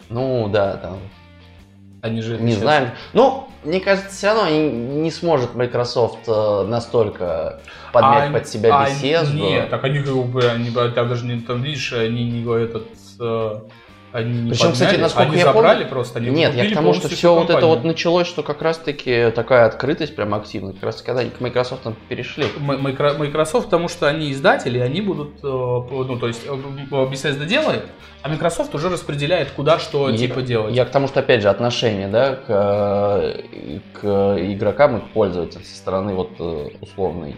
ну, 0.10 0.48
да, 0.50 0.78
там, 0.78 0.98
Они 2.02 2.22
же 2.22 2.38
не 2.38 2.52
сейчас- 2.52 2.62
знаю. 2.62 2.92
Ну, 3.14 3.48
мне 3.64 3.80
кажется, 3.80 4.10
все 4.10 4.28
равно 4.28 4.50
не, 4.50 5.10
сможет 5.12 5.56
Microsoft 5.56 6.20
э, 6.28 6.64
настолько 6.68 7.60
подмять 7.92 8.30
А, 8.30 8.34
под 8.34 8.48
себя 8.48 8.70
а, 8.84 8.88
Bethesda. 8.88 9.34
Нет, 9.34 9.70
так 9.70 9.84
они 9.84 10.00
как 10.00 10.14
бы, 10.28 10.44
они, 10.46 10.70
там 10.72 11.10
даже 11.10 11.26
не, 11.26 11.42
там, 11.42 11.62
видишь, 11.64 11.92
они 11.92 12.24
не 12.30 12.44
этот, 12.64 12.84
э, 12.84 12.88
они 14.12 14.42
не 14.42 14.50
Причем, 14.50 14.72
кстати, 14.72 14.90
подняли, 14.90 15.02
насколько 15.04 15.30
они 15.30 15.38
я 15.38 15.46
забрали 15.46 15.78
помню- 15.80 15.90
просто, 15.90 16.20
они 16.20 16.30
Нет, 16.32 16.56
я 16.56 16.70
к 16.70 16.74
тому, 16.74 16.94
что 16.96 17.10
все 17.10 17.36
вот 17.36 17.50
это 17.52 17.66
вот 17.68 17.84
началось, 17.84 18.26
что 18.28 18.42
как 18.42 18.62
раз-таки 18.62 19.30
такая 19.36 19.66
открытость 19.68 20.16
прям 20.16 20.34
активная, 20.34 20.74
как 20.74 20.84
раз 20.84 21.02
когда 21.04 21.22
они 21.22 21.30
к 21.30 21.40
Microsoft 21.40 21.84
перешли. 22.08 22.46
Microsoft, 22.60 23.66
потому 23.66 23.88
что 23.88 24.08
они 24.08 24.32
издатели, 24.32 24.80
они 24.80 25.02
будут, 25.02 25.36
э, 25.44 25.48
ну, 25.48 26.18
то 26.18 26.28
есть, 26.28 26.42
э, 26.48 26.52
Bethesda 26.90 27.46
делает, 27.46 27.86
а 28.24 28.30
Microsoft 28.30 28.74
уже 28.74 28.90
распределяет, 28.90 29.52
куда 29.52 29.78
что, 29.78 30.10
Я- 30.10 30.18
типа, 30.18 30.42
делать. 30.42 30.74
Я 30.74 30.86
к 30.86 30.90
тому, 30.90 31.08
что, 31.08 31.20
опять 31.20 31.44
же, 31.44 31.50
отношение, 31.50 32.08
да, 32.08 32.36
к, 32.36 32.46
э, 32.48 33.80
к 34.02 34.38
игрокам 34.40 34.98
и 34.98 35.02
к 35.02 35.10
пользователям 35.10 35.64
со 35.64 35.76
стороны 35.76 36.16
вот 36.16 36.32
э, 36.40 36.70
условной 36.82 37.36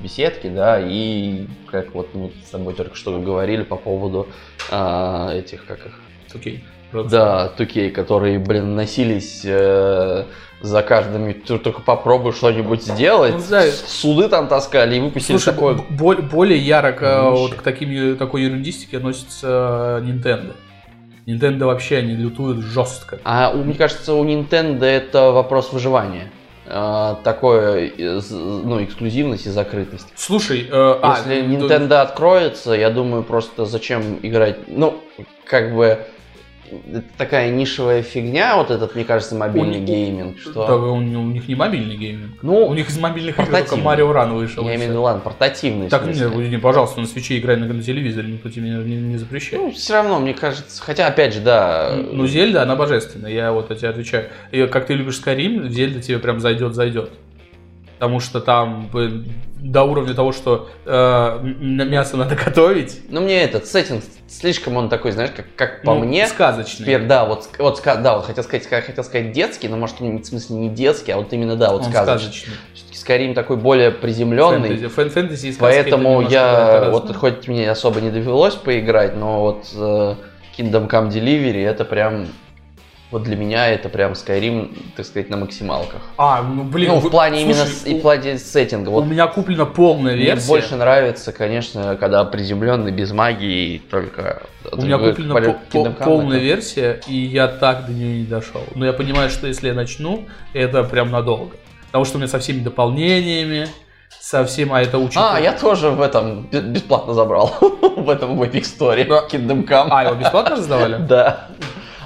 беседки, 0.00 0.46
да, 0.48 0.78
и 0.80 1.46
как 1.70 1.94
вот 1.94 2.14
мы 2.14 2.30
с 2.46 2.50
тобой 2.50 2.74
только 2.74 2.94
что 2.94 3.18
говорили 3.20 3.62
по 3.62 3.76
поводу 3.76 4.28
а, 4.70 5.32
этих, 5.34 5.64
как 5.66 5.78
их, 5.86 6.00
Окей. 6.34 6.64
да, 6.92 7.48
тукей, 7.48 7.90
которые, 7.90 8.38
блин, 8.38 8.74
носились 8.76 9.42
э, 9.44 10.24
за 10.60 10.82
каждым, 10.82 11.32
ты 11.34 11.58
только 11.58 11.80
попробуй 11.82 12.32
что-нибудь 12.32 12.82
сделать, 12.82 13.34
Ну, 13.34 13.42
да. 13.50 13.62
суды 13.70 14.28
там 14.28 14.48
таскали 14.48 14.96
и 14.96 15.00
выпустили 15.00 15.36
Слушай, 15.36 15.54
такое... 15.54 15.74
б- 15.74 15.84
боль- 15.90 16.22
более 16.22 16.58
ярко 16.58 17.22
Говнище. 17.22 17.42
вот 17.42 17.54
к 17.54 17.62
таким, 17.62 18.16
такой 18.16 18.42
ерундистике 18.42 18.98
относится 18.98 20.02
Nintendo. 20.04 20.54
Nintendo 21.26 21.66
вообще 21.66 21.98
они 21.98 22.14
лютуют 22.14 22.60
жестко. 22.60 23.18
А 23.22 23.52
мне 23.52 23.74
кажется, 23.74 24.14
у 24.14 24.24
Nintendo 24.24 24.84
это 24.86 25.30
вопрос 25.30 25.72
выживания. 25.74 26.30
А, 26.70 27.14
такое, 27.24 27.90
э, 27.96 28.20
ну, 28.30 28.82
эксклюзивность 28.84 29.46
и 29.46 29.50
закрытость. 29.50 30.06
Слушай, 30.14 30.68
э, 30.70 30.70
а, 30.70 31.18
Если 31.18 31.40
ну, 31.42 31.66
Nintendo 31.66 32.00
откроется, 32.02 32.72
я 32.72 32.90
думаю, 32.90 33.22
просто 33.22 33.64
зачем 33.64 34.18
играть. 34.22 34.56
Ну, 34.68 35.00
как 35.44 35.74
бы 35.74 36.06
это 36.92 37.04
такая 37.16 37.50
нишевая 37.50 38.02
фигня, 38.02 38.56
вот 38.56 38.70
этот, 38.70 38.94
мне 38.94 39.04
кажется, 39.04 39.34
мобильный 39.34 39.80
У 39.80 39.84
гейминг, 39.84 40.36
Да, 40.36 40.40
что. 40.50 40.92
у, 40.92 41.00
них- 41.00 41.18
у 41.18 41.22
них 41.22 41.48
не 41.48 41.54
мобильный 41.54 41.96
гейминг. 41.96 42.42
Ну, 42.42 42.66
у 42.66 42.74
них 42.74 42.88
из 42.88 42.98
мобильных 42.98 43.38
игр 43.38 43.46
только. 43.50 43.76
Mario 43.76 44.12
Run 44.12 44.34
вышел. 44.34 44.64
я 44.64 44.74
имею 44.76 44.88
в 44.88 44.92
виду, 44.92 45.02
ладно, 45.02 45.20
портативный. 45.22 45.88
Так, 45.88 46.02
смысле. 46.04 46.48
не, 46.48 46.58
пожалуйста, 46.58 47.00
на 47.00 47.06
Switch 47.06 47.33
е 47.33 47.38
играй 47.38 47.56
на, 47.56 47.66
на 47.66 47.82
телевизоре, 47.82 48.32
никто 48.32 48.48
тебе 48.50 48.70
не, 48.70 48.76
не- 48.84 48.96
не 49.00 49.16
запрещает. 49.16 49.62
Ну, 49.62 49.70
все 49.72 49.94
равно, 49.94 50.18
мне 50.20 50.34
кажется, 50.34 50.82
хотя, 50.82 51.06
опять 51.06 51.34
же, 51.34 51.40
да. 51.40 51.94
Ну, 51.96 52.26
Зельда, 52.26 52.62
она 52.62 52.76
божественная, 52.76 53.30
я 53.32 53.52
вот 53.52 53.68
тебе 53.76 53.88
отвечаю. 53.88 54.26
И 54.52 54.66
как 54.66 54.86
ты 54.86 54.94
любишь 54.94 55.20
Skyrim, 55.24 55.68
Зельда 55.68 56.00
тебе 56.02 56.18
прям 56.18 56.40
зайдет, 56.40 56.74
зайдет. 56.74 57.10
Потому 57.98 58.20
что 58.20 58.40
там 58.40 58.88
до 59.56 59.82
уровня 59.82 60.14
того, 60.14 60.30
что 60.30 60.68
э, 60.86 61.38
мясо 61.42 62.16
надо 62.16 62.36
готовить, 62.36 63.00
Ну, 63.08 63.20
мне 63.20 63.42
этот 63.42 63.66
сеттинг 63.66 64.04
слишком 64.28 64.76
он 64.76 64.88
такой, 64.88 65.10
знаешь, 65.10 65.30
как, 65.34 65.46
как 65.56 65.82
по 65.82 65.94
ну, 65.94 66.04
мне. 66.04 66.28
сказочный. 66.28 66.84
Теперь, 66.84 67.06
да, 67.06 67.24
вот, 67.24 67.48
вот 67.58 67.82
да, 67.84 68.16
вот 68.16 68.26
хотел 68.26 68.44
сказать, 68.44 68.64
ска- 68.70 68.82
хотел 68.82 69.02
сказать 69.02 69.32
детский, 69.32 69.66
но 69.66 69.76
может 69.76 70.00
он 70.00 70.18
в 70.18 70.24
смысле 70.24 70.56
не 70.56 70.68
детский, 70.68 71.10
а 71.10 71.16
вот 71.16 71.32
именно 71.32 71.56
да, 71.56 71.72
вот 71.72 71.82
Он 71.86 71.90
сказочный. 71.90 72.28
сказочный. 72.28 72.54
Все-таки 72.74 72.98
Скорее 72.98 73.34
такой 73.34 73.56
более 73.56 73.90
приземленный. 73.90 74.68
Фэнтези, 74.68 74.86
Фэн- 74.86 75.08
фэнтези 75.08 75.46
и 75.48 75.52
Поэтому 75.58 76.20
я, 76.20 76.90
вот 76.92 77.14
хоть 77.16 77.48
мне 77.48 77.68
особо 77.68 78.00
не 78.00 78.10
довелось 78.10 78.54
поиграть, 78.54 79.16
но 79.16 79.40
вот 79.40 79.66
э, 79.74 80.14
Kingdom 80.56 80.88
Come 80.88 81.08
Delivery 81.10 81.64
это 81.66 81.84
прям, 81.84 82.28
вот 83.10 83.22
для 83.22 83.36
меня 83.36 83.68
это 83.68 83.88
прям 83.88 84.12
Skyrim, 84.12 84.76
так 84.96 85.06
сказать, 85.06 85.30
на 85.30 85.36
максималках. 85.38 86.00
А, 86.18 86.42
ну 86.42 86.62
блин, 86.64 86.88
ну, 86.90 86.98
вы- 86.98 87.08
в 87.08 87.10
плане 87.10 87.42
именно 87.42 87.54
слушай, 87.64 87.72
с- 87.74 87.86
и 87.86 87.94
у- 87.94 87.98
в 87.98 88.02
плане 88.02 88.38
сеттинга. 88.38 88.90
У 88.90 88.92
Вот 88.92 89.06
меня 89.06 89.26
куплена 89.26 89.64
полная 89.64 90.14
мне 90.14 90.24
версия. 90.26 90.48
больше 90.48 90.76
нравится, 90.76 91.32
конечно, 91.32 91.96
когда 91.96 92.24
приземленный, 92.24 92.92
без 92.92 93.12
магии, 93.12 93.78
только... 93.90 94.42
У 94.72 94.82
меня 94.82 94.98
куплена 94.98 95.34
по- 95.34 95.84
по- 95.84 95.90
полная 96.04 96.38
версия, 96.38 97.00
и 97.06 97.14
я 97.16 97.48
так 97.48 97.86
до 97.86 97.92
нее 97.92 98.18
не 98.18 98.24
дошел. 98.26 98.62
Но 98.74 98.84
я 98.84 98.92
понимаю, 98.92 99.30
что 99.30 99.46
если 99.46 99.68
я 99.68 99.74
начну, 99.74 100.26
это 100.52 100.84
прям 100.84 101.10
надолго. 101.10 101.56
Потому 101.86 102.04
что 102.04 102.16
у 102.16 102.20
меня 102.20 102.28
со 102.28 102.38
всеми 102.38 102.60
дополнениями, 102.60 103.68
со 104.20 104.44
всем, 104.44 104.72
а 104.74 104.82
это 104.82 104.98
учит. 104.98 105.16
А, 105.16 105.40
я 105.40 105.52
тоже 105.52 105.88
в 105.90 106.02
этом 106.02 106.42
бесплатно 106.50 107.14
забрал. 107.14 107.54
в 107.96 108.10
этом 108.10 108.36
в 108.36 108.42
Epic 108.42 108.64
Store. 108.64 109.02
Да. 109.06 109.24
Kingdom 109.30 109.66
Come. 109.66 109.88
А, 109.90 110.04
его 110.04 110.14
бесплатно 110.14 110.56
раздавали? 110.56 110.96
Да. 111.08 111.48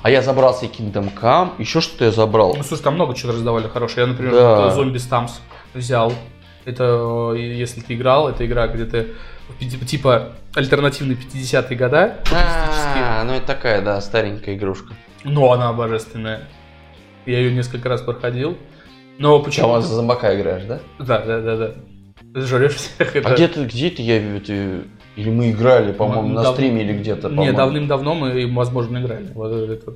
А 0.03 0.11
я 0.11 0.21
забрал 0.23 0.55
себе 0.55 0.69
Kingdom 0.69 1.12
Come. 1.21 1.53
Еще 1.59 1.81
что-то 1.81 2.05
я 2.07 2.11
забрал. 2.11 2.55
Ну, 2.57 2.62
слушай, 2.62 2.83
там 2.83 2.95
много 2.95 3.15
чего 3.15 3.33
раздавали 3.33 3.69
хорошее. 3.69 4.07
Я, 4.07 4.12
например, 4.12 4.35
Да. 4.35 4.69
вот, 4.69 4.77
Zombie 4.77 4.95
Stamps 4.97 5.33
взял. 5.75 6.12
Это, 6.65 7.33
э, 7.35 7.38
если 7.38 7.81
ты 7.81 7.95
играл, 7.95 8.29
это 8.29 8.45
игра, 8.47 8.67
где 8.69 8.85
ты 8.85 9.09
типа, 9.87 10.33
альтернативные 10.55 11.17
50-е 11.17 11.77
года. 11.77 12.17
А, 12.33 13.25
ну 13.25 13.33
это 13.35 13.47
такая, 13.47 13.83
да, 13.83 14.01
старенькая 14.01 14.55
игрушка. 14.57 14.95
Но 15.25 15.53
она 15.53 15.73
божественная. 15.73 16.49
Я 17.27 17.38
ее 17.38 17.53
несколько 17.53 17.88
раз 17.88 18.01
проходил. 18.01 18.57
Но 19.19 19.38
почему? 19.41 19.69
Почему 19.75 19.81
за 19.83 19.95
зомбака 19.95 20.35
играешь, 20.38 20.65
да? 20.65 20.81
Да, 20.99 21.19
да, 21.21 21.41
да, 21.41 21.57
да. 21.57 21.75
Жрешь 22.35 22.75
всех. 22.75 23.14
А 23.16 23.18
это- 23.18 23.35
где 23.35 23.49
ты, 23.49 23.64
где 23.64 23.90
ты 23.90 24.03
я 24.03 24.37
это- 24.37 24.85
или 25.16 25.31
мы 25.31 25.51
играли, 25.51 25.92
по-моему, 25.92 26.29
Ну, 26.29 26.35
на 26.35 26.42
дав- 26.42 26.55
стриме 26.55 26.83
или 26.83 26.95
где-то, 26.95 27.29
Не, 27.29 27.53
давным-давно 27.53 28.14
мы, 28.14 28.51
возможно, 28.55 28.99
играли. 28.99 29.29
Вот 29.35 29.53
это, 29.53 29.92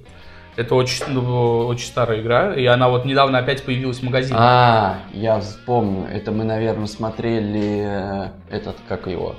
это 0.57 0.75
очень, 0.75 1.05
ну, 1.09 1.67
очень 1.67 1.87
старая 1.87 2.21
игра, 2.21 2.55
и 2.55 2.67
она 2.67 2.91
вот 2.91 3.07
недавно 3.07 3.39
опять 3.39 3.63
появилась 3.65 3.99
в 3.99 4.03
магазине. 4.03 4.37
А, 4.39 4.99
я 5.15 5.41
вспомню. 5.41 6.07
Это 6.13 6.33
мы, 6.33 6.45
наверное, 6.45 6.87
смотрели 6.87 7.85
э, 7.87 8.29
этот, 8.51 8.77
как 8.87 9.07
его? 9.07 9.37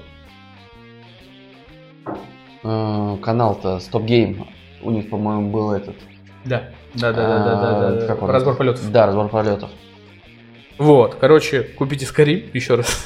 Э, 2.63 3.17
Канал-то 3.21 3.77
Stop 3.77 4.05
Game. 4.05 4.47
У 4.81 4.91
них, 4.91 5.09
по-моему, 5.09 5.51
был 5.51 5.71
этот. 5.71 5.95
Да, 6.45 6.63
да, 6.95 7.11
да, 7.13 7.23
да, 7.23 7.55
да, 7.55 7.91
да, 7.91 8.13
а? 8.13 8.27
Разбор 8.27 8.55
полетов. 8.55 8.91
Да, 8.91 9.05
разбор 9.05 9.29
полетов. 9.29 9.69
Вот, 10.77 11.15
короче, 11.15 11.63
купите 11.63 12.05
Skyrim 12.05 12.49
еще 12.53 12.75
раз. 12.75 13.05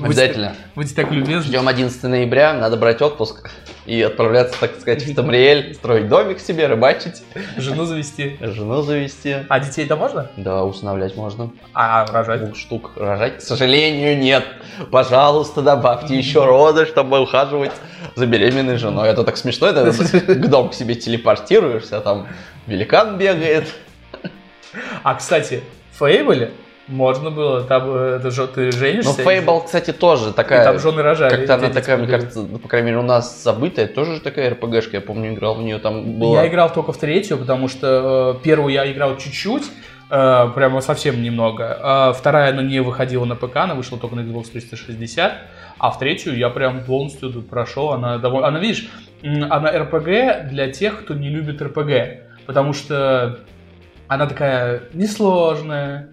Обязательно. 0.00 0.56
Будьте 0.74 0.94
так 0.94 1.12
любезны. 1.12 1.42
Ждем 1.42 1.68
11 1.68 2.02
ноября, 2.04 2.52
надо 2.54 2.76
брать 2.76 3.00
отпуск 3.00 3.50
и 3.86 4.02
отправляться, 4.02 4.58
так 4.58 4.72
сказать, 4.80 5.04
в 5.04 5.14
Тамриэль, 5.14 5.74
строить 5.74 6.08
домик 6.08 6.40
себе, 6.40 6.66
рыбачить, 6.66 7.22
Жену 7.56 7.84
завести. 7.84 8.36
жену 8.40 8.82
завести. 8.82 9.36
А 9.48 9.60
детей-то 9.60 9.96
можно? 9.96 10.30
Да, 10.36 10.64
усыновлять 10.64 11.16
можно. 11.16 11.50
А, 11.74 12.06
рожать? 12.06 12.44
Двух 12.44 12.56
штук 12.56 12.90
рожать, 12.96 13.38
к 13.38 13.40
сожалению, 13.40 14.18
нет. 14.18 14.44
Пожалуйста, 14.90 15.62
добавьте 15.62 16.16
еще 16.16 16.44
роды, 16.44 16.86
чтобы 16.86 17.20
ухаживать 17.20 17.72
за 18.16 18.26
беременной 18.26 18.78
женой. 18.78 19.08
Это 19.08 19.22
так 19.22 19.36
смешно, 19.36 19.68
это 19.68 19.92
к 20.34 20.48
дому 20.48 20.70
к 20.70 20.74
себе 20.74 20.96
телепортируешься, 20.96 21.98
а 21.98 22.00
там 22.00 22.28
великан 22.66 23.16
бегает. 23.16 23.68
А, 25.04 25.14
кстати, 25.14 25.62
в 25.92 25.98
Фейбле 25.98 26.50
можно 26.88 27.30
было, 27.30 27.62
там 27.62 27.84
э, 27.86 28.16
это 28.18 28.30
же 28.30 28.46
ты 28.46 28.66
Ну, 28.66 28.72
женишься. 28.72 29.22
Фейбл, 29.22 29.60
кстати, 29.60 29.92
тоже 29.92 30.30
и 30.30 30.32
такая... 30.32 30.64
там 30.64 30.78
жены 30.78 31.02
рожали. 31.02 31.36
Как-то 31.36 31.54
она 31.54 31.70
такая, 31.70 31.96
мне 31.96 32.08
кажется, 32.08 32.42
ну, 32.42 32.58
по 32.58 32.68
крайней 32.68 32.86
мере, 32.86 32.98
у 32.98 33.02
нас 33.02 33.42
забытая, 33.42 33.86
тоже 33.86 34.16
же 34.16 34.20
такая 34.20 34.50
РПГшка, 34.50 34.96
я 34.96 35.00
помню, 35.00 35.32
играл 35.32 35.54
в 35.54 35.62
нее, 35.62 35.78
там 35.78 36.18
была... 36.18 36.42
Я 36.42 36.48
играл 36.48 36.72
только 36.72 36.92
в 36.92 36.96
третью, 36.96 37.38
потому 37.38 37.68
что 37.68 38.36
э, 38.38 38.44
первую 38.44 38.72
я 38.72 38.90
играл 38.90 39.16
чуть-чуть, 39.16 39.64
э, 40.10 40.50
прямо 40.54 40.80
совсем 40.80 41.22
немного. 41.22 41.78
А 41.80 42.12
вторая, 42.12 42.50
она 42.50 42.62
не 42.62 42.80
выходила 42.80 43.24
на 43.24 43.36
ПК, 43.36 43.58
она 43.58 43.74
вышла 43.74 43.98
только 43.98 44.16
на 44.16 44.20
Xbox 44.20 44.50
360. 44.50 45.32
А 45.78 45.90
в 45.90 45.98
третью 45.98 46.36
я 46.36 46.50
прям 46.50 46.84
полностью 46.84 47.30
тут 47.30 47.48
прошел. 47.48 47.92
Она 47.92 48.18
довольно... 48.18 48.48
Она, 48.48 48.58
видишь, 48.58 48.88
она 49.22 49.70
РПГ 49.72 50.48
для 50.48 50.70
тех, 50.70 51.00
кто 51.04 51.14
не 51.14 51.28
любит 51.28 51.62
РПГ. 51.62 52.46
Потому 52.46 52.72
что 52.72 53.38
она 54.12 54.26
такая 54.26 54.82
несложная, 54.92 56.10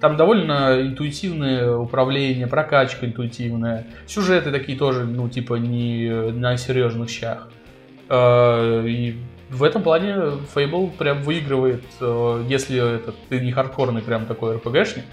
там 0.00 0.16
довольно 0.16 0.82
интуитивное 0.82 1.74
управление, 1.76 2.46
прокачка 2.46 3.06
интуитивная, 3.06 3.86
сюжеты 4.06 4.50
такие 4.50 4.76
тоже, 4.76 5.04
ну, 5.04 5.28
типа, 5.28 5.54
не 5.54 6.10
на 6.32 6.56
серьезных 6.56 7.08
щах. 7.08 7.48
Э, 8.08 8.84
И 8.86 9.16
в 9.50 9.62
этом 9.62 9.82
плане 9.82 10.14
Fable 10.54 10.90
прям 10.96 11.22
выигрывает, 11.22 11.84
э, 12.00 12.44
если 12.48 12.96
это, 12.96 13.14
ты 13.28 13.40
не 13.40 13.52
хардкорный 13.52 14.02
прям 14.02 14.26
такой 14.26 14.56
РПГшник, 14.56 15.04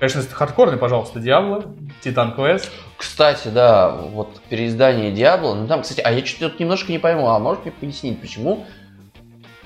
Конечно, 0.00 0.20
если 0.20 0.30
ты 0.30 0.34
хардкорный, 0.34 0.78
пожалуйста, 0.78 1.20
Diablo, 1.20 1.76
Titan 2.02 2.34
Quest. 2.34 2.70
Кстати, 2.96 3.48
да, 3.48 3.90
вот 3.90 4.40
переиздание 4.48 5.12
Diablo, 5.12 5.52
ну 5.52 5.66
там, 5.66 5.82
кстати, 5.82 6.00
а 6.00 6.10
я 6.10 6.24
что-то 6.24 6.56
немножко 6.58 6.90
не 6.90 6.98
пойму, 6.98 7.28
а 7.28 7.38
можешь 7.38 7.64
мне 7.64 7.72
пояснить, 7.72 8.18
почему 8.18 8.64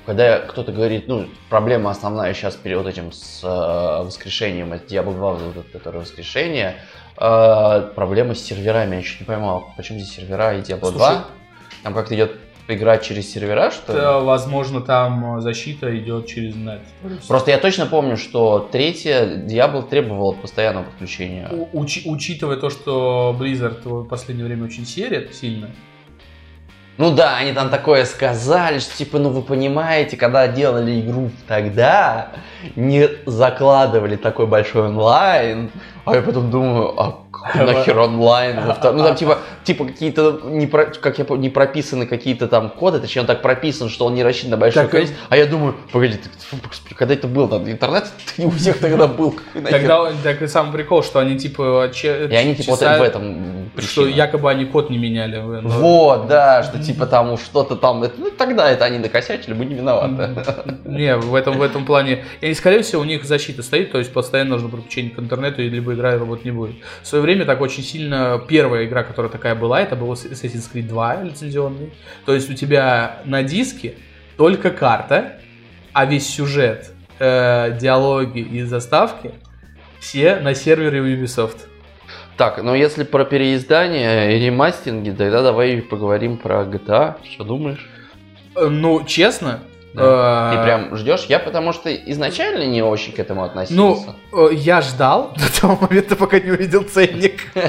когда 0.07 0.41
кто-то 0.41 0.73
говорит, 0.73 1.09
ну, 1.09 1.27
проблема 1.49 1.91
основная 1.91 2.35
сейчас 2.35 2.57
перед 2.57 2.79
вот 2.79 2.87
этим 2.87 3.13
с 3.13 3.43
э, 3.43 4.05
воскрешением, 4.05 4.73
это 4.73 4.95
Diablo 4.95 5.15
2, 5.15 5.33
вот, 5.33 5.67
которое 5.73 6.01
воскрешение, 6.01 6.77
э, 7.17 7.91
проблема 7.95 8.35
с 8.35 8.41
серверами, 8.41 8.97
я 8.97 9.03
чуть 9.03 9.21
не 9.21 9.27
поймал, 9.27 9.73
почему 9.77 9.99
здесь 9.99 10.15
сервера 10.15 10.57
и 10.57 10.61
Diablo 10.61 10.91
Слушай, 10.91 10.99
2, 10.99 11.25
там 11.85 11.95
как-то 11.95 12.15
идет 12.15 12.33
играть 12.69 13.03
через 13.03 13.31
сервера, 13.33 13.71
что 13.71 13.93
ли? 13.93 14.25
Возможно, 14.25 14.81
там 14.81 15.41
защита 15.41 15.97
идет 15.99 16.27
через 16.27 16.55
нет. 16.55 16.81
Просто 17.29 17.51
я 17.51 17.59
точно 17.59 17.87
помню, 17.87 18.17
что 18.17 18.69
третья 18.73 19.27
Diablo 19.27 19.87
требовала 19.87 20.33
постоянного 20.33 20.85
подключения. 20.85 21.49
У, 21.51 21.81
учи, 21.81 22.03
учитывая 22.07 22.57
то, 22.57 22.71
что 22.71 23.37
Blizzard 23.39 23.83
в 23.85 24.05
последнее 24.07 24.47
время 24.47 24.65
очень 24.65 24.87
серит 24.87 25.35
сильно, 25.35 25.71
ну 26.97 27.13
да, 27.13 27.39
они 27.39 27.53
там 27.53 27.71
такое 27.71 28.05
сказали, 28.05 28.79
что 28.79 28.97
типа, 28.97 29.19
ну 29.19 29.31
вы 29.31 29.43
понимаете, 29.43 30.17
когда 30.17 30.47
делали 30.47 31.01
игру 31.01 31.31
тогда, 31.49 32.29
не 32.77 33.09
закладывали 33.27 34.17
такой 34.17 34.47
большой 34.47 34.87
онлайн, 34.87 35.71
а 36.05 36.15
я 36.15 36.23
потом 36.23 36.51
думаю, 36.51 37.01
а 37.01 37.25
нахер 37.55 37.99
онлайн? 37.99 38.57
Ну 38.67 38.75
там 38.83 39.17
типа, 39.17 39.39
типа 39.65 39.87
какие-то, 39.87 40.41
не 40.45 40.67
про, 40.67 40.87
как 40.87 41.19
я 41.19 41.27
не 41.37 41.51
прописаны 41.51 42.07
какие-то 42.07 42.49
там 42.49 42.71
коды, 42.71 43.01
точнее 43.01 43.23
он 43.23 43.27
так 43.27 43.43
прописан, 43.43 43.89
что 43.89 44.07
он 44.07 44.15
не 44.15 44.23
рассчитан 44.23 44.51
на 44.51 44.57
большое 44.57 44.89
количество. 44.89 45.19
А 45.29 45.37
я 45.37 45.47
думаю, 45.47 45.75
погоди, 45.93 46.17
ты, 46.17 46.95
когда 46.95 47.15
это 47.15 47.27
был? 47.27 47.49
Там, 47.49 47.69
интернет 47.71 48.07
не 48.37 48.47
у 48.47 48.51
всех 48.51 48.79
тогда 48.79 49.07
был. 49.07 49.35
Тогда 49.71 50.13
так 50.23 50.43
и 50.43 50.47
сам 50.47 50.73
прикол, 50.73 51.03
что 51.03 51.19
они 51.19 51.39
типа 51.39 51.91
И 52.03 52.35
они 52.35 52.55
типа 52.55 52.73
вот 52.73 52.81
в 52.81 52.83
этом 52.83 53.71
Что 53.79 54.07
якобы 54.07 54.51
они 54.51 54.65
код 54.67 54.91
не 54.91 54.99
меняли. 54.99 55.41
Вот, 55.63 56.27
да, 56.27 56.63
что 56.63 56.83
типа 56.83 57.07
там 57.07 57.37
что-то 57.39 57.77
там, 57.77 58.01
ну 58.01 58.31
тогда 58.31 58.71
это 58.71 58.85
они 58.85 58.99
накосячили, 58.99 59.55
мы 59.55 59.65
не 59.65 59.75
виноваты. 59.75 60.31
Не, 60.85 61.17
в 61.17 61.35
этом, 61.35 61.59
в 61.59 61.63
этом 61.63 61.85
плане, 61.85 62.25
и 62.41 62.53
скорее 62.55 62.83
всего 62.83 63.03
у 63.03 63.05
них 63.05 63.25
защита 63.25 63.63
стоит, 63.63 63.93
то 63.93 63.99
есть 63.99 64.13
постоянно 64.13 64.51
нужно 64.51 64.69
подключение 64.69 65.13
к 65.13 65.19
интернету, 65.19 65.63
и 65.63 65.69
либо 65.95 66.01
игра 66.01 66.19
работать 66.19 66.45
не 66.45 66.51
будет. 66.51 66.77
В 67.03 67.07
свое 67.07 67.23
время 67.23 67.45
так 67.45 67.61
очень 67.61 67.83
сильно 67.83 68.43
первая 68.47 68.85
игра, 68.85 69.03
которая 69.03 69.31
такая 69.31 69.55
была, 69.55 69.81
это 69.81 69.97
был 69.97 70.13
Assassin's 70.13 70.71
Creed 70.73 70.89
2 70.89 71.23
лицензионный. 71.23 71.93
То 72.27 72.35
есть 72.35 72.51
у 72.51 72.55
тебя 72.55 73.21
на 73.25 73.43
диске 73.43 73.95
только 74.37 74.71
карта, 74.71 75.39
а 75.93 76.07
весь 76.07 76.29
сюжет, 76.29 76.93
э, 77.19 77.77
диалоги 77.81 78.41
и 78.41 78.63
заставки 78.63 79.33
все 80.01 80.37
на 80.37 80.55
сервере 80.55 81.01
Ubisoft. 81.01 81.69
Так, 82.37 82.61
но 82.63 82.75
если 82.75 83.05
про 83.05 83.25
переиздание 83.25 84.37
и 84.37 84.45
ремастинги, 84.45 85.11
тогда 85.11 85.43
давай 85.43 85.81
поговорим 85.81 86.37
про 86.37 86.65
GTA. 86.65 87.15
Что 87.23 87.45
думаешь? 87.45 87.89
Э, 88.57 88.67
ну, 88.69 89.05
честно, 89.05 89.61
да. 89.95 90.51
Ты 90.53 90.63
прям 90.65 90.97
ждешь? 90.97 91.27
Я 91.29 91.39
потому 91.39 91.73
что 91.73 91.95
изначально 91.95 92.65
не 92.65 92.83
очень 92.83 93.13
к 93.13 93.19
этому 93.19 93.45
относился. 93.45 94.15
Ну, 94.33 94.51
э, 94.51 94.55
я 94.55 94.83
ждал 94.83 95.33
до 95.37 95.61
того 95.61 95.79
момента, 95.81 96.17
пока 96.17 96.41
не 96.41 96.51
увидел 96.51 96.83
ценник. 96.83 97.43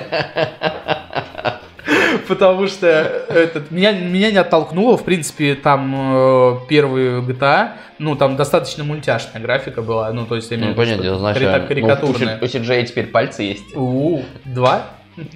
Потому 2.28 2.66
что 2.68 2.88
этот, 2.88 3.70
меня, 3.70 3.92
меня 3.92 4.32
не 4.32 4.38
оттолкнуло, 4.38 4.98
в 4.98 5.04
принципе, 5.04 5.54
там 5.54 5.94
э, 6.16 6.58
первый 6.68 7.22
GTA, 7.22 7.74
ну, 8.00 8.16
там 8.16 8.36
достаточно 8.36 8.84
мультяшная 8.84 9.40
графика 9.40 9.84
была, 9.84 10.12
ну, 10.12 10.26
то 10.26 10.36
есть, 10.36 10.50
я 10.50 10.58
имею 10.58 10.74
в 10.74 10.78
виду, 10.78 10.92
ну, 10.92 10.98
понятно, 10.98 11.20
значит, 11.20 11.68
карикатурная. 11.68 12.40
Ну, 12.42 12.46
у 12.46 12.50
CJ 12.50 12.86
теперь 12.86 13.08
пальцы 13.08 13.44
есть. 13.44 13.76
У, 13.76 14.24
два? 14.46 14.88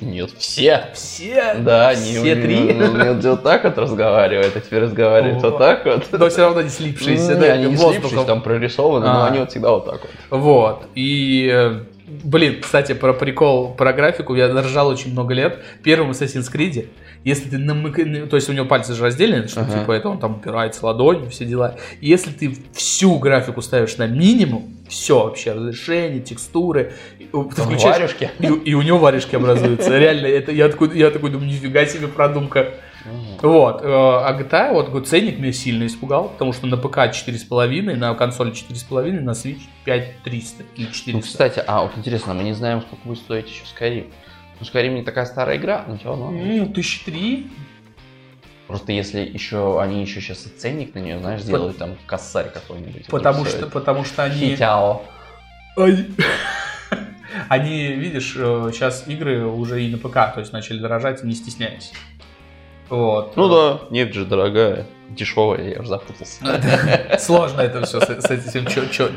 Нет, 0.01 0.31
все. 0.37 0.87
Все? 0.93 1.55
Да, 1.59 1.93
все 1.95 2.21
не, 2.21 2.41
три. 2.41 2.59
Не, 2.59 2.73
не, 2.73 3.21
не 3.21 3.29
вот 3.29 3.43
так 3.43 3.63
вот 3.63 3.77
разговаривает, 3.77 4.55
а 4.55 4.59
теперь 4.59 4.83
разговаривает 4.83 5.41
вот 5.41 5.57
так 5.57 5.85
вот. 5.85 6.07
Но 6.11 6.29
все 6.29 6.41
равно 6.41 6.61
не 6.61 6.69
слипшиеся, 6.69 7.35
да, 7.35 7.53
они 7.53 7.65
не 7.65 7.77
слипшиеся, 7.77 8.25
там 8.25 8.41
прорисованы, 8.41 9.05
но 9.05 9.23
а. 9.23 9.27
они 9.27 9.39
вот 9.39 9.51
всегда 9.51 9.71
вот 9.71 9.85
так 9.85 10.01
вот. 10.01 10.39
Вот, 10.39 10.83
и... 10.95 11.83
Блин, 12.23 12.59
кстати, 12.59 12.93
про 12.93 13.13
прикол, 13.13 13.75
про 13.75 13.93
графику 13.93 14.33
я 14.33 14.47
ржал 14.47 14.87
очень 14.87 15.11
много 15.11 15.35
лет. 15.35 15.59
Первым 15.83 16.09
Assassin's 16.09 16.51
Creed 16.51 16.87
если 17.23 17.49
ты 17.49 17.57
намыкаешь, 17.57 18.29
то 18.29 18.35
есть 18.35 18.49
у 18.49 18.53
него 18.53 18.65
пальцы 18.65 18.93
же 18.93 19.03
раздельные, 19.03 19.47
что 19.47 19.61
ага. 19.61 19.79
типа 19.79 19.91
это 19.91 20.09
он 20.09 20.19
там 20.19 20.37
упирается 20.37 20.85
ладонью, 20.85 21.29
все 21.29 21.45
дела. 21.45 21.75
Если 22.01 22.31
ты 22.31 22.55
всю 22.73 23.19
графику 23.19 23.61
ставишь 23.61 23.97
на 23.97 24.07
минимум, 24.07 24.77
все 24.87 25.25
вообще, 25.25 25.51
разрешение, 25.51 26.21
текстуры, 26.21 26.93
ты 27.17 27.25
включаешь, 27.61 27.97
варежки. 27.97 28.31
И, 28.39 28.47
и 28.47 28.73
у 28.73 28.81
него 28.81 28.97
варежки 28.97 29.35
образуются. 29.35 29.97
Реально, 29.97 30.27
это 30.27 30.51
я 30.51 30.69
такой, 30.69 30.97
я 30.97 31.11
такой 31.11 31.29
думаю, 31.29 31.49
нифига 31.49 31.85
себе 31.85 32.07
продумка. 32.07 32.73
Вот, 33.41 33.81
э, 33.81 33.85
а 33.85 34.37
GTA, 34.37 34.73
вот 34.73 35.07
ценник 35.07 35.39
меня 35.39 35.53
сильно 35.53 35.85
испугал, 35.85 36.29
потому 36.29 36.51
что 36.51 36.67
на 36.67 36.75
ПК 36.75 36.97
4,5, 36.97 37.95
на 37.95 38.13
консоли 38.13 38.51
4,5, 38.51 39.21
на 39.21 39.31
Switch 39.31 39.61
5300 39.85 40.63
или 40.75 40.85
400. 40.85 41.11
Ну, 41.11 41.21
кстати, 41.21 41.63
а 41.65 41.83
вот 41.83 41.91
интересно, 41.95 42.33
мы 42.33 42.43
не 42.43 42.53
знаем, 42.53 42.81
сколько 42.81 43.07
будет 43.07 43.19
стоить 43.19 43.47
еще 43.47 43.63
Skyrim. 43.63 44.11
Ну, 44.59 44.65
Skyrim 44.65 44.89
не 44.89 45.03
такая 45.03 45.25
старая 45.25 45.57
игра, 45.57 45.85
но 45.87 45.97
все 45.97 46.09
равно. 46.09 46.31
Ну, 46.31 46.67
тысячи 46.73 47.03
три. 47.05 47.49
Просто 48.67 48.91
если 48.91 49.21
еще 49.21 49.81
они 49.81 50.01
еще 50.01 50.21
сейчас 50.21 50.45
и 50.45 50.49
ценник 50.49 50.93
на 50.93 50.99
нее, 50.99 51.19
знаешь, 51.19 51.41
сделают 51.41 51.77
По... 51.77 51.85
там 51.85 51.97
косарь 52.05 52.51
какой-нибудь. 52.51 53.07
Потому 53.07 53.45
что, 53.45 53.65
потому 53.67 54.03
что 54.05 54.23
они. 54.23 54.51
Хитяо. 54.51 55.01
Они, 57.47 57.93
видишь, 57.93 58.33
сейчас 58.33 59.07
э, 59.07 59.13
игры 59.13 59.45
уже 59.45 59.83
и 59.83 59.89
на 59.89 59.97
ПК, 59.97 60.33
то 60.33 60.39
есть 60.39 60.51
начали 60.51 60.79
дорожать, 60.79 61.23
не 61.23 61.33
стесняясь. 61.33 61.93
Вот. 62.89 63.35
Ну 63.35 63.49
да, 63.49 63.79
нефть 63.89 64.13
же 64.13 64.25
дорогая, 64.25 64.85
дешевая, 65.09 65.73
я 65.73 65.79
уже 65.79 65.89
запутался. 65.89 66.39
Сложно 67.19 67.61
это 67.61 67.85
все 67.85 67.99
с, 68.01 68.09
этим 68.09 68.65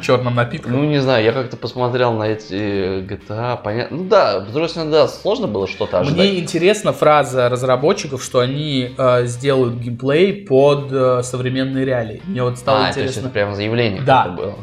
черным 0.00 0.34
напитком. 0.34 0.72
Ну 0.72 0.84
не 0.84 1.00
знаю, 1.00 1.24
я 1.24 1.32
как-то 1.32 1.56
посмотрел 1.56 2.12
на 2.12 2.24
эти 2.24 3.00
GTA, 3.00 3.58
понятно. 3.62 3.96
Ну 3.96 4.04
да, 4.04 4.40
с 4.40 4.52
другой 4.52 4.68
стороны, 4.68 4.90
да, 4.90 5.08
сложно 5.08 5.46
было 5.46 5.66
что-то 5.66 6.00
ожидать. 6.00 6.18
Мне 6.18 6.40
интересна 6.40 6.92
фраза 6.92 7.48
разработчиков, 7.48 8.22
что 8.22 8.40
они 8.40 8.94
э, 8.96 9.26
сделают 9.26 9.74
геймплей 9.76 10.44
под 10.46 10.92
э, 10.92 11.22
современные 11.22 11.84
реалии. 11.84 12.22
Мне 12.26 12.42
вот 12.42 12.58
стало 12.58 12.86
а, 12.86 12.90
интересно. 12.90 13.02
То 13.02 13.06
есть 13.06 13.18
это 13.18 13.28
прям 13.30 13.54
заявление 13.54 14.02
да. 14.02 14.28
было. 14.28 14.54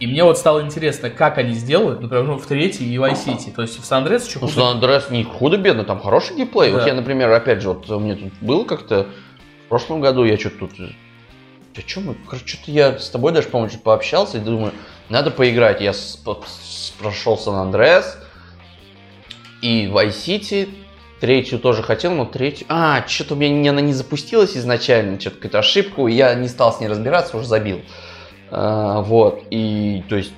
И 0.00 0.06
мне 0.06 0.22
вот 0.22 0.38
стало 0.38 0.62
интересно, 0.62 1.10
как 1.10 1.38
они 1.38 1.54
сделают, 1.54 2.00
например, 2.00 2.24
ну, 2.24 2.38
в 2.38 2.46
третьей 2.46 2.86
и 2.86 2.96
Vice 2.96 3.26
City. 3.26 3.52
То 3.52 3.62
есть 3.62 3.80
в 3.80 3.84
Сан 3.84 3.98
Андреас 3.98 4.28
еще 4.28 4.38
Ну, 4.40 4.48
Сан 4.48 4.76
Андреас 4.76 5.10
не 5.10 5.24
худо-бедно, 5.24 5.84
там 5.84 6.00
хороший 6.00 6.36
геймплей. 6.36 6.70
Да. 6.70 6.78
Вот 6.78 6.86
я, 6.86 6.94
например, 6.94 7.30
опять 7.32 7.62
же, 7.62 7.70
вот 7.70 7.90
у 7.90 7.98
меня 7.98 8.14
тут 8.14 8.32
было 8.40 8.64
как-то 8.64 9.08
в 9.66 9.68
прошлом 9.68 10.00
году, 10.00 10.24
я 10.24 10.38
что-то 10.38 10.66
тут... 10.66 10.72
А 11.76 11.80
что 11.86 12.00
мы? 12.00 12.16
Что-то 12.44 12.70
я 12.70 12.98
с 12.98 13.10
тобой 13.10 13.32
даже, 13.32 13.48
по-моему, 13.48 13.76
пообщался 13.82 14.38
и 14.38 14.40
думаю, 14.40 14.72
надо 15.08 15.30
поиграть. 15.30 15.80
Я 15.80 15.92
с, 15.92 16.20
прошел 17.00 17.36
Сан 17.36 17.54
Андреас 17.56 18.18
и 19.62 19.86
Vice 19.86 20.10
City, 20.10 20.68
Третью 21.20 21.58
тоже 21.58 21.82
хотел, 21.82 22.12
но 22.14 22.24
третью... 22.24 22.66
А, 22.68 23.04
что-то 23.06 23.34
у 23.34 23.36
меня 23.36 23.72
она 23.72 23.80
не 23.80 23.92
запустилась 23.92 24.56
изначально, 24.56 25.18
что-то 25.18 25.36
какую-то 25.36 25.58
ошибку, 25.58 26.06
я 26.06 26.34
не 26.34 26.46
стал 26.46 26.72
с 26.72 26.80
ней 26.80 26.86
разбираться, 26.86 27.36
уже 27.36 27.46
забил. 27.46 27.82
А, 28.50 29.02
вот, 29.02 29.42
и, 29.50 30.02
то 30.08 30.16
есть, 30.16 30.32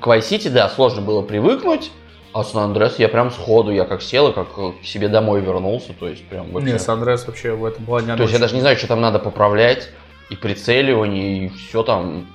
к 0.00 0.06
Vice 0.06 0.20
City, 0.20 0.50
да, 0.50 0.68
сложно 0.68 1.02
было 1.02 1.22
привыкнуть, 1.22 1.90
а 2.32 2.44
Сан 2.44 2.64
Андрес 2.64 2.98
я 2.98 3.08
прям 3.08 3.30
сходу, 3.30 3.70
я 3.70 3.84
как 3.84 4.02
сел 4.02 4.28
и 4.28 4.32
как 4.32 4.54
к 4.54 4.84
себе 4.84 5.08
домой 5.08 5.40
вернулся, 5.40 5.92
то 5.98 6.08
есть 6.08 6.28
прям 6.28 6.52
вообще... 6.52 6.72
Не, 6.72 6.78
Сан 6.78 6.98
Андрес 6.98 7.26
вообще 7.26 7.52
в 7.52 7.64
этом 7.64 7.84
плане... 7.84 8.14
То 8.14 8.22
есть 8.22 8.34
я 8.34 8.38
даже 8.38 8.54
не 8.54 8.60
знаю, 8.60 8.76
что 8.76 8.86
там 8.86 9.00
надо 9.00 9.18
поправлять, 9.18 9.90
и 10.30 10.36
прицеливание, 10.36 11.46
и 11.46 11.48
все 11.48 11.82
там... 11.82 12.26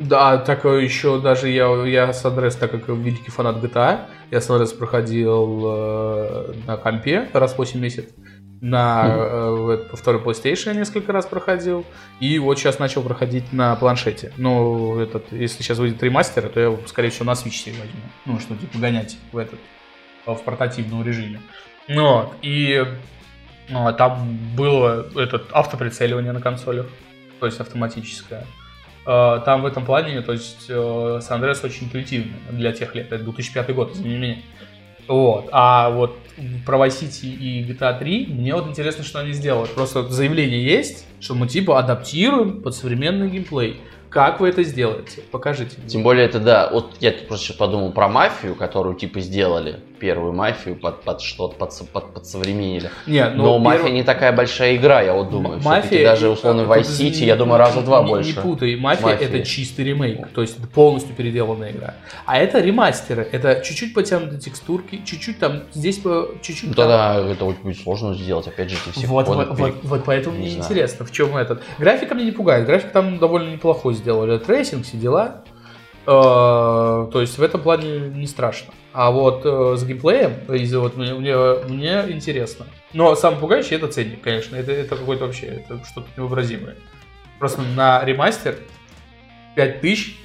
Да, 0.00 0.38
так 0.38 0.64
еще 0.64 1.20
даже 1.20 1.50
я, 1.50 1.68
я 1.86 2.12
Сан 2.12 2.32
Андрес, 2.32 2.56
так 2.56 2.70
как 2.70 2.88
великий 2.88 3.30
фанат 3.30 3.56
GTA, 3.56 4.06
я 4.30 4.40
Сан 4.40 4.56
Андрес 4.56 4.72
проходил 4.72 5.62
э, 5.66 6.52
на 6.66 6.76
компе 6.76 7.28
раз 7.32 7.52
в 7.52 7.58
8 7.58 7.78
месяцев, 7.78 8.10
на 8.64 9.04
э, 9.06 9.78
второй 9.92 10.22
PlayStation 10.22 10.68
я 10.68 10.74
несколько 10.74 11.12
раз 11.12 11.26
проходил. 11.26 11.84
И 12.18 12.38
вот 12.38 12.58
сейчас 12.58 12.78
начал 12.78 13.02
проходить 13.02 13.52
на 13.52 13.76
планшете. 13.76 14.32
Но 14.38 14.98
этот, 15.02 15.30
если 15.32 15.62
сейчас 15.62 15.76
выйдет 15.76 16.02
ремастер, 16.02 16.48
то 16.48 16.60
я, 16.60 16.74
скорее 16.86 17.10
всего, 17.10 17.26
на 17.26 17.32
Switch 17.32 17.50
себе 17.50 17.74
возьму. 17.78 18.00
Ну, 18.24 18.40
что, 18.40 18.56
типа, 18.56 18.78
гонять 18.78 19.18
в 19.32 19.36
этот, 19.36 19.60
в 20.24 20.36
портативном 20.36 21.04
режиме. 21.04 21.42
Ну, 21.88 22.22
вот. 22.22 22.36
И 22.40 22.82
ну, 23.68 23.92
там 23.92 24.34
было 24.56 25.08
этот 25.14 25.50
автоприцеливание 25.52 26.32
на 26.32 26.40
консолях, 26.40 26.86
то 27.40 27.46
есть 27.46 27.60
автоматическое. 27.60 28.46
Э, 29.06 29.42
там 29.44 29.60
в 29.60 29.66
этом 29.66 29.84
плане, 29.84 30.22
то 30.22 30.32
есть 30.32 30.70
Andreas 30.70 31.66
очень 31.66 31.88
интуитивный 31.88 32.32
для 32.50 32.72
тех 32.72 32.94
лет. 32.94 33.12
Это 33.12 33.24
2005 33.24 33.74
год, 33.74 33.92
извини 33.92 34.16
меня. 34.16 34.36
Вот. 35.06 35.50
А 35.52 35.90
вот 35.90 36.16
Vice 36.36 37.02
City 37.02 37.34
и 37.34 37.64
GTA 37.64 37.98
3 37.98 38.26
мне 38.26 38.54
вот 38.54 38.66
интересно, 38.68 39.04
что 39.04 39.20
они 39.20 39.32
сделают. 39.32 39.70
Просто 39.74 40.08
заявление 40.08 40.64
есть, 40.64 41.06
что 41.20 41.34
мы 41.34 41.46
типа 41.48 41.78
адаптируем 41.78 42.62
под 42.62 42.74
современный 42.74 43.30
геймплей. 43.30 43.80
Как 44.10 44.38
вы 44.38 44.48
это 44.48 44.62
сделаете? 44.62 45.22
Покажите. 45.32 45.76
мне. 45.78 45.88
Тем 45.88 46.04
более 46.04 46.24
это, 46.24 46.38
да, 46.38 46.70
вот 46.70 46.94
я 47.00 47.10
просто 47.26 47.46
сейчас 47.46 47.56
подумал 47.56 47.90
про 47.90 48.08
мафию, 48.08 48.54
которую 48.54 48.94
типа 48.94 49.20
сделали, 49.20 49.80
первую 49.98 50.32
мафию 50.32 50.76
под, 50.76 51.02
под 51.02 51.20
что-то, 51.20 51.56
под, 51.56 51.72
со- 51.72 51.84
под, 51.84 52.12
подсовременили. 52.14 52.90
Не, 53.06 53.28
Но 53.30 53.44
ну, 53.44 53.58
мафия 53.58 53.86
перв- 53.88 53.92
не 53.92 54.02
такая 54.02 54.32
большая 54.32 54.76
игра, 54.76 55.00
я 55.02 55.14
вот 55.14 55.30
думаю. 55.30 55.54
М- 55.56 55.60
Все-таки 55.60 56.04
даже 56.04 56.28
условно 56.28 56.62
Vice 56.62 56.82
City, 56.82 57.20
не- 57.20 57.26
я 57.26 57.36
думаю, 57.36 57.58
раза 57.58 57.80
два 57.82 58.02
не- 58.02 58.08
больше. 58.08 58.36
Не 58.36 58.42
путай, 58.42 58.76
мафия, 58.76 59.06
Мафия. 59.06 59.28
это 59.28 59.42
чистый 59.46 59.84
ремейк, 59.84 60.28
то 60.34 60.42
есть 60.42 60.58
это 60.58 60.66
полностью 60.68 61.14
переделанная 61.14 61.72
игра. 61.72 61.94
А 62.26 62.38
это 62.38 62.60
ремастеры, 62.60 63.26
это 63.30 63.62
чуть-чуть 63.64 63.94
потянутые 63.94 64.40
текстурки, 64.40 65.00
чуть-чуть 65.04 65.38
там, 65.38 65.62
здесь 65.72 66.00
чуть-чуть 66.42 66.74
тогда 66.76 67.16
это 67.30 67.44
очень 67.44 67.62
будет 67.62 67.80
сложно 67.80 68.14
сделать, 68.14 68.46
опять 68.48 68.70
же, 68.70 68.76
все 68.92 69.06
Вот, 69.06 69.28
вот, 69.28 69.56
пере- 69.56 69.72
вот, 69.72 69.74
вот 69.84 70.04
поэтому 70.04 70.36
не 70.36 70.42
мне 70.42 70.50
знаю. 70.50 70.64
интересно, 70.64 71.06
в 71.06 71.12
чем 71.12 71.36
этот. 71.36 71.62
Графика 71.78 72.14
меня 72.14 72.26
не 72.26 72.32
пугает, 72.32 72.66
графику 72.66 72.90
там 72.92 73.18
довольно 73.18 73.50
неплохой 73.52 73.94
сделали, 73.94 74.38
трейсинг, 74.38 74.84
все 74.84 74.96
дела. 74.96 75.42
Э, 76.06 77.08
То 77.12 77.20
есть 77.20 77.38
в 77.38 77.42
этом 77.42 77.62
плане 77.62 77.98
не 78.10 78.26
страшно. 78.26 78.72
А 78.92 79.10
вот 79.10 79.42
э, 79.44 79.74
с 79.76 79.84
геймплеем, 79.84 80.32
из- 80.54 80.74
вот 80.74 80.96
мне, 80.96 81.14
мне, 81.14 81.34
мне 81.68 82.04
интересно. 82.08 82.66
Но 82.92 83.14
самое 83.14 83.40
пугающее 83.40 83.78
это 83.78 83.88
ценник, 83.88 84.20
конечно. 84.20 84.56
Это, 84.56 84.72
это 84.72 84.96
какой-то 84.96 85.24
вообще, 85.26 85.46
это 85.46 85.82
что-то 85.84 86.06
невообразимое. 86.16 86.76
Просто 87.38 87.62
на 87.62 88.04
ремастер 88.04 88.56
5000 89.56 90.16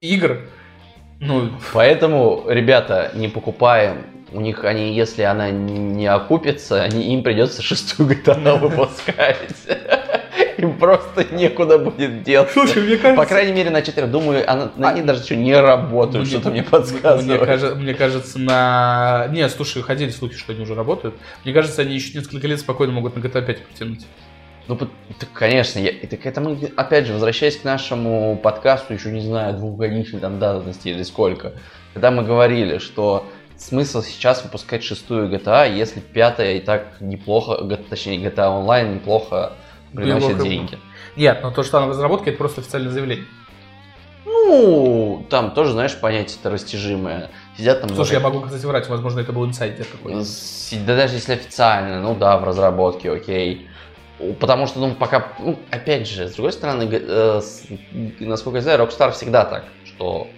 игр. 0.00 0.38
Ну, 1.20 1.50
Поэтому, 1.74 2.44
ребята, 2.48 3.12
не 3.14 3.28
покупаем. 3.28 4.06
У 4.32 4.40
них 4.40 4.64
они, 4.64 4.94
если 4.94 5.22
она 5.22 5.50
не 5.50 6.06
окупится, 6.06 6.82
они, 6.82 7.12
им 7.12 7.22
придется 7.22 7.62
шестую 7.62 8.08
GTA 8.08 8.58
выпускать. 8.58 9.50
Им 10.58 10.78
просто 10.78 11.26
некуда 11.32 11.78
будет 11.78 12.22
деться. 12.22 12.52
слушай, 12.52 12.82
мне 12.82 12.96
кажется... 12.96 13.22
По 13.22 13.26
крайней 13.26 13.52
мере, 13.52 13.70
на 13.70 13.82
4. 13.82 14.06
Думаю, 14.06 14.50
она, 14.50 14.70
на 14.76 14.92
ней 14.92 15.02
даже 15.02 15.22
что 15.22 15.36
не 15.36 15.54
работают, 15.54 16.28
что-то 16.28 16.50
мне 16.50 16.62
Мне, 16.62 16.70
подсказывает. 16.70 17.40
кажется, 17.40 17.74
мне 17.76 17.94
кажется, 17.94 18.38
на... 18.38 19.28
Не, 19.30 19.48
слушай, 19.48 19.82
ходили 19.82 20.10
слухи, 20.10 20.36
что 20.36 20.52
они 20.52 20.62
уже 20.62 20.74
работают. 20.74 21.14
Мне 21.44 21.54
кажется, 21.54 21.82
они 21.82 21.94
еще 21.94 22.18
несколько 22.18 22.46
лет 22.46 22.60
спокойно 22.60 22.92
могут 22.92 23.16
на 23.16 23.20
GTA 23.20 23.44
5 23.44 23.62
потянуть. 23.66 24.06
Ну, 24.68 24.76
так, 24.76 25.32
конечно, 25.32 25.80
я, 25.80 25.92
так 26.06 26.24
это 26.24 26.40
мы, 26.40 26.56
опять 26.76 27.06
же, 27.06 27.12
возвращаясь 27.12 27.56
к 27.56 27.64
нашему 27.64 28.38
подкасту, 28.40 28.94
еще 28.94 29.10
не 29.10 29.20
знаю, 29.20 29.54
двухгодичной 29.56 30.20
там 30.20 30.38
давности 30.38 30.88
или 30.88 31.02
сколько, 31.02 31.54
когда 31.92 32.12
мы 32.12 32.22
говорили, 32.22 32.78
что 32.78 33.26
смысл 33.56 34.02
сейчас 34.02 34.44
выпускать 34.44 34.84
шестую 34.84 35.28
GTA, 35.28 35.76
если 35.76 35.98
пятая 35.98 36.54
и 36.54 36.60
так 36.60 37.00
неплохо, 37.00 37.56
точнее, 37.88 38.18
GTA 38.18 38.64
Online 38.64 38.94
неплохо 38.94 39.54
приносит 39.94 40.28
Неплохо. 40.30 40.48
деньги. 40.48 40.78
Нет, 41.16 41.40
но 41.42 41.50
то, 41.50 41.62
что 41.62 41.78
она 41.78 41.86
в 41.86 41.90
разработке, 41.90 42.30
это 42.30 42.38
просто 42.38 42.60
официальное 42.60 42.90
заявление. 42.92 43.26
Ну, 44.24 45.24
там 45.30 45.52
тоже, 45.52 45.72
знаешь, 45.72 45.96
понятие 45.98 46.36
это 46.40 46.50
растяжимое. 46.50 47.30
Сидят 47.56 47.80
там... 47.80 47.90
Слушай, 47.94 48.14
я 48.14 48.20
даже- 48.20 48.32
могу, 48.34 48.46
кстати, 48.46 48.64
врать, 48.66 48.88
возможно, 48.88 49.20
это 49.20 49.32
был 49.32 49.46
инсайдер 49.46 49.86
какой-то. 49.90 50.22
Да 50.86 50.96
даже 50.96 51.14
если 51.14 51.32
официально, 51.34 52.00
ну 52.00 52.14
да, 52.14 52.36
в 52.38 52.44
разработке, 52.44 53.10
окей. 53.10 53.66
Потому 54.38 54.66
что, 54.66 54.80
ну, 54.80 54.94
пока, 54.94 55.28
ну, 55.38 55.58
опять 55.70 56.06
же, 56.06 56.28
с 56.28 56.34
другой 56.34 56.52
стороны, 56.52 56.86
э, 56.92 57.40
с- 57.42 57.64
насколько 58.20 58.58
я 58.58 58.62
знаю, 58.62 58.80
Rockstar 58.80 59.12
всегда 59.12 59.46
так, 59.46 59.64
что 59.86 60.28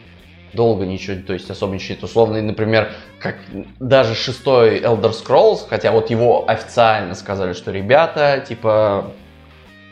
долго 0.52 0.86
ничего, 0.86 1.20
то 1.26 1.32
есть 1.32 1.50
особо 1.50 1.74
ничего 1.74 1.94
нет. 1.96 2.04
Условно, 2.04 2.40
например, 2.40 2.92
как 3.18 3.36
даже 3.80 4.14
шестой 4.14 4.80
Elder 4.80 5.10
Scrolls, 5.12 5.66
хотя 5.68 5.90
вот 5.90 6.10
его 6.10 6.48
официально 6.48 7.14
сказали, 7.16 7.54
что 7.54 7.72
ребята, 7.72 8.44
типа, 8.46 9.10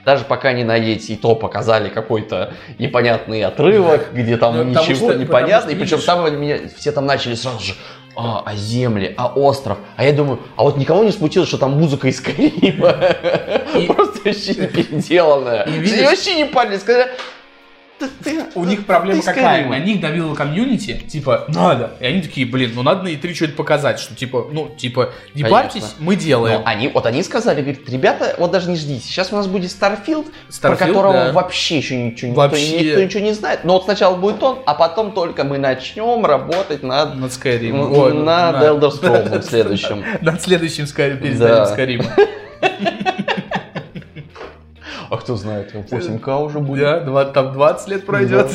даже 0.04 0.24
пока 0.24 0.52
не 0.52 0.64
наедете, 0.64 1.12
и 1.12 1.16
то 1.16 1.34
показали 1.34 1.88
какой-то 1.88 2.52
непонятный 2.78 3.42
отрывок, 3.44 4.12
где 4.12 4.36
там 4.36 4.56
Ну, 4.56 4.64
потому 4.74 4.90
ничего 4.90 5.10
что- 5.10 5.18
непонятно, 5.18 5.56
потому 5.70 5.76
и 5.76 5.80
причем 5.80 5.98
самое 6.00 6.34
меня, 6.34 6.58
все 6.76 6.92
там 6.92 7.06
начали 7.06 7.34
сразу 7.34 7.60
же, 7.60 7.74
а, 8.16 8.42
а 8.44 8.54
земли, 8.56 9.14
а 9.16 9.28
остров. 9.28 9.78
А 9.96 10.04
я 10.04 10.12
думаю, 10.12 10.40
а 10.56 10.62
вот 10.64 10.76
никого 10.76 11.04
не 11.04 11.12
смутило, 11.12 11.46
что 11.46 11.58
там 11.58 11.72
музыка 11.72 12.08
из 12.08 12.20
Карима. 12.20 12.94
И- 13.76 13.86
Просто 13.94 14.20
вообще 14.24 14.54
переделанная. 14.66 15.62
И 15.64 15.72
видишь- 15.72 16.04
вообще 16.06 16.34
не 16.34 16.44
парили, 16.44 16.76
сказали, 16.78 17.04
«Да 17.04 17.10
ты- 17.14 17.20
У 18.54 18.64
них 18.64 18.86
проблема 18.86 19.22
какая? 19.22 19.62
Скайрима». 19.62 19.78
На 19.78 19.84
них 19.84 20.00
давило 20.00 20.34
комьюнити, 20.34 20.94
типа, 21.08 21.44
надо. 21.48 21.92
И 22.00 22.06
они 22.06 22.22
такие, 22.22 22.46
блин, 22.46 22.72
ну 22.74 22.82
надо 22.82 23.04
на 23.04 23.08
E3 23.08 23.34
что-то 23.34 23.52
показать, 23.54 23.98
что 24.00 24.14
типа, 24.14 24.48
ну, 24.50 24.68
типа, 24.76 25.10
не 25.34 25.44
парьтесь, 25.44 25.94
мы 25.98 26.16
делаем. 26.16 26.62
Они, 26.64 26.88
вот 26.88 27.06
они 27.06 27.22
сказали, 27.22 27.60
говорит, 27.60 27.88
ребята, 27.88 28.34
вот 28.38 28.50
даже 28.50 28.70
не 28.70 28.76
ждите, 28.76 29.06
сейчас 29.06 29.32
у 29.32 29.36
нас 29.36 29.46
будет 29.46 29.70
Starfield, 29.70 30.26
про 30.60 30.76
которого 30.76 31.32
вообще 31.32 31.78
еще 31.78 31.96
ничего. 31.96 32.32
Никто, 32.46 33.02
ничего 33.02 33.22
не 33.22 33.32
знает. 33.32 33.64
Но 33.64 33.74
вот 33.74 33.84
сначала 33.84 34.16
будет 34.16 34.42
он, 34.42 34.58
а 34.66 34.74
потом 34.74 35.12
только 35.12 35.44
мы 35.44 35.58
начнем 35.58 36.24
работать 36.24 36.82
над, 36.82 37.16
Над 37.16 37.30
Skyrim. 37.30 38.12
над 38.12 38.56
Elder 38.56 38.90
Scrolls 38.90 39.42
следующим. 39.42 40.04
Над 40.20 40.42
следующим 40.42 40.84
Skyrim, 40.84 41.18
перезданием 41.18 41.64
Да. 41.64 41.76
Skyrim. 41.76 42.28
А 45.10 45.16
кто 45.16 45.36
знает, 45.36 45.74
8К 45.74 46.44
уже 46.44 46.60
будет. 46.60 46.82
Да, 46.82 47.00
два- 47.00 47.24
там 47.24 47.52
20 47.52 47.88
лет 47.88 48.06
пройдет. 48.06 48.46
Да. 48.46 48.52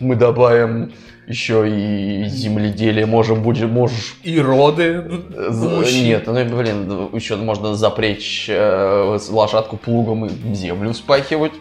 Мы 0.00 0.16
добавим 0.16 0.92
еще 1.26 1.66
и 1.66 2.24
земледелие, 2.28 3.06
можем, 3.06 3.42
будем, 3.42 3.70
можешь 3.70 4.16
И 4.22 4.38
роды. 4.38 5.02
З- 5.48 5.66
у 5.66 5.70
мужчин. 5.70 6.04
Нет, 6.04 6.26
ну 6.26 6.34
блин, 6.44 7.08
еще 7.14 7.36
можно 7.36 7.74
запречь 7.74 8.46
э, 8.50 9.18
лошадку 9.30 9.78
плугом 9.78 10.26
и 10.26 10.54
землю 10.54 10.92
вспахивать. 10.92 11.52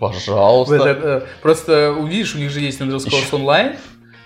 Пожалуйста. 0.00 0.74
Это, 0.76 1.08
э, 1.08 1.20
просто 1.42 1.92
увидишь, 1.92 2.34
у 2.34 2.38
них 2.38 2.50
же 2.50 2.60
есть 2.60 2.80
Elder 2.80 2.96
Scrolls 2.96 3.30
Online. 3.32 3.76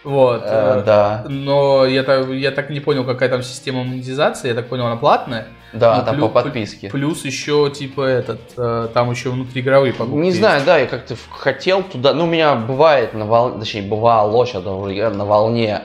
Вот. 0.04 0.42
Э, 0.44 0.78
э, 0.80 0.82
да, 0.86 1.24
Но 1.28 1.84
я 1.84 2.04
так, 2.04 2.28
я 2.30 2.52
так 2.52 2.70
не 2.70 2.80
понял, 2.80 3.04
какая 3.04 3.28
там 3.28 3.42
система 3.42 3.82
монетизации. 3.82 4.48
Я 4.48 4.54
так 4.54 4.68
понял, 4.68 4.86
она 4.86 4.96
платная. 4.96 5.48
Да, 5.72 5.98
ну, 5.98 6.04
там 6.04 6.16
плю- 6.16 6.28
по 6.28 6.42
подписке. 6.42 6.88
Плюс 6.88 7.24
еще, 7.24 7.70
типа, 7.70 8.02
этот, 8.02 8.40
э, 8.56 8.88
там 8.94 9.10
еще 9.10 9.30
внутриигровые 9.30 9.92
покупки. 9.92 10.18
Не 10.18 10.28
есть. 10.28 10.38
знаю, 10.38 10.62
да, 10.64 10.78
я 10.78 10.86
как-то 10.86 11.14
хотел 11.30 11.82
туда. 11.82 12.14
Ну, 12.14 12.24
у 12.24 12.26
меня 12.26 12.54
бывает 12.54 13.14
на 13.14 13.26
волне, 13.26 13.58
точнее, 13.58 13.82
бывало 13.82 14.46
сейчас 14.46 14.64
на 14.64 15.24
волне, 15.24 15.82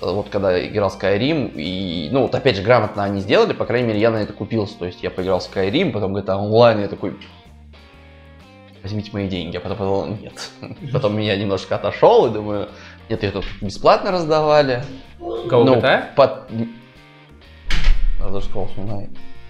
э, 0.00 0.10
вот 0.10 0.28
когда 0.28 0.64
играл 0.64 0.92
Skyrim, 0.96 1.52
и, 1.54 2.08
ну, 2.12 2.22
вот 2.22 2.34
опять 2.34 2.56
же, 2.56 2.62
грамотно 2.62 3.02
они 3.02 3.20
сделали, 3.20 3.52
по 3.52 3.64
крайней 3.64 3.88
мере, 3.88 4.00
я 4.00 4.10
на 4.10 4.18
это 4.18 4.32
купился. 4.32 4.78
То 4.78 4.86
есть 4.86 5.02
я 5.02 5.10
поиграл 5.10 5.40
в 5.40 5.42
Skyrim, 5.42 5.90
потом 5.90 6.16
GTA 6.16 6.36
онлайн, 6.36 6.80
я 6.80 6.88
такой, 6.88 7.16
возьмите 8.82 9.10
мои 9.12 9.26
деньги, 9.26 9.56
а 9.56 9.60
потом 9.60 9.76
подумал, 9.76 10.06
нет. 10.06 10.50
Потом 10.92 11.16
меня 11.16 11.36
немножко 11.36 11.74
отошел 11.74 12.26
и 12.26 12.30
думаю, 12.30 12.68
нет, 13.08 13.22
ее 13.22 13.32
тут 13.32 13.44
бесплатно 13.60 14.12
раздавали. 14.12 14.84
Кого, 15.48 15.64
ну, 15.64 15.76
GTA? 15.76 16.14
под... 16.14 16.50
Elder 18.20 18.42
Scrolls 18.42 18.70
Online. 18.76 19.08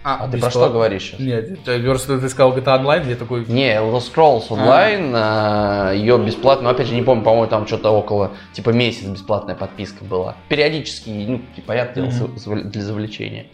А 0.09 0.29
ты 0.29 0.39
про 0.39 0.51
что 0.51 0.71
говоришь 0.71 1.03
сейчас? 1.03 1.19
Нет, 1.21 1.65
ты, 1.65 1.81
ты 1.81 2.29
сказал 2.29 2.57
GTA 2.57 2.81
Online, 2.81 3.09
я 3.09 3.17
такой... 3.17 3.45
Не, 3.47 3.75
Elder 3.75 3.99
Scrolls 4.01 4.49
Online, 4.51 5.97
ее 5.97 6.17
бесплатно, 6.19 6.65
но 6.65 6.71
опять 6.71 6.87
же 6.87 6.95
не 6.95 7.03
помню, 7.03 7.25
по-моему, 7.25 7.49
там 7.49 7.67
что-то 7.67 7.91
около, 7.91 8.31
типа 8.53 8.71
месяц 8.71 9.05
бесплатная 9.07 9.57
подписка 9.57 10.05
была. 10.05 10.37
Периодически, 10.49 11.11
ну, 11.11 11.41
типа, 11.57 11.73
с- 12.11 12.43
с- 12.45 12.47
для 12.71 12.83
завлечения. 12.83 13.47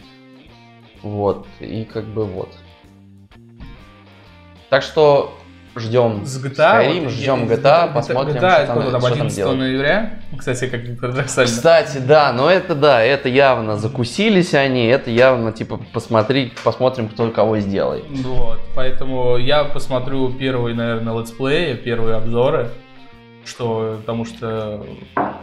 Вот, 1.01 1.47
и 1.59 1.85
как 1.85 2.05
бы 2.05 2.23
вот. 2.25 2.49
Так 4.69 4.83
что 4.83 5.33
ждем 5.75 6.25
С 6.25 6.43
GTA, 6.43 6.55
Skyrim, 6.55 7.03
вот, 7.03 7.11
ждем 7.11 7.43
GTA, 7.45 7.61
GTA, 7.61 7.93
посмотрим, 7.93 8.35
GTA, 8.35 8.65
что 8.65 8.67
там, 8.67 8.75
там, 8.75 8.81
что 8.83 8.91
там 8.91 9.05
11 9.05 9.35
делать. 9.35 9.57
ноября. 9.57 10.19
Кстати, 10.37 10.67
как 10.67 10.81
парадоксально. 10.99 11.51
Кстати, 11.51 11.97
да, 11.97 12.31
но 12.33 12.49
это 12.49 12.75
да, 12.75 13.01
это 13.01 13.29
явно 13.29 13.77
закусились 13.77 14.53
они, 14.53 14.85
это 14.85 15.09
явно 15.09 15.51
типа 15.51 15.79
посмотри, 15.93 16.51
посмотрим, 16.63 17.09
кто 17.09 17.29
кого 17.31 17.59
сделает. 17.59 18.05
Вот, 18.09 18.59
поэтому 18.75 19.37
я 19.37 19.63
посмотрю 19.63 20.31
первые, 20.33 20.75
наверное, 20.75 21.17
летсплеи, 21.19 21.73
первые 21.75 22.17
обзоры, 22.17 22.69
что, 23.45 23.97
потому 24.01 24.25
что, 24.25 24.85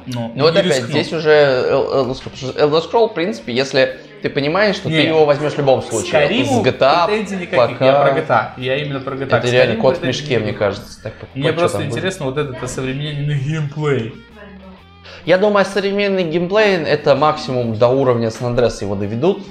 ну, 0.07 0.33
Ну 0.35 0.43
вот 0.45 0.57
опять, 0.57 0.67
рискну. 0.67 0.89
здесь 0.89 1.13
уже 1.13 1.31
Эл- 1.31 2.07
Elder 2.07 2.13
Scrolls, 2.13 2.57
Elder 2.57 3.09
в 3.09 3.15
принципе, 3.15 3.53
если 3.53 3.99
ты 4.23 4.29
понимаешь, 4.31 4.77
что 4.77 4.89
Не. 4.89 4.97
ты 4.97 5.03
его 5.03 5.25
возьмешь 5.25 5.53
в 5.53 5.59
любом 5.59 5.83
случае. 5.83 6.09
Скайриму 6.09 6.63
С 6.63 6.67
GTA 6.67 7.07
пока- 7.57 7.87
я 7.87 8.01
про 8.03 8.21
GTA, 8.21 8.51
я 8.59 8.77
именно 8.77 9.01
про 9.01 9.15
GTA. 9.17 9.39
Это 9.39 9.41
К 9.49 9.53
реально 9.53 9.77
кот 9.77 9.99
в 9.99 10.05
мешке, 10.05 10.39
мне 10.39 10.53
кажется. 10.53 11.03
Так, 11.03 11.15
Мне 11.35 11.53
просто 11.53 11.79
там 11.79 11.87
будет. 11.87 11.97
интересно 11.99 12.27
вот 12.27 12.37
этот 12.39 12.69
современный 12.71 13.39
геймплей. 13.39 14.15
Я 15.25 15.39
думаю, 15.39 15.65
современный 15.67 16.25
геймплей 16.25 16.77
это 16.85 17.15
максимум 17.17 17.77
до 17.77 17.89
уровня 17.89 18.31
Сан 18.31 18.49
Андреса 18.49 18.85
его 18.85 18.95
доведут. 18.95 19.43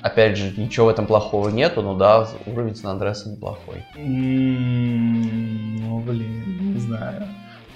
Опять 0.00 0.36
же, 0.36 0.52
ничего 0.56 0.86
в 0.86 0.88
этом 0.90 1.06
плохого 1.06 1.48
нету, 1.48 1.82
но 1.82 1.94
да, 1.94 2.28
уровень 2.46 2.76
Сан 2.76 2.92
Андреса 2.92 3.28
неплохой. 3.30 3.84
М, 3.96 5.76
Ну, 5.80 5.98
блин, 6.00 6.72
не 6.74 6.80
знаю. 6.80 7.26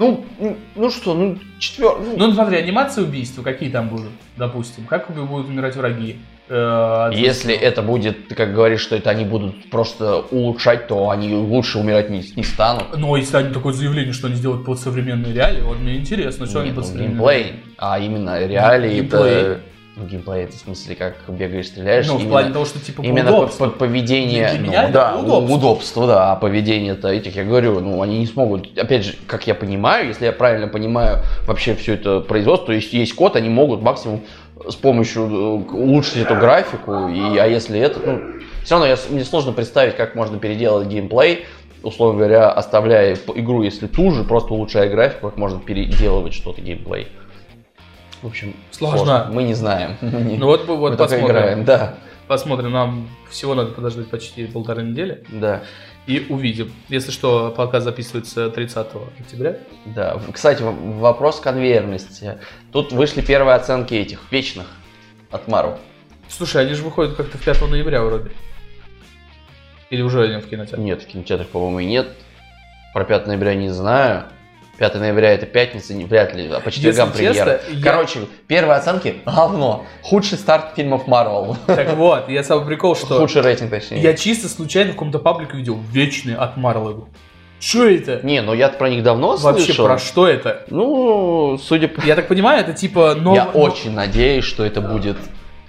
Ну, 0.02 0.24
ну, 0.40 0.56
ну 0.74 0.90
что, 0.90 1.14
ну, 1.14 1.38
четвертый. 1.60 2.16
Ну, 2.16 2.32
смотри, 2.32 2.56
анимация 2.56 3.04
убийства, 3.04 3.44
какие 3.44 3.70
там 3.70 3.88
будут, 3.88 4.10
допустим, 4.36 4.84
как 4.84 5.08
будут 5.14 5.46
умирать 5.46 5.76
враги, 5.76 6.18
э, 6.48 7.10
Если 7.14 7.54
это 7.54 7.82
будет, 7.82 8.26
ты 8.26 8.34
как 8.34 8.52
говоришь, 8.52 8.80
что 8.80 8.96
это 8.96 9.10
они 9.10 9.24
будут 9.24 9.70
просто 9.70 10.24
улучшать, 10.32 10.88
то 10.88 11.10
они 11.10 11.34
лучше 11.34 11.78
умирать 11.78 12.10
не, 12.10 12.24
не 12.34 12.42
станут. 12.42 12.96
Но 12.98 13.16
если 13.16 13.36
они 13.36 13.54
такое 13.54 13.72
заявление, 13.72 14.12
что 14.12 14.26
они 14.26 14.34
сделают 14.34 14.64
под 14.64 14.80
современные 14.80 15.32
реалии, 15.32 15.62
вот 15.62 15.78
мне 15.78 15.96
интересно, 15.96 16.46
что 16.46 16.58
они 16.58 16.70
Нет, 16.70 16.76
под 16.76 16.84
ну, 16.84 16.90
современные 16.90 17.16
геймплей, 17.16 17.52
а 17.78 18.00
именно 18.00 18.44
реалии 18.44 18.94
Геймплей. 18.96 19.32
это... 19.32 19.60
Ну, 19.94 20.06
геймплей, 20.06 20.44
это 20.44 20.52
в 20.56 20.58
смысле, 20.60 20.94
как 20.94 21.16
бегаешь, 21.28 21.66
стреляешь. 21.66 22.06
Ну, 22.06 22.16
в 22.16 22.26
плане 22.26 22.50
того, 22.50 22.64
что 22.64 22.80
типа 22.80 23.02
Именно 23.02 23.30
по- 23.30 23.36
удобству. 23.38 23.66
по- 23.66 23.70
поведение, 23.72 24.48
Для 24.48 24.58
ну, 24.58 24.66
меня 24.66 24.88
да, 24.88 25.12
по 25.12 25.18
удобству. 25.18 25.54
удобство, 25.54 26.06
да, 26.06 26.32
а 26.32 26.36
поведение-то 26.36 27.08
этих, 27.08 27.36
я 27.36 27.44
говорю, 27.44 27.78
ну, 27.80 28.00
они 28.00 28.18
не 28.18 28.26
смогут, 28.26 28.78
опять 28.78 29.04
же, 29.04 29.14
как 29.26 29.46
я 29.46 29.54
понимаю, 29.54 30.08
если 30.08 30.24
я 30.24 30.32
правильно 30.32 30.66
понимаю 30.66 31.18
вообще 31.46 31.74
все 31.74 31.92
это 31.94 32.20
производство, 32.20 32.68
то 32.68 32.72
есть 32.72 32.94
есть 32.94 33.14
код, 33.14 33.36
они 33.36 33.50
могут 33.50 33.82
максимум 33.82 34.22
с 34.66 34.76
помощью 34.76 35.24
э, 35.24 35.74
улучшить 35.74 36.16
эту 36.18 36.36
графику, 36.36 37.08
и, 37.08 37.36
а 37.36 37.46
если 37.46 37.78
это, 37.78 38.00
ну, 38.00 38.20
все 38.64 38.76
равно 38.76 38.86
я, 38.86 38.96
мне 39.10 39.24
сложно 39.24 39.52
представить, 39.52 39.94
как 39.96 40.14
можно 40.14 40.38
переделать 40.38 40.88
геймплей, 40.88 41.44
условно 41.82 42.16
говоря, 42.18 42.50
оставляя 42.50 43.14
игру, 43.34 43.62
если 43.62 43.88
ту 43.88 44.10
же, 44.12 44.24
просто 44.24 44.54
улучшая 44.54 44.88
графику, 44.88 45.28
как 45.28 45.36
можно 45.36 45.60
переделывать 45.60 46.32
что-то 46.32 46.62
геймплей. 46.62 47.08
В 48.22 48.26
общем, 48.28 48.54
Сложно. 48.70 49.28
Мы 49.32 49.42
не 49.42 49.54
знаем. 49.54 49.96
Мы, 50.00 50.10
не- 50.22 50.36
Ну 50.38 50.46
вот, 50.46 50.66
вот 50.66 50.92
мы 50.92 50.96
посмотрим. 50.96 51.26
играем, 51.26 51.64
да, 51.64 51.96
Посмотрим, 52.28 52.70
нам 52.70 53.08
всего 53.28 53.54
надо 53.54 53.72
подождать 53.72 54.08
почти 54.08 54.46
полторы 54.46 54.84
недели 54.84 55.24
да. 55.28 55.64
и 56.06 56.24
увидим. 56.30 56.72
Если 56.88 57.10
что, 57.10 57.50
подкаст 57.54 57.84
записывается 57.84 58.48
30 58.48 58.86
октября. 59.18 59.58
Да, 59.86 60.18
кстати, 60.32 60.62
вопрос 60.62 61.40
конвейерности. 61.40 62.38
Тут 62.72 62.92
вышли 62.92 63.20
первые 63.20 63.56
оценки 63.56 63.94
этих 63.94 64.30
вечных 64.30 64.66
от 65.30 65.48
Мару. 65.48 65.76
Слушай, 66.28 66.62
они 66.62 66.74
же 66.74 66.82
выходят 66.84 67.16
как-то 67.16 67.36
в 67.36 67.44
5 67.44 67.68
ноября 67.68 68.02
вроде. 68.02 68.30
Или 69.90 70.00
уже 70.00 70.22
они 70.24 70.40
в 70.40 70.48
кинотеатре? 70.48 70.82
Нет, 70.82 71.02
в 71.02 71.06
кинотеатрах, 71.06 71.48
по-моему, 71.48 71.80
и 71.80 71.84
нет. 71.84 72.08
Про 72.94 73.04
5 73.04 73.26
ноября 73.26 73.54
не 73.54 73.68
знаю. 73.68 74.24
5 74.78 74.94
ноября 74.96 75.32
это 75.32 75.46
пятница, 75.46 75.94
не, 75.94 76.04
вряд 76.04 76.34
ли, 76.34 76.48
а 76.48 76.60
по 76.60 76.70
четвергам 76.70 77.10
Если 77.10 77.24
честно, 77.26 77.44
премьера. 77.44 77.60
я- 77.70 77.82
Короче, 77.82 78.20
первые 78.48 78.76
оценки– 78.78 79.16
говно. 79.26 79.84
Худший 80.02 80.38
старт 80.38 80.72
фильмов 80.74 81.06
Марвел. 81.06 81.56
Так 81.66 81.94
вот, 81.94 82.28
я 82.28 82.42
самый 82.42 82.66
прикол, 82.66 82.96
что 82.96 83.18
Худший 83.20 83.42
рейтинг, 83.42 83.70
точнее. 83.70 84.00
я 84.00 84.14
чисто 84.14 84.48
случайно 84.48 84.90
в 84.90 84.94
каком-то 84.94 85.18
паблике 85.18 85.54
увидел 85.54 85.78
вечный 85.92 86.34
от 86.34 86.56
Марвел. 86.56 87.08
Что 87.60 87.86
это? 87.88 88.20
Не, 88.24 88.40
ну 88.42 88.54
я 88.54 88.70
про 88.70 88.88
них 88.90 89.04
давно 89.04 89.36
Вообще, 89.36 89.66
слышал. 89.66 89.86
про 89.86 89.98
что 89.98 90.26
это? 90.26 90.64
Ну, 90.68 91.58
судя 91.62 91.86
по... 91.86 92.00
Я 92.04 92.16
так 92.16 92.26
понимаю, 92.26 92.60
это 92.60 92.72
типа 92.72 93.14
нов- 93.14 93.36
Я 93.36 93.44
очень 93.44 93.92
надеюсь, 93.92 94.44
что 94.44 94.64
это 94.64 94.80
будет 94.80 95.16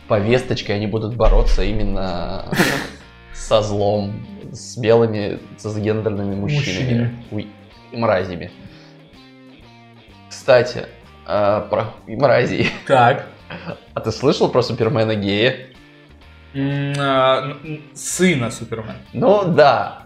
повесточкой, 0.07 0.77
они 0.77 0.87
будут 0.87 1.15
бороться 1.15 1.61
именно 1.63 2.45
со 3.33 3.61
злом, 3.61 4.25
с 4.51 4.75
белыми, 4.77 5.39
с 5.57 5.77
гендерными 5.77 6.33
мужчинами. 6.35 7.13
Уй, 7.29 7.47
мразями. 7.91 8.49
Кстати, 10.47 10.87
а, 11.25 11.61
про 11.61 11.93
и 12.05 12.17
мразей. 12.17 12.69
Так. 12.85 13.27
А 13.93 14.01
ты 14.01 14.11
слышал 14.11 14.49
про 14.49 14.61
Супермена 14.61 15.15
гея? 15.15 15.67
А, 16.53 17.55
Сына 17.93 18.51
Супермена. 18.51 18.97
Ну 19.13 19.45
да. 19.45 19.99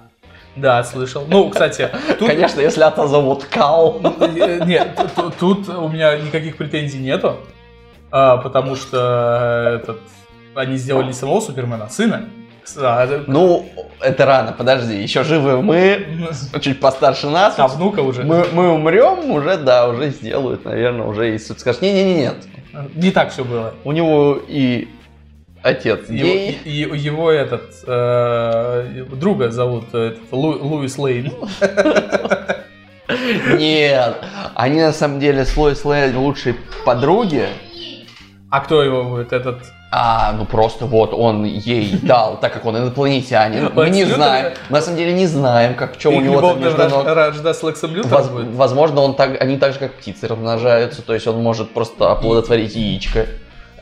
Да, 0.55 0.83
слышал. 0.83 1.25
Ну, 1.27 1.49
кстати, 1.49 1.89
тут... 2.19 2.27
Конечно, 2.27 2.61
если 2.61 2.87
это 2.87 3.07
зовут 3.07 3.45
Кал. 3.45 3.99
Э, 4.19 4.63
Нет, 4.63 4.95
ту- 5.15 5.31
ту- 5.31 5.31
тут 5.31 5.69
у 5.69 5.89
меня 5.89 6.15
никаких 6.19 6.57
претензий 6.57 6.99
нету, 6.99 7.37
а, 8.11 8.37
потому 8.37 8.75
что 8.75 9.79
этот, 9.81 10.01
они 10.53 10.77
сделали 10.77 11.07
не 11.07 11.13
самого 11.13 11.39
Супермена, 11.41 11.85
а 11.85 11.89
сына. 11.89 12.29
Ну, 13.27 13.67
это 14.01 14.25
рано, 14.25 14.51
подожди. 14.53 15.01
Еще 15.01 15.23
живы 15.23 15.61
мы, 15.61 16.27
чуть 16.61 16.79
постарше 16.79 17.27
нас. 17.29 17.55
А 17.57 17.67
внука 17.67 18.01
уже. 18.01 18.23
Мы, 18.23 18.45
мы 18.53 18.69
умрем, 18.71 19.31
уже, 19.31 19.57
да, 19.57 19.87
уже 19.87 20.09
сделают, 20.09 20.65
наверное, 20.65 21.05
уже 21.07 21.33
и 21.35 21.39
суд 21.39 21.59
скажет, 21.59 21.81
не-не-не, 21.81 22.15
нет. 22.15 22.35
Не 22.95 23.11
так 23.11 23.31
все 23.31 23.43
было. 23.43 23.73
У 23.83 23.91
него 23.91 24.39
и 24.47 24.87
отец 25.63 26.09
Его, 26.09 26.27
гей. 26.29 26.59
и- 26.63 26.69
и- 26.83 26.97
его 26.97 27.31
этот 27.31 27.73
э, 27.87 29.05
друга 29.11 29.49
зовут 29.49 29.85
э, 29.93 30.09
этот, 30.09 30.31
Лу- 30.31 30.59
Луис 30.61 30.97
Лейн. 30.97 31.31
Нет, 33.57 34.17
они 34.55 34.81
на 34.81 34.91
самом 34.93 35.19
деле 35.19 35.45
с 35.45 35.55
Лоис 35.55 35.85
Лейн 35.85 36.17
лучшие 36.17 36.55
подруги. 36.85 37.47
А 38.49 38.59
кто 38.61 38.83
его 38.83 39.03
будет 39.05 39.33
этот? 39.33 39.63
А, 39.89 40.33
ну 40.33 40.45
просто 40.45 40.85
вот 40.85 41.13
он 41.13 41.45
ей 41.45 41.97
дал, 42.01 42.37
так 42.39 42.51
как 42.51 42.65
он 42.65 42.77
инопланетянин. 42.77 43.71
Мы 43.73 43.89
не 43.89 44.03
знаем, 44.03 44.53
на 44.69 44.81
самом 44.81 44.97
деле 44.97 45.13
не 45.13 45.27
знаем, 45.27 45.75
как 45.75 45.95
что 45.97 46.09
у 46.09 46.19
него 46.19 46.41
там 46.41 46.59
между 46.59 46.89
ног. 46.89 47.03
вражда 47.05 47.53
с 47.53 47.63
Лексом 47.63 47.91
возможно, 48.03 49.01
он 49.01 49.15
так, 49.15 49.41
они 49.41 49.57
так 49.57 49.73
же, 49.73 49.79
как 49.79 49.93
птицы, 49.93 50.27
размножаются, 50.27 51.01
то 51.01 51.13
есть 51.13 51.25
он 51.27 51.41
может 51.41 51.73
просто 51.73 52.11
оплодотворить 52.11 52.75
яичко. 52.75 53.27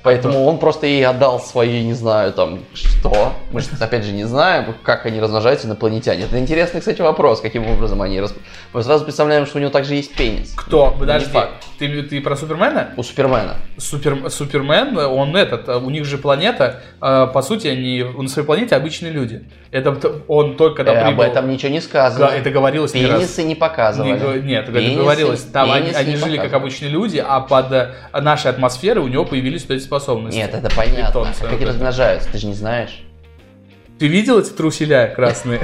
Поэтому 0.06 0.46
он 0.46 0.58
просто 0.60 0.86
ей 0.88 1.06
отдал 1.06 1.40
свои, 1.40 1.84
не 1.84 1.94
знаю, 1.94 2.32
там, 2.32 2.60
что. 2.74 3.34
Мы 3.52 3.60
же, 3.60 3.68
опять 3.80 4.06
же, 4.06 4.12
не 4.14 4.24
знаем, 4.24 4.74
как 4.84 5.06
они 5.06 5.20
размножаются 5.20 5.68
инопланетяне. 5.68 6.24
Это 6.26 6.40
интересный, 6.40 6.80
кстати, 6.80 7.02
вопрос, 7.02 7.42
каким 7.42 7.68
образом 7.68 8.02
они 8.02 8.22
рас... 8.22 8.34
Мы 8.72 8.84
сразу 8.84 9.04
представляем, 9.04 9.46
что 9.46 9.58
у 9.58 9.62
него 9.62 9.72
также 9.72 9.96
есть 9.96 10.16
пенис. 10.16 10.54
Кто? 10.56 10.96
Подожди. 10.98 11.32
Не. 11.34 11.44
Ты, 11.80 12.04
ты 12.04 12.22
про 12.22 12.36
Супермена? 12.38 12.90
У 12.96 13.04
Супермена. 13.04 13.56
Супер, 13.78 14.30
Супермен, 14.30 14.98
он 14.98 15.36
этот, 15.36 15.68
у 15.68 15.90
них 15.90 16.06
же 16.06 16.18
планета, 16.18 16.82
э, 17.02 17.28
по 17.34 17.42
сути, 17.42 17.68
они 17.68 18.04
на 18.04 18.30
своей 18.30 18.46
планете 18.46 18.76
обычные 18.76 19.12
люди. 19.12 19.44
Это 19.72 19.98
он 20.28 20.56
только 20.56 20.84
когда 20.86 20.94
Э, 20.94 21.00
об 21.02 21.08
прибыл. 21.08 21.24
этом 21.24 21.50
ничего 21.50 21.72
не 21.72 21.82
сказано. 21.82 22.28
Га- 22.28 22.34
это 22.36 22.50
говорилось 22.50 22.94
не 22.94 23.06
раз. 23.06 23.20
Пенисы 23.20 23.44
не 23.44 23.56
показывали. 23.56 24.40
Не 24.42 24.48
нет, 24.48 24.70
это 24.70 24.78
Пенисы- 24.80 24.98
говорилось. 25.00 25.42
Там 25.42 25.70
они, 25.72 25.90
они 25.92 26.12
не 26.12 26.16
жили 26.16 26.38
как 26.38 26.46
показывали. 26.46 26.56
обычные 26.62 26.92
люди, 26.92 27.24
а 27.28 27.42
под 27.42 27.72
э, 27.74 27.92
нашей 28.14 28.52
атмосферой 28.52 29.04
у 29.04 29.08
него 29.08 29.26
появились 29.26 29.64
вот 29.68 29.72
эти 29.72 29.84
способности. 30.00 30.38
Нет, 30.38 30.54
это 30.54 30.70
понятно. 30.76 31.08
Питомцы, 31.08 31.42
как 31.42 31.52
вот 31.52 31.56
они 31.56 31.64
это. 31.64 31.74
размножаются, 31.74 32.30
ты 32.32 32.38
же 32.38 32.48
не 32.48 32.54
знаешь. 32.54 33.02
Ты 33.98 34.08
видел 34.08 34.40
эти 34.40 34.50
труселя 34.50 35.08
красные? 35.08 35.62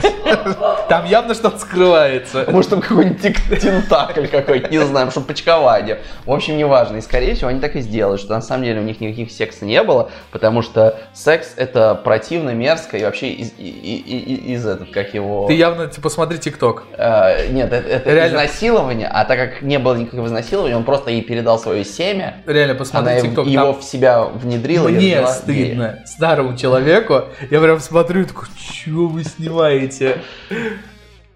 Там 0.88 1.05
явно 1.05 1.34
что-то 1.34 1.59
скрывается. 1.59 2.45
Может, 2.49 2.69
там 2.69 2.82
какой-нибудь 2.82 3.21
тентакль 3.61 4.27
какой-то, 4.27 4.69
не 4.69 4.79
знаю, 4.86 5.11
чтобы 5.11 5.27
почкование. 5.27 5.99
В 6.25 6.32
общем, 6.32 6.57
неважно. 6.57 6.97
И, 6.97 7.01
скорее 7.01 7.36
всего, 7.36 7.49
они 7.49 7.59
так 7.59 7.75
и 7.75 7.82
сделают, 7.82 8.21
что 8.21 8.34
на 8.34 8.41
самом 8.41 8.63
деле 8.63 8.79
у 8.79 8.84
них 8.84 9.01
никаких 9.01 9.32
секса 9.32 9.65
не 9.65 9.84
было, 9.84 10.11
потому 10.32 10.61
что 10.61 10.97
секс 11.13 11.53
это 11.57 11.93
противно, 11.95 12.51
мерзко 12.51 12.97
и 12.97 13.03
вообще 13.03 13.32
из, 13.32 13.51
и- 13.57 13.63
и- 13.69 14.53
из 14.53 14.65
этот, 14.65 14.91
как 14.91 15.13
его... 15.13 15.47
Ты 15.47 15.53
явно, 15.53 15.88
типа, 15.88 16.09
смотри 16.09 16.38
ТикТок. 16.39 16.84
Э, 16.97 17.47
нет, 17.51 17.71
это, 17.73 17.88
это 17.89 18.13
Реально. 18.13 18.36
изнасилование, 18.45 19.07
а 19.11 19.25
так 19.25 19.39
как 19.39 19.61
не 19.61 19.77
было 19.79 19.95
никакого 19.95 20.27
изнасилования, 20.27 20.77
он 20.77 20.84
просто 20.86 21.11
ей 21.11 21.21
передал 21.21 21.59
свое 21.59 21.84
семя, 21.84 22.38
Реально, 22.45 22.75
посмотри 22.75 23.21
ТикТок. 23.21 23.45
его 23.47 23.73
Там 23.73 23.82
в 23.82 23.84
себя 23.84 24.23
внедрила 24.23 24.88
и 24.88 24.91
Мне 24.93 25.27
стыдно, 25.27 25.99
старому 26.05 26.55
человеку. 26.57 27.25
Я 27.49 27.59
прям 27.59 27.79
смотрю 27.79 28.20
и 28.22 28.26
такой, 28.26 28.47
что 28.57 29.07
вы 29.07 29.24
снимаете? 29.24 30.22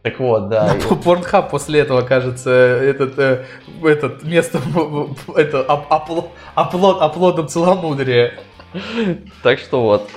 Так 0.01 0.19
вот, 0.19 0.49
да. 0.49 0.75
и- 0.77 0.95
Порнхаб 1.03 1.49
после 1.49 1.79
этого, 1.79 2.01
кажется, 2.01 2.51
этот, 2.51 3.17
э, 3.17 3.45
этот 3.83 4.23
место, 4.23 4.61
это 5.35 5.61
оп- 5.63 5.91
опло- 5.91 6.29
оплот, 6.53 7.01
оплотом 7.01 7.47
целомудрия. 7.47 8.33
Так 9.41 9.59
что 9.59 9.81
вот. 9.81 10.09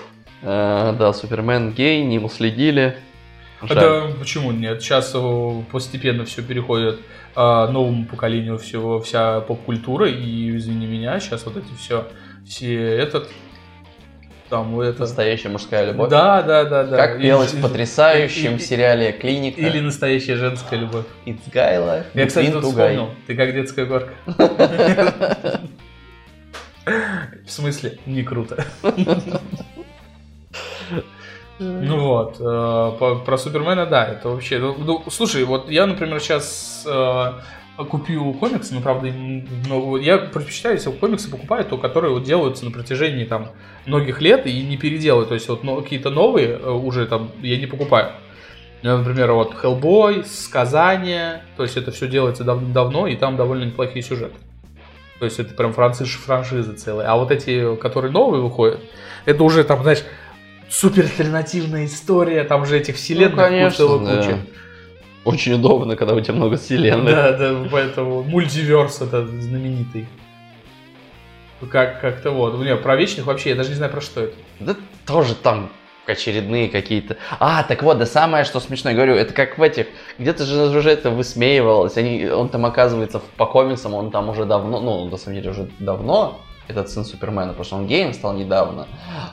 Э, 0.43 0.95
да, 0.99 1.13
Супермен 1.13 1.73
гей, 1.73 2.05
не 2.05 2.19
уследили. 2.19 2.97
Жаль. 3.63 3.77
Это 3.79 4.11
почему 4.19 4.53
нет? 4.53 4.83
Сейчас 4.83 5.17
постепенно 5.73 6.25
все 6.27 6.43
переходит 6.43 7.01
э, 7.35 7.41
новому 7.41 8.05
поколению 8.05 8.59
всего, 8.59 9.01
вся 9.01 9.41
поп-культура, 9.41 10.09
и 10.09 10.57
извини 10.57 10.87
меня, 10.87 11.19
сейчас 11.19 11.45
вот 11.47 11.57
эти 11.57 11.75
все, 11.79 12.07
все 12.47 12.75
этот, 12.97 13.29
там 14.49 14.81
это... 14.81 15.01
Настоящая 15.01 15.49
мужская 15.51 15.87
любовь. 15.91 16.09
Да, 16.11 16.43
да, 16.43 16.65
да, 16.65 16.85
да. 16.85 16.97
Как 16.97 17.21
пелось 17.21 17.53
и- 17.55 17.57
в 17.57 17.63
потрясающем 17.63 18.57
и- 18.57 18.59
сериале 18.59 19.13
«Клиника». 19.13 19.61
Или 19.61 19.81
настоящая 19.81 20.37
женская 20.37 20.77
любовь. 20.77 21.05
It's 21.27 21.39
Guyla, 21.53 22.05
Я, 22.15 22.27
кстати, 22.27 22.51
тут 22.51 22.65
guy. 22.65 22.69
вспомнил. 22.71 23.11
Ты 23.27 23.37
как 23.37 23.53
детская 23.53 23.85
горка. 23.87 24.13
В 26.85 27.51
смысле? 27.51 27.99
Не 28.07 28.23
круто. 28.23 28.65
Ну 31.61 31.99
вот, 32.01 32.37
э, 32.39 32.43
по- 33.01 33.17
про 33.25 33.37
Супермена, 33.37 33.85
да, 33.85 34.07
это 34.07 34.29
вообще... 34.29 34.59
Ну, 34.59 34.77
ну, 34.79 35.03
слушай, 35.11 35.43
вот 35.43 35.69
я, 35.69 35.87
например, 35.87 36.21
сейчас 36.21 36.85
купил 37.85 38.33
комиксы, 38.35 38.75
но 38.75 38.81
правда, 38.81 39.09
м, 39.09 39.47
ну, 39.69 39.97
я 39.97 40.19
предпочитаю, 40.19 40.75
если 40.77 40.91
комиксы 40.91 41.31
покупаю, 41.31 41.65
то 41.65 41.77
которые 41.79 42.13
вот 42.13 42.25
делаются 42.25 42.65
на 42.65 42.71
протяжении 42.71 43.25
там 43.25 43.51
многих 43.87 44.21
лет 44.21 44.47
и 44.47 44.63
не 44.63 44.77
переделывают. 44.77 45.29
То 45.29 45.35
есть 45.35 45.49
вот 45.49 45.63
ну, 45.65 45.81
какие-то 45.81 46.11
новые 46.11 46.49
э, 46.59 46.71
уже 46.71 47.07
там 47.07 47.31
я 47.41 47.57
не 47.59 47.67
покупаю. 47.67 48.13
Я, 48.83 48.97
Например, 48.97 49.33
вот 49.33 49.55
Hellboy, 49.63 50.25
Сказание, 50.27 51.43
то 51.57 51.63
есть 51.65 51.77
это 51.77 51.91
все 51.91 52.07
делается 52.09 52.45
дав- 52.45 52.73
давно, 52.73 53.07
и 53.07 53.17
там 53.17 53.37
довольно 53.37 53.65
неплохие 53.65 54.03
сюжеты. 54.03 54.35
То 55.19 55.25
есть 55.25 55.41
это 55.41 55.53
прям 55.55 55.73
франшиз, 55.73 56.09
франшиза 56.11 56.75
целая. 56.75 57.09
А 57.09 57.17
вот 57.17 57.31
эти, 57.33 57.75
которые 57.77 58.13
новые 58.13 58.41
выходят, 58.41 58.81
это 59.25 59.43
уже 59.43 59.65
там, 59.65 59.83
знаешь, 59.83 60.05
супер 60.69 61.05
альтернативная 61.05 61.87
история, 61.87 62.45
там 62.45 62.67
же 62.67 62.79
этих 62.79 62.97
вселенных 62.97 63.37
Ну, 63.37 63.43
конечно, 63.43 63.77
целая 63.77 63.99
да. 64.07 64.23
куча. 64.23 64.39
Очень 65.29 65.53
удобно, 65.55 65.95
когда 65.95 66.15
у 66.15 66.21
тебя 66.21 66.35
много 66.35 66.57
вселенных. 66.57 67.15
Да, 67.15 67.33
да, 67.33 67.69
поэтому 67.71 68.23
мультиверс 68.23 69.03
это 69.03 69.27
знаменитый. 69.27 70.09
Как, 71.71 72.01
как-то 72.01 72.31
вот. 72.31 72.55
У 72.55 72.57
меня 72.57 72.77
про 72.77 72.97
вечных 72.97 73.27
вообще, 73.27 73.51
я 73.51 73.55
даже 73.55 73.69
не 73.69 73.75
знаю 73.75 73.93
про 73.93 74.01
что 74.01 74.23
это. 74.23 74.35
Да 74.59 74.75
тоже 75.05 75.35
там 75.35 75.69
очередные 76.07 76.71
какие-то. 76.71 77.19
А, 77.41 77.63
так 77.63 77.83
вот, 77.83 77.99
да 77.99 78.07
самое, 78.07 78.45
что 78.45 78.59
смешно, 78.59 78.89
я 78.89 78.97
говорю, 78.97 79.17
это 79.17 79.35
как 79.35 79.59
в 79.59 79.63
этих, 79.63 79.89
где-то 80.19 80.47
же 80.47 80.79
уже 80.79 80.91
это 80.91 81.11
высмеивалось, 81.11 81.99
они, 81.99 82.27
он 82.27 82.49
там 82.49 82.65
оказывается 82.65 83.21
по 83.37 83.45
комиксам, 83.45 83.93
он 83.93 84.11
там 84.11 84.31
уже 84.31 84.47
давно, 84.47 84.81
ну, 84.81 85.05
на 85.11 85.17
самом 85.19 85.37
деле 85.37 85.51
уже 85.51 85.69
давно, 85.79 86.41
этот 86.69 86.91
сын 86.91 87.05
Супермена, 87.05 87.49
потому 87.49 87.65
что 87.65 87.77
он 87.77 87.87
геем 87.87 88.13
стал 88.13 88.35
недавно, 88.35 88.87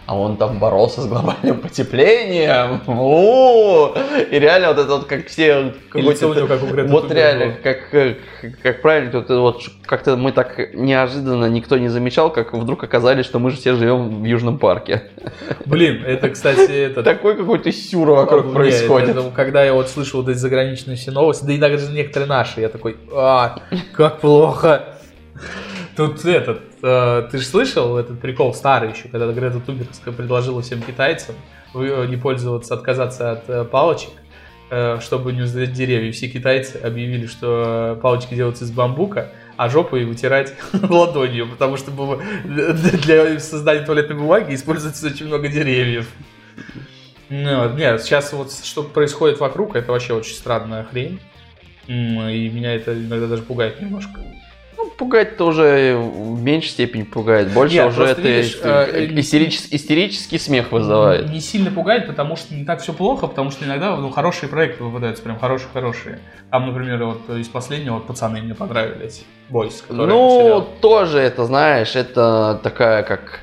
а 0.06 0.18
он 0.18 0.38
там 0.38 0.58
боролся 0.58 1.02
с 1.02 1.08
глобальным 1.08 1.60
потеплением. 1.60 2.82
У-у-у! 2.88 3.94
И 4.32 4.40
реально 4.40 4.70
вот 4.70 4.78
это 4.80 4.96
вот 4.96 5.06
как 5.06 5.28
все... 5.28 5.74
Лицо 5.94 6.30
у 6.30 6.34
него 6.34 6.48
как 6.48 6.64
у 6.64 6.68
Греты 6.68 6.90
Вот 6.90 7.12
реально, 7.12 7.56
как, 7.62 7.90
как, 7.90 8.18
как 8.62 8.82
правильно, 8.82 9.12
тут 9.12 9.30
вот 9.30 9.62
как-то 9.86 10.16
мы 10.16 10.32
так 10.32 10.74
неожиданно 10.74 11.46
никто 11.46 11.78
не 11.78 11.90
замечал, 11.90 12.32
как 12.32 12.54
вдруг 12.54 12.84
оказались, 12.84 13.26
что 13.26 13.40
мы 13.40 13.52
же 13.52 13.58
все 13.58 13.76
живем 13.76 14.22
в 14.22 14.26
Южном 14.26 14.58
парке. 14.58 15.04
Блин, 15.66 16.04
это, 16.06 16.30
кстати, 16.30 16.72
это... 16.72 17.04
Такой 17.04 17.36
какой-то 17.36 17.72
сюр 17.72 18.12
вокруг 18.12 18.54
происходит. 18.54 19.10
это- 19.10 19.32
когда 19.36 19.64
я 19.64 19.74
вот 19.74 19.90
слышу 19.90 20.18
вот 20.18 20.30
эти 20.30 20.38
заграничные 20.38 20.96
все 20.96 21.12
новости, 21.12 21.46
да 21.46 21.54
и 21.54 21.58
даже 21.58 21.92
некоторые 21.92 22.30
наши, 22.30 22.62
я 22.62 22.70
такой, 22.70 22.98
а, 23.14 23.58
как 23.94 24.20
плохо. 24.20 24.95
Тут 25.96 26.26
этот, 26.26 26.62
э, 26.84 27.28
ты 27.32 27.38
же 27.38 27.46
слышал 27.46 27.98
этот 27.98 28.20
прикол 28.20 28.54
старый 28.54 28.92
еще, 28.92 29.08
когда 29.08 29.32
Грета 29.32 29.60
Тунберг 29.60 29.90
предложила 30.18 30.62
всем 30.62 30.82
китайцам 30.82 31.36
э, 31.74 32.06
не 32.10 32.18
пользоваться, 32.18 32.74
отказаться 32.74 33.32
от 33.32 33.50
э, 33.50 33.64
палочек, 33.64 34.12
э, 34.72 35.00
чтобы 35.00 35.32
не 35.32 35.44
узнать 35.44 35.72
деревья. 35.72 36.12
Все 36.12 36.28
китайцы 36.28 36.78
объявили, 36.78 37.28
что 37.28 37.96
э, 37.98 38.02
палочки 38.02 38.34
делаются 38.36 38.66
из 38.66 38.72
бамбука, 38.72 39.32
а 39.56 39.70
жопу 39.70 39.96
и 39.96 40.04
вытирать 40.04 40.54
ладонью, 40.74 41.48
потому 41.48 41.78
что 41.78 41.92
было- 41.92 42.22
для 42.44 43.40
создания 43.40 43.86
туалетной 43.86 44.18
бумаги 44.18 44.54
используется 44.54 45.08
очень 45.08 45.28
много 45.28 45.48
деревьев. 45.48 46.10
Ну, 47.30 47.74
нет, 47.74 48.04
сейчас 48.04 48.34
вот 48.34 48.52
что 48.52 48.84
происходит 48.84 49.40
вокруг, 49.40 49.76
это 49.76 49.92
вообще 49.92 50.14
очень 50.14 50.36
странная 50.36 50.84
хрень. 50.84 51.20
И 51.88 51.92
меня 52.50 52.74
это 52.74 52.94
иногда 52.94 53.28
даже 53.28 53.44
пугает 53.44 53.80
немножко. 53.80 54.22
Ну, 54.78 54.90
пугать-то 54.98 55.46
уже 55.48 55.96
в 55.98 56.42
меньшей 56.42 56.70
степени 56.70 57.04
пугает. 57.04 57.52
Больше 57.54 57.76
Нет, 57.76 57.88
уже 57.88 58.04
это 58.04 58.22
видишь, 58.22 58.60
э, 58.62 59.06
истерич- 59.08 59.68
истерический 59.72 60.38
смех 60.38 60.72
вызывает. 60.72 61.30
Не 61.30 61.40
сильно 61.40 61.72
пугает, 61.72 62.08
потому 62.08 62.36
что 62.36 62.54
не 62.54 62.66
так 62.66 62.82
все 62.82 62.92
плохо, 62.94 63.28
потому 63.28 63.52
что 63.52 63.66
иногда 63.66 63.96
ну, 63.96 64.10
хорошие 64.10 64.50
проекты 64.50 64.84
выпадаются, 64.84 65.24
прям 65.24 65.40
хорошие-хорошие. 65.40 66.20
Там, 66.52 66.68
например, 66.68 67.04
вот 67.06 67.30
из 67.30 67.48
последнего 67.48 67.96
вот 67.96 68.08
пацаны 68.08 68.42
мне 68.42 68.54
понравились. 68.56 69.24
Бойс, 69.50 69.84
Ну, 69.90 70.40
сериал. 70.42 70.68
тоже 70.82 71.20
это, 71.20 71.46
знаешь, 71.46 71.96
это 71.96 72.60
такая 72.64 73.04
как 73.04 73.42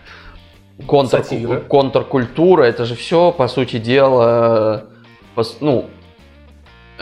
контр, 0.86 1.22
контркультура. 1.68 2.64
Это 2.64 2.84
же 2.84 2.94
все, 2.94 3.32
по 3.32 3.48
сути 3.48 3.78
дела, 3.78 4.84
ну, 5.60 5.88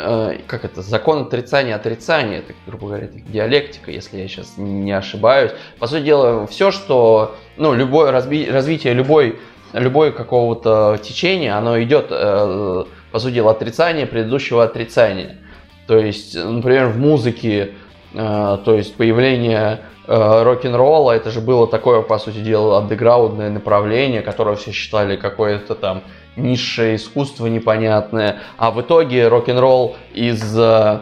э, 0.01 0.39
как 0.47 0.65
это, 0.65 0.83
закон 0.83 1.23
отрицания 1.23 1.75
отрицания, 1.75 2.39
это, 2.39 2.53
грубо 2.67 2.89
говоря, 2.89 3.09
диалектика, 3.09 3.91
если 3.91 4.19
я 4.19 4.29
сейчас 4.29 4.55
не 4.57 4.93
ошибаюсь. 4.93 5.53
По 5.79 5.87
сути 5.87 6.05
дела, 6.05 6.47
все, 6.47 6.71
что, 6.71 7.37
ну, 7.57 7.75
любое 7.75 8.13
разби- 8.13 8.51
развитие 8.51 8.95
любой, 8.95 9.39
любой 9.73 10.13
какого-то 10.13 10.99
течения, 11.03 11.57
оно 11.57 11.81
идет, 11.83 12.07
э, 12.11 12.85
по 13.13 13.19
сути 13.19 13.35
дела, 13.35 13.53
отрицание 13.53 14.07
предыдущего 14.07 14.65
отрицания. 14.65 15.39
То 15.87 15.99
есть, 15.99 16.37
например, 16.37 16.89
в 16.89 16.99
музыке, 16.99 17.73
э, 18.15 18.59
то 18.65 18.75
есть 18.75 18.95
появление 18.97 19.81
рок-н-ролла, 20.07 21.13
это 21.13 21.31
же 21.31 21.41
было 21.41 21.69
такое, 21.69 22.03
по 22.03 22.19
сути 22.19 22.39
дела, 22.39 22.79
андеграундное 22.79 23.49
направление, 23.49 24.23
которое 24.23 24.57
все 24.57 24.73
считали 24.73 25.15
какое-то 25.15 25.77
там 25.77 26.03
низшее 26.37 26.97
искусство 26.97 27.47
непонятное, 27.47 28.41
а 28.57 28.71
в 28.71 28.81
итоге 28.81 29.29
рок-н-ролл 29.29 29.97
из 30.15 30.59
э, 30.59 31.01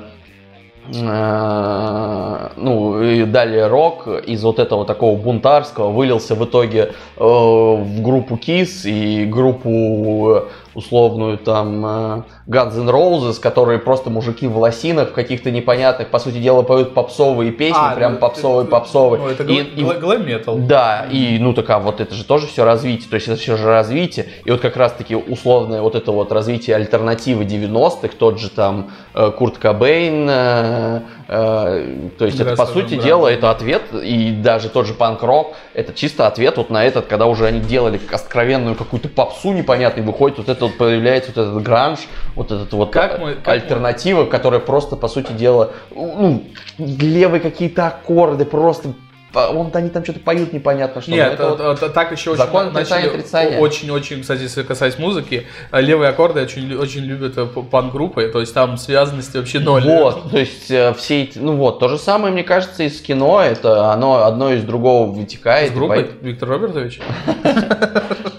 э, 0.95 2.49
ну 2.57 3.03
и 3.03 3.25
далее 3.25 3.67
рок 3.67 4.07
из 4.07 4.43
вот 4.43 4.59
этого 4.59 4.85
такого 4.85 5.17
бунтарского 5.17 5.91
вылился 5.91 6.35
в 6.35 6.45
итоге 6.45 6.93
э, 7.17 7.21
в 7.21 8.03
группу 8.03 8.37
Kiss 8.37 8.89
и 8.89 9.25
группу 9.25 10.31
э, 10.31 10.43
условную 10.79 11.39
там 11.39 11.85
э, 11.85 12.23
Guns 12.47 12.79
N' 12.79 12.89
Roses, 12.89 13.41
которые 13.41 13.81
просто 13.81 14.11
мужики 14.11 14.47
в 14.47 14.57
лосинах 14.59 15.11
в 15.11 15.13
каких-то 15.13 15.51
непонятных, 15.51 16.09
по 16.09 16.21
сути 16.21 16.39
дела, 16.39 16.63
поют 16.63 16.95
попсовые 16.95 17.51
песни, 17.51 17.77
А, 17.81 17.95
прям 17.97 18.13
ну, 18.15 18.19
попсовые, 18.19 18.65
ты- 18.65 18.71
попсовые. 18.71 19.21
Ну, 19.21 19.29
это 19.29 19.43
И- 19.43 19.57
и- 19.57 19.83
гл- 19.85 19.99
глэм-метал. 20.01 20.57
да, 20.59 21.07
и 21.11 21.39
ну 21.41 21.53
так 21.53 21.69
а 21.71 21.81
вот 21.81 22.01
это 22.01 22.15
же 22.15 22.25
тоже 22.25 22.47
все 22.47 22.65
развитие, 22.65 23.09
то 23.11 23.17
есть 23.17 23.27
это 23.27 23.37
все 23.41 23.57
же 23.57 23.67
развитие, 23.67 24.27
и 24.45 24.51
вот 24.53 24.61
как 24.61 24.77
раз 24.77 24.93
таки 24.93 25.17
условное 25.17 25.83
вот 25.83 25.97
это 25.97 26.13
вот 26.13 26.31
развитие 26.31 26.77
альтернативы 26.77 27.45
90-х, 27.45 28.15
тот 28.17 28.39
же 28.39 28.49
там 28.49 28.91
э, 29.15 29.33
Курт 29.37 29.59
Кобейн, 29.59 30.29
э, 30.31 31.01
э, 31.29 32.09
то 32.19 32.25
есть 32.25 32.39
это 32.39 32.55
по 32.57 32.67
сути 32.67 32.95
брат. 32.95 33.05
дела 33.05 33.27
это 33.29 33.51
ответ, 33.51 33.83
и 33.93 34.31
даже 34.31 34.69
тот 34.69 34.87
же 34.87 34.95
панк-рок, 34.95 35.55
это 35.75 35.93
чисто 35.93 36.27
ответ 36.29 36.57
вот 36.57 36.71
на 36.71 36.85
этот, 36.85 37.07
когда 37.07 37.27
уже 37.27 37.47
они 37.47 37.59
делали 37.61 38.01
откровенную 38.13 38.77
какую-то 38.77 39.09
попсу 39.09 39.53
непонятную, 39.53 40.07
выходит 40.07 40.39
вот 40.39 40.49
это 40.49 40.68
вот 40.69 40.79
появляется 40.79 41.33
вот 41.35 41.43
этот 41.47 41.63
гранж, 41.63 41.99
вот 42.35 42.53
этот 42.53 42.73
вот 42.73 42.93
Как 42.93 43.19
мы- 43.19 43.35
как 43.35 43.47
мы- 43.47 43.53
альтернатива, 43.53 44.25
которая 44.27 44.61
просто 44.61 44.97
по 44.97 45.09
сути 45.09 45.33
дела, 45.33 45.71
ну, 45.95 46.45
левые 46.79 47.41
какие-то 47.41 47.87
аккорды, 47.89 48.45
просто 48.45 48.95
по- 49.31 49.41
он, 49.51 49.71
они 49.75 49.91
там 49.91 50.03
что-то 50.05 50.21
поют 50.21 50.55
непонятно 50.55 51.03
что. 51.03 51.11
Нет, 51.11 51.35
это 51.35 51.51
вот- 51.51 51.81
вот- 51.81 51.93
так 51.93 52.11
еще 52.13 52.31
очень 52.31 52.39
Закон 52.43 52.69
отрицания. 52.69 53.59
очень-очень, 53.59 54.23
кстати, 54.23 54.41
если 54.41 54.63
касаясь 54.63 54.99
музыки, 54.99 55.47
э, 55.71 55.81
левые 55.83 56.09
аккорды 56.09 56.41
очень, 56.41 56.75
очень 56.75 57.03
любят 57.03 57.37
э, 57.37 57.45
пан-группы, 57.45 58.27
то 58.33 58.41
есть 58.41 58.55
там 58.55 58.79
связанности 58.79 59.37
вообще 59.37 59.59
ноль. 59.61 59.83
Вот, 59.85 60.31
то 60.31 60.39
есть 60.39 60.71
э, 60.71 60.95
все 60.95 61.25
эти, 61.25 61.39
ну 61.39 61.57
вот, 61.57 61.79
то 61.79 61.89
же 61.89 61.99
самое, 61.99 62.33
мне 62.33 62.43
кажется, 62.43 62.85
и 62.85 62.89
с 62.89 63.03
кино, 63.03 63.43
это 63.43 63.93
оно 63.93 64.25
одно 64.25 64.51
из 64.55 64.63
другого 64.65 65.11
вытекает. 65.13 65.73
С 65.73 65.75
группой 65.75 66.05
по- 66.05 66.25
Виктор 66.25 66.49
Робертович? 66.49 66.99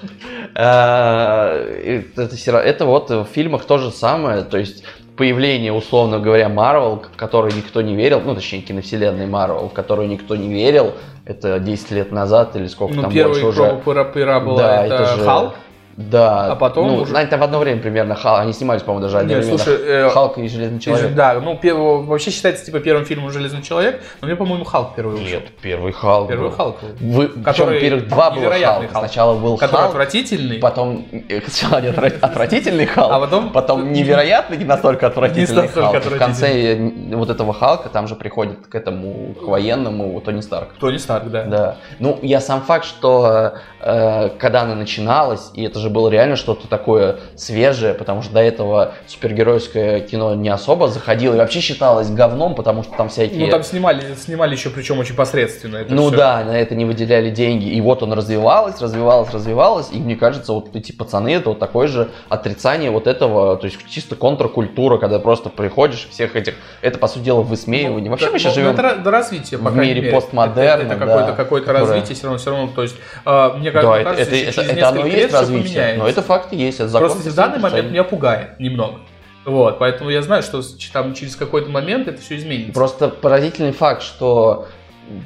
Э, 0.59 2.01
Это, 2.17 2.57
это 2.57 2.85
вот 2.85 3.09
в 3.09 3.25
фильмах 3.25 3.63
то 3.65 3.77
же 3.77 3.91
самое, 3.91 4.41
то 4.41 4.57
есть 4.57 4.83
появление, 5.15 5.71
условно 5.71 6.19
говоря, 6.19 6.49
Марвел, 6.49 7.01
в 7.13 7.17
который 7.17 7.53
никто 7.53 7.81
не 7.81 7.95
верил, 7.95 8.21
ну, 8.25 8.35
точнее, 8.35 8.61
киновселенной 8.61 9.25
Марвел, 9.25 9.69
в 9.69 9.73
которую 9.73 10.09
никто 10.09 10.35
не 10.35 10.49
верил, 10.49 10.93
это 11.25 11.59
10 11.59 11.91
лет 11.91 12.11
назад 12.11 12.55
или 12.55 12.67
сколько 12.67 12.93
Ну, 12.95 13.01
там 13.03 13.11
больше 13.13 13.45
уже. 13.45 13.81
пера, 13.85 14.03
пера 14.03 14.39
была 14.39 14.57
Да, 14.57 14.85
это, 14.85 14.95
это 14.95 15.05
же- 15.15 15.23
Халк. 15.23 15.53
Да. 15.99 16.51
А 16.53 16.55
потом 16.55 16.87
ну, 16.87 16.95
уже- 17.01 17.11
знаете, 17.11 17.35
в 17.35 17.43
одно 17.43 17.59
время 17.59 17.81
примерно 17.81 18.15
Халк, 18.15 18.39
они 18.39 18.53
снимались, 18.53 18.83
по-моему, 18.83 19.01
даже 19.03 19.17
Нет, 19.17 19.23
одновременно. 19.25 19.57
слушай, 19.57 19.79
э, 19.85 20.09
Халк 20.11 20.37
и 20.37 20.47
Железный 20.47 20.79
человек. 20.79 21.13
Да, 21.13 21.33
ну 21.41 21.57
первого, 21.57 22.01
вообще 22.03 22.31
считается 22.31 22.65
типа 22.65 22.79
первым 22.79 23.05
фильмом 23.05 23.31
Железный 23.31 23.61
человек, 23.61 24.01
но 24.21 24.27
мне, 24.27 24.37
по-моему, 24.37 24.63
Халк 24.63 24.95
первый 24.95 25.17
вышел. 25.17 25.27
Нет, 25.27 25.49
первый 25.61 25.91
Халк. 25.91 26.29
Первый 26.29 26.49
был. 26.49 26.55
Халк. 26.55 26.77
Вы, 27.01 27.27
причем 27.27 27.43
Который 27.43 27.79
первых 27.81 28.07
два 28.07 28.31
было 28.31 28.49
Халка. 28.49 28.65
Халк. 28.87 28.89
Сначала 28.91 29.35
был 29.37 29.57
Который 29.57 29.75
Халк, 29.81 29.89
отвратительный. 29.89 30.59
потом 30.59 31.05
э, 31.11 31.41
сначала 31.47 31.81
не 31.81 31.87
отвра- 31.89 32.17
отвратительный 32.21 32.85
Халк, 32.85 33.11
А 33.11 33.19
потом- 33.19 33.49
потом 33.51 33.91
невероятный, 33.91 34.55
не 34.57 34.65
настолько 34.65 35.07
отвратительный 35.07 35.63
Не 35.63 35.67
настолько 35.67 35.91
Халк. 35.99 36.05
И 36.05 36.09
В 36.15 36.17
конце 36.17 36.45
отвратительный. 36.47 37.13
э, 37.13 37.15
вот 37.17 37.29
этого 37.29 37.53
Халка 37.53 37.89
там 37.89 38.07
же 38.07 38.15
приходит 38.15 38.67
к 38.67 38.73
этому, 38.75 39.33
к 39.33 39.43
военному 39.43 40.21
Тони 40.21 40.39
Старк. 40.41 40.69
Тони 40.79 40.97
Старк, 40.97 41.25
да. 41.29 41.43
Да. 41.43 41.75
Ну, 41.99 42.17
я 42.21 42.39
сам 42.39 42.61
факт, 42.61 42.85
что 42.85 43.53
э, 43.81 44.29
когда 44.37 44.61
она 44.61 44.75
начиналась, 44.75 45.51
и 45.53 45.63
это 45.65 45.79
же 45.79 45.88
было 45.89 46.09
реально 46.09 46.35
что-то 46.35 46.67
такое 46.67 47.17
свежее, 47.35 47.93
потому 47.93 48.21
что 48.21 48.33
до 48.33 48.39
этого 48.41 48.93
супергеройское 49.07 49.99
кино 50.01 50.35
не 50.35 50.49
особо 50.49 50.87
заходило 50.87 51.35
и 51.35 51.37
вообще 51.37 51.59
считалось 51.59 52.09
говном, 52.09 52.55
потому 52.55 52.83
что 52.83 52.95
там 52.95 53.09
всякие... 53.09 53.45
Ну 53.45 53.47
там 53.51 53.63
снимали, 53.63 54.03
снимали 54.15 54.53
еще 54.55 54.69
причем 54.69 54.99
очень 54.99 55.15
посредственно. 55.15 55.77
это 55.77 55.93
Ну 55.93 56.07
всё. 56.09 56.17
да, 56.17 56.43
на 56.43 56.57
это 56.59 56.75
не 56.75 56.85
выделяли 56.85 57.29
деньги. 57.29 57.65
И 57.69 57.79
вот 57.81 58.03
он 58.03 58.13
развивалась, 58.13 58.81
развивалась, 58.81 59.31
развивалась. 59.33 59.89
И 59.91 59.97
мне 59.97 60.15
кажется, 60.15 60.53
вот 60.53 60.75
эти 60.75 60.91
пацаны, 60.91 61.33
это 61.35 61.49
вот 61.49 61.59
такое 61.59 61.87
же 61.87 62.09
отрицание 62.29 62.91
вот 62.91 63.07
этого, 63.07 63.57
то 63.57 63.65
есть 63.65 63.77
чисто 63.89 64.15
контркультура, 64.15 64.97
когда 64.97 65.19
просто 65.19 65.49
приходишь 65.49 66.07
всех 66.11 66.35
этих, 66.35 66.55
это 66.81 66.97
по 66.97 67.07
сути 67.07 67.23
дела 67.23 67.41
высмеивание. 67.41 68.09
Вообще 68.09 68.27
Да, 68.27 68.31
мы 68.31 68.39
сейчас 68.39 68.55
ну, 68.55 68.61
живем 68.61 68.73
Это 68.73 68.81
ра- 68.81 69.01
до 69.03 69.11
развития, 69.11 69.57
по 69.57 69.69
в 69.69 69.77
мире 69.77 70.01
мере. 70.01 70.13
постмодерна, 70.13 70.83
Это, 70.83 70.93
это 70.95 71.05
да, 71.05 71.31
какое-то, 71.33 71.67
которое- 71.67 71.87
развитие 71.87 72.15
все 72.15 72.23
равно, 72.25 72.37
все 72.39 72.49
равно. 72.51 72.69
То 72.75 72.81
есть, 72.83 72.95
э, 73.25 73.49
мне 73.57 73.71
кажется, 73.71 73.91
Да, 73.91 73.99
это, 73.99 74.09
кажется, 74.11 74.35
это, 74.35 74.61
это, 74.61 74.71
это 74.71 74.87
оно 74.89 75.05
и 75.05 75.11
есть 75.11 75.33
развитие, 75.33 75.78
поменяется. 75.79 76.03
но 76.03 76.09
это 76.09 76.21
факт 76.21 76.53
есть, 76.53 76.79
это 76.79 76.89
закон 76.89 77.09
Просто 77.09 77.29
в 77.29 77.35
данный 77.35 77.59
момент 77.59 77.91
меня 77.91 78.03
пугает 78.03 78.59
немного. 78.59 78.99
Вот, 79.45 79.79
поэтому 79.79 80.09
я 80.09 80.21
знаю, 80.21 80.43
что 80.43 80.61
там 80.93 81.13
через 81.13 81.35
какой-то 81.35 81.69
момент 81.69 82.07
это 82.07 82.21
все 82.21 82.37
изменится. 82.37 82.73
Просто 82.73 83.09
поразительный 83.09 83.71
факт, 83.71 84.03
что 84.03 84.67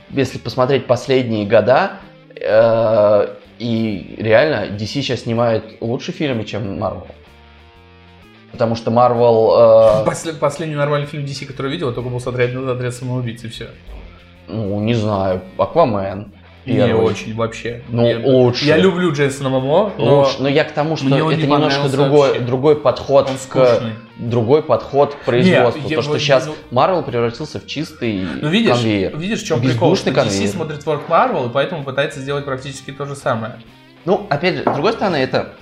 если 0.10 0.38
посмотреть 0.38 0.86
последние 0.86 1.46
года, 1.46 1.94
э, 2.36 3.36
и 3.60 4.16
реально 4.18 4.76
DC 4.76 4.86
сейчас 4.86 5.22
снимает 5.22 5.78
лучше 5.82 6.12
фильмы, 6.12 6.46
чем 6.46 6.82
Marvel. 6.82 7.08
Потому 8.52 8.76
что 8.76 8.92
Marvel... 8.92 10.02
э, 10.02 10.06
После- 10.06 10.34
последний 10.34 10.76
нормальный 10.76 11.08
фильм 11.08 11.26
DC, 11.26 11.46
который 11.46 11.72
видел, 11.72 11.94
только 11.94 12.10
был 12.10 12.18
«Отряд, 12.18 12.56
отряд 12.56 12.94
самоубийц» 12.94 13.44
и 13.44 13.50
все. 13.50 13.70
ну, 14.48 14.80
не 14.80 14.94
знаю, 14.94 15.42
Аквамен. 15.58 16.32
Не 16.66 16.76
первый. 16.78 17.06
очень 17.06 17.36
вообще. 17.36 17.82
Ну, 17.90 18.08
я, 18.08 18.20
лучше. 18.20 18.66
Я 18.66 18.78
люблю 18.78 19.12
Джейсона 19.12 19.50
Момоа, 19.50 19.92
но 19.98 20.20
Лучше. 20.22 20.36
Но 20.40 20.48
я 20.48 20.64
к 20.64 20.72
тому, 20.72 20.96
что 20.96 21.08
это 21.08 21.36
не 21.36 21.44
немножко 21.44 21.90
другой, 21.90 22.28
вообще. 22.30 22.40
другой 22.46 22.76
подход 22.78 23.30
он 23.30 23.36
к 23.50 23.82
другой 24.18 24.64
подход 24.64 25.16
к 25.16 25.18
производству. 25.26 25.88
я 25.90 25.96
То, 25.98 26.02
что 26.02 26.12
вот- 26.12 26.22
сейчас 26.22 26.46
ну- 26.48 26.56
Marvel 26.72 27.04
превратился 27.04 27.60
в 27.60 27.66
чистый 27.68 28.26
Ну 28.42 28.48
видишь, 28.48 28.76
конвейер. 28.76 29.18
видишь, 29.18 29.42
в 29.42 29.46
чем 29.46 29.60
прикол? 29.60 29.96
Что 29.96 30.12
DC 30.12 30.14
конвейер. 30.16 30.50
смотрит 30.50 30.80
World 30.86 31.02
Marvel, 31.10 31.48
и 31.48 31.54
поэтому 31.54 31.84
пытается 31.84 32.20
сделать 32.22 32.46
практически 32.46 32.92
то 32.92 33.06
же 33.06 33.16
самое. 33.16 33.56
Ну, 34.06 34.26
опять 34.30 34.56
же, 34.56 34.62
с 34.62 34.66
другой 34.74 34.94
стороны, 34.94 35.18
это 35.18 35.54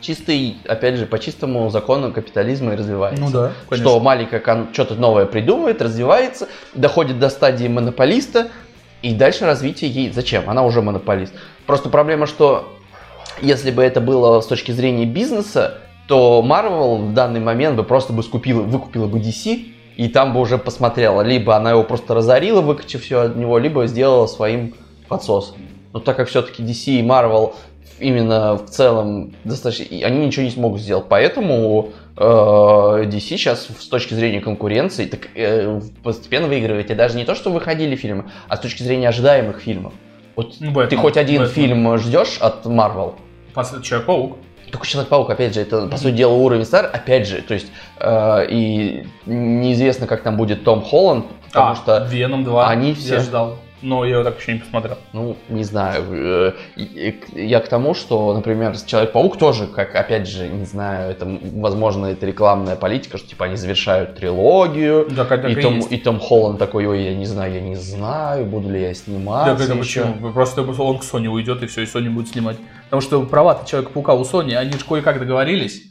чистый, 0.00 0.58
опять 0.66 0.96
же, 0.96 1.06
по 1.06 1.18
чистому 1.18 1.70
закону 1.70 2.12
капитализма 2.12 2.74
и 2.74 2.76
развивается. 2.76 3.22
Ну 3.22 3.30
да, 3.30 3.52
конечно. 3.68 3.88
Что 3.90 4.00
маленькая 4.00 4.40
кон- 4.40 4.68
что-то 4.72 4.94
новое 4.96 5.24
придумывает, 5.26 5.80
развивается, 5.80 6.48
доходит 6.74 7.18
до 7.18 7.30
стадии 7.30 7.68
монополиста, 7.68 8.48
и 9.04 9.12
дальше 9.12 9.44
развитие 9.44 9.90
ей 9.90 10.10
зачем? 10.10 10.48
Она 10.48 10.64
уже 10.64 10.80
монополист. 10.80 11.34
Просто 11.66 11.90
проблема, 11.90 12.26
что 12.26 12.72
если 13.42 13.70
бы 13.70 13.82
это 13.82 14.00
было 14.00 14.40
с 14.40 14.46
точки 14.46 14.72
зрения 14.72 15.04
бизнеса, 15.04 15.78
то 16.08 16.42
Marvel 16.42 17.10
в 17.10 17.12
данный 17.12 17.40
момент 17.40 17.76
бы 17.76 17.84
просто 17.84 18.14
бы 18.14 18.22
скупила, 18.22 18.62
выкупила 18.62 19.06
бы 19.06 19.18
DC, 19.18 19.66
и 19.96 20.08
там 20.08 20.32
бы 20.32 20.40
уже 20.40 20.56
посмотрела. 20.56 21.20
Либо 21.20 21.54
она 21.54 21.72
его 21.72 21.82
просто 21.82 22.14
разорила, 22.14 22.62
выкачив 22.62 23.02
все 23.02 23.20
от 23.20 23.36
него, 23.36 23.58
либо 23.58 23.86
сделала 23.86 24.26
своим 24.26 24.74
подсосом. 25.06 25.56
Но 25.92 26.00
так 26.00 26.16
как 26.16 26.28
все-таки 26.28 26.62
DC 26.62 27.00
и 27.00 27.02
Marvel 27.02 27.52
именно 27.98 28.54
в 28.54 28.66
целом 28.66 29.32
достаточно... 29.44 29.84
Они 30.06 30.26
ничего 30.26 30.44
не 30.44 30.50
смогут 30.50 30.80
сделать. 30.80 31.06
Поэтому 31.08 31.90
э, 32.16 32.20
DC 32.22 33.20
сейчас 33.20 33.66
с 33.78 33.86
точки 33.88 34.14
зрения 34.14 34.40
конкуренции 34.40 35.06
так, 35.06 35.28
э, 35.34 35.80
постепенно 36.02 36.46
выигрывает. 36.48 36.90
И 36.90 36.94
даже 36.94 37.16
не 37.16 37.24
то, 37.24 37.34
что 37.34 37.50
выходили 37.50 37.96
фильмы, 37.96 38.30
а 38.48 38.56
с 38.56 38.60
точки 38.60 38.82
зрения 38.82 39.08
ожидаемых 39.08 39.60
фильмов. 39.60 39.92
Вот 40.36 40.54
Ну, 40.60 40.70
Бэтмен, 40.72 40.88
ты 40.88 40.96
хоть 40.96 41.16
один 41.16 41.42
Бэтмен. 41.42 41.54
фильм 41.54 41.98
ждешь 41.98 42.38
от 42.40 42.66
Marvel? 42.66 43.14
Пос- 43.54 43.80
Человек-паук. 43.82 44.38
Только 44.72 44.86
Человек-паук, 44.86 45.30
опять 45.30 45.54
же, 45.54 45.60
это, 45.60 45.86
по 45.86 45.96
сути 45.96 46.14
дела, 46.16 46.32
уровень 46.32 46.64
стар, 46.64 46.90
опять 46.92 47.28
же, 47.28 47.42
то 47.42 47.54
есть, 47.54 47.68
э, 48.00 48.46
и 48.50 49.06
неизвестно, 49.26 50.08
как 50.08 50.22
там 50.22 50.36
будет 50.36 50.64
Том 50.64 50.82
Холланд, 50.82 51.26
потому 51.46 51.70
а, 51.72 51.74
что, 51.76 51.98
Веном 52.10 52.42
2 52.42 52.68
они 52.68 52.88
я 52.88 52.94
все- 52.96 53.20
ждал. 53.20 53.56
Но 53.84 54.04
я 54.06 54.14
его 54.14 54.24
так 54.24 54.40
еще 54.40 54.54
не 54.54 54.60
посмотрел. 54.60 54.96
ну, 55.12 55.36
не 55.50 55.62
знаю, 55.62 56.04
э, 56.10 56.52
я 57.34 57.60
к 57.60 57.68
тому, 57.68 57.92
что, 57.94 58.32
например, 58.32 58.74
Человек-паук 58.78 59.36
тоже, 59.38 59.66
как, 59.66 59.94
опять 59.94 60.26
же, 60.26 60.48
не 60.48 60.64
знаю, 60.64 61.10
это, 61.10 61.26
возможно, 61.52 62.06
это 62.06 62.24
рекламная 62.24 62.76
политика, 62.76 63.18
что, 63.18 63.28
типа, 63.28 63.44
они 63.44 63.56
завершают 63.56 64.14
трилогию, 64.16 65.06
Так, 65.14 65.28
так 65.28 65.44
и, 65.48 65.52
и 65.52 65.54
Том, 65.56 65.76
есть. 65.76 65.92
и 65.92 65.98
Том 65.98 66.18
Холланд 66.18 66.58
такой, 66.58 66.86
ой, 66.86 67.02
я 67.02 67.14
не 67.14 67.26
знаю, 67.26 67.52
я 67.52 67.60
не 67.60 67.76
знаю, 67.76 68.46
буду 68.46 68.70
ли 68.70 68.80
я 68.80 68.94
сниматься 68.94 69.54
Так 69.54 69.62
это 69.68 69.78
еще». 69.78 70.02
почему? 70.04 70.32
Просто 70.32 70.62
он 70.62 70.98
к 70.98 71.02
Sony 71.02 71.26
уйдет, 71.28 71.62
и 71.62 71.66
все, 71.66 71.82
и 71.82 71.84
Sony 71.84 72.08
будет 72.08 72.28
снимать. 72.28 72.56
Потому 72.84 73.02
что 73.02 73.22
права-то 73.26 73.68
Человека-паука 73.68 74.14
у 74.14 74.22
Sony, 74.22 74.54
они 74.54 74.72
же 74.72 74.84
кое-как 74.88 75.18
договорились. 75.20 75.82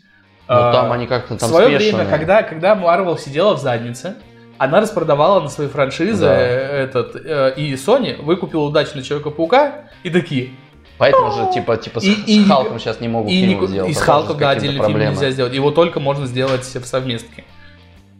Ну, 0.47 0.55
А, 0.55 0.73
там 0.73 0.91
они 0.91 1.05
как-то 1.05 1.35
В 1.35 1.37
там 1.37 1.49
свое 1.49 1.67
смешанные. 1.79 2.05
время, 2.05 2.09
когда, 2.17 2.43
когда 2.43 2.75
Marvel 2.75 3.17
сидела 3.19 3.55
в 3.55 3.59
заднице, 3.61 4.15
она 4.57 4.79
распродавала 4.81 5.39
на 5.41 5.49
свои 5.49 5.67
франшизы 5.67 6.25
Да. 6.25 6.37
этот, 6.39 7.15
э, 7.15 7.53
и 7.57 7.73
Sony 7.73 8.21
выкупила 8.21 8.63
удачно 8.63 9.01
Человека-паука, 9.01 9.85
и 10.03 10.09
такие, 10.09 10.51
Поэтому 10.97 11.31
же, 11.31 11.51
типа, 11.53 11.75
типа 11.77 11.99
с, 11.99 12.03
И- 12.03 12.13
с 12.15 12.27
и- 12.27 12.45
Халком 12.45 12.79
сейчас 12.79 12.99
не 13.01 13.07
могут 13.07 13.31
и, 13.31 13.41
фильм 13.45 13.65
сделать. 13.67 13.89
и 13.91 13.93
с 13.93 13.97
что 13.97 14.05
Халком, 14.05 14.37
да, 14.37 14.51
отдельный 14.51 14.73
фильм 14.75 14.85
проблемы. 14.85 15.11
нельзя 15.11 15.31
сделать. 15.31 15.53
Его 15.53 15.71
только 15.71 15.99
можно 15.99 16.27
сделать 16.27 16.63
в 16.63 16.85
совместке. 16.85 17.43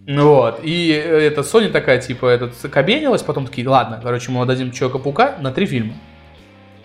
Ну 0.06 0.28
Вот. 0.34 0.60
И 0.64 0.92
э, 0.92 1.20
это 1.28 1.42
Sony 1.42 1.70
такая, 1.70 2.02
типа, 2.02 2.26
этот 2.26 2.54
кабенилась, 2.72 3.22
потом 3.22 3.46
такие, 3.46 3.68
ладно, 3.70 4.00
короче, 4.04 4.32
мы 4.32 4.42
отдадим 4.42 4.72
Человека-паука 4.72 5.36
на 5.40 5.52
три 5.52 5.66
фильма. 5.66 5.94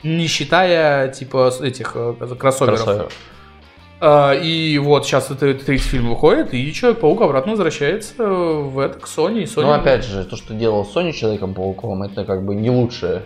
Не 0.05 0.26
считая, 0.28 1.09
типа, 1.09 1.51
с- 1.51 1.61
этих 1.61 1.92
э, 1.96 2.14
кроссоверов. 2.38 3.12
А, 4.01 4.32
и 4.32 4.78
вот 4.78 5.07
сейчас 5.07 5.30
это 5.30 5.55
третий 5.55 5.84
фильм 5.84 6.09
выходит, 6.09 6.55
и 6.55 6.72
Человек-паук 6.72 7.20
обратно 7.20 7.53
возвращается 7.53 8.24
в 8.24 8.78
это, 8.78 9.01
к 9.01 9.07
Sony. 9.07 9.42
Sony 9.42 9.62
Ну, 9.62 9.72
опять 9.72 10.05
же, 10.05 10.24
то, 10.24 10.36
что 10.36 10.55
делал 10.55 10.88
Sony 10.94 11.12
Человеком-пауком, 11.12 12.05
это 12.05 12.24
как 12.24 12.44
бы 12.44 12.55
не 12.55 12.70
лучшее. 12.70 13.22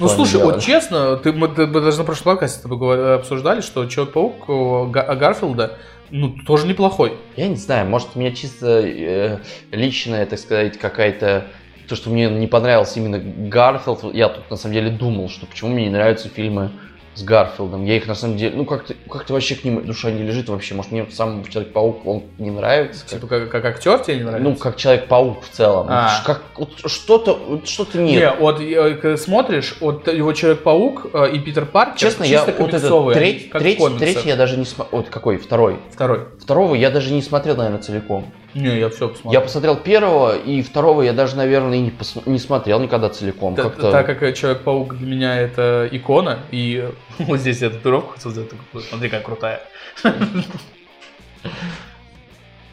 Ну, 0.00 0.08
слушай, 0.08 0.38
делали. 0.38 0.54
вот 0.54 0.62
честно, 0.62 1.16
ты, 1.16 1.32
мы, 1.32 1.48
мы 1.48 1.80
даже 1.80 1.98
на 1.98 2.04
прошлом 2.04 2.32
подкасте 2.32 2.58
с 2.58 2.62
тобой 2.62 3.16
обсуждали, 3.16 3.60
что 3.60 3.84
Человек-паук 3.86 4.48
э, 4.48 4.90
Га- 4.90 5.14
Гарфилда, 5.14 5.78
ну, 6.10 6.34
тоже 6.46 6.66
неплохой. 6.66 7.18
Я 7.36 7.48
не 7.48 7.56
знаю, 7.56 7.86
может, 7.86 8.08
у 8.14 8.18
меня 8.18 8.32
чисто 8.32 8.80
э, 8.80 9.38
личная, 9.72 10.24
так 10.26 10.38
сказать, 10.38 10.78
какая-то... 10.78 11.48
То, 11.86 11.94
что 11.94 12.10
мне 12.10 12.28
не 12.28 12.48
понравился 12.48 12.98
именно 12.98 13.18
Гарфилд, 13.18 14.12
я 14.14 14.28
тут 14.28 14.50
на 14.50 14.56
самом 14.56 14.74
деле 14.74 14.90
думал, 14.90 15.28
что 15.28 15.46
почему 15.46 15.70
мне 15.70 15.84
не 15.84 15.90
нравятся 15.90 16.28
фильмы 16.28 16.72
с 17.16 17.22
Гарфилдом. 17.22 17.84
Я 17.84 17.96
их 17.96 18.06
на 18.06 18.14
самом 18.14 18.36
деле, 18.36 18.54
ну 18.56 18.64
как-то 18.64 18.94
как 19.10 19.28
вообще 19.30 19.54
к 19.54 19.64
ним 19.64 19.84
душа 19.84 20.10
не 20.10 20.22
лежит 20.22 20.48
вообще. 20.48 20.74
Может, 20.74 20.92
мне 20.92 21.06
сам 21.10 21.44
Человек-паук, 21.44 22.06
он 22.06 22.24
не 22.38 22.50
нравится. 22.50 23.06
Типа, 23.06 23.26
как, 23.26 23.50
как 23.50 23.64
актер 23.64 23.98
тебе 24.00 24.18
не 24.18 24.22
нравится? 24.22 24.48
ну, 24.48 24.56
как 24.56 24.76
Человек-паук 24.76 25.42
в 25.42 25.48
целом. 25.48 25.86
А. 25.88 26.22
Как, 26.24 26.42
вот 26.56 26.70
что-то, 26.84 27.34
вот 27.34 27.66
что-то 27.66 27.98
нет. 27.98 28.20
Не, 28.20 28.40
вот 28.40 28.60
э, 28.60 28.94
когда 28.94 29.16
смотришь, 29.16 29.76
вот 29.80 30.06
его 30.08 30.32
Человек-паук 30.32 31.06
э, 31.12 31.30
и 31.32 31.38
Питер 31.38 31.64
Паркер 31.64 31.96
Честно, 31.96 32.24
я 32.24 32.44
вот 32.44 32.74
этот 32.74 33.14
треть, 33.14 33.50
треть, 33.50 33.98
третий 33.98 34.28
я 34.28 34.36
даже 34.36 34.58
не 34.58 34.66
смотрел. 34.66 35.00
Вот 35.00 35.08
какой? 35.08 35.38
Второй. 35.38 35.78
Второй. 35.92 36.26
Второго 36.38 36.74
я 36.74 36.90
даже 36.90 37.12
не 37.12 37.22
смотрел, 37.22 37.56
наверное, 37.56 37.80
целиком. 37.80 38.26
Не, 38.56 38.78
я 38.78 38.88
все 38.88 39.08
посмотрел. 39.08 39.32
Я 39.32 39.40
посмотрел 39.40 39.76
первого, 39.76 40.36
и 40.36 40.62
второго 40.62 41.02
я 41.02 41.12
даже, 41.12 41.36
наверное, 41.36 41.76
и 41.78 41.80
не, 41.80 41.90
пос- 41.90 42.22
не 42.26 42.38
смотрел 42.38 42.80
никогда 42.80 43.08
целиком. 43.10 43.54
Та- 43.54 43.64
Как-то... 43.64 43.90
Так 43.92 44.06
как 44.06 44.22
э, 44.22 44.32
Человек-паук 44.32 44.96
для 44.96 45.06
меня 45.06 45.40
это 45.40 45.88
икона, 45.92 46.38
и 46.50 46.88
вот 47.18 47.38
здесь 47.40 47.60
я 47.62 47.70
татуировку 47.70 48.12
хотел 48.14 48.30
сделать, 48.30 48.50
смотри, 48.88 49.08
как 49.10 49.22
крутая. 49.24 49.60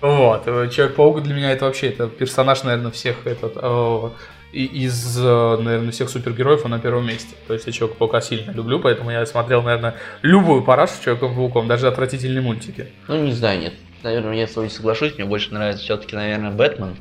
Вот, 0.01 0.43
э, 0.47 0.69
Человек-паук 0.69 1.23
для 1.23 1.33
меня 1.33 1.51
это 1.51 1.65
вообще, 1.65 1.87
это 1.87 2.07
персонаж, 2.07 2.63
наверное, 2.63 2.91
всех 2.91 3.25
этот, 3.25 3.53
э, 3.55 4.09
из, 4.51 5.17
наверное, 5.17 5.91
всех 5.91 6.09
супергероев 6.09 6.65
он 6.65 6.71
на 6.71 6.79
первом 6.79 7.07
месте. 7.07 7.35
То 7.47 7.53
есть 7.53 7.65
я 7.67 7.71
Человека-паука 7.73 8.19
сильно 8.21 8.51
люблю, 8.51 8.79
поэтому 8.79 9.11
я 9.11 9.25
смотрел, 9.25 9.61
наверное, 9.63 9.95
любую 10.21 10.61
парашу 10.63 10.93
с 10.95 10.99
Человеком-пауком, 10.99 11.67
даже 11.67 11.87
отвратительные 11.87 12.41
мультики. 12.41 12.87
Ну, 13.07 13.23
не 13.23 13.31
знаю, 13.31 13.61
нет. 13.61 13.73
Наверное, 14.03 14.35
я 14.35 14.47
с 14.47 14.51
тобой 14.53 14.69
соглашусь, 14.69 15.15
мне 15.15 15.25
больше 15.25 15.53
нравится 15.53 15.83
все-таки, 15.83 16.15
наверное, 16.15 16.51
Бэтмен. 16.51 16.95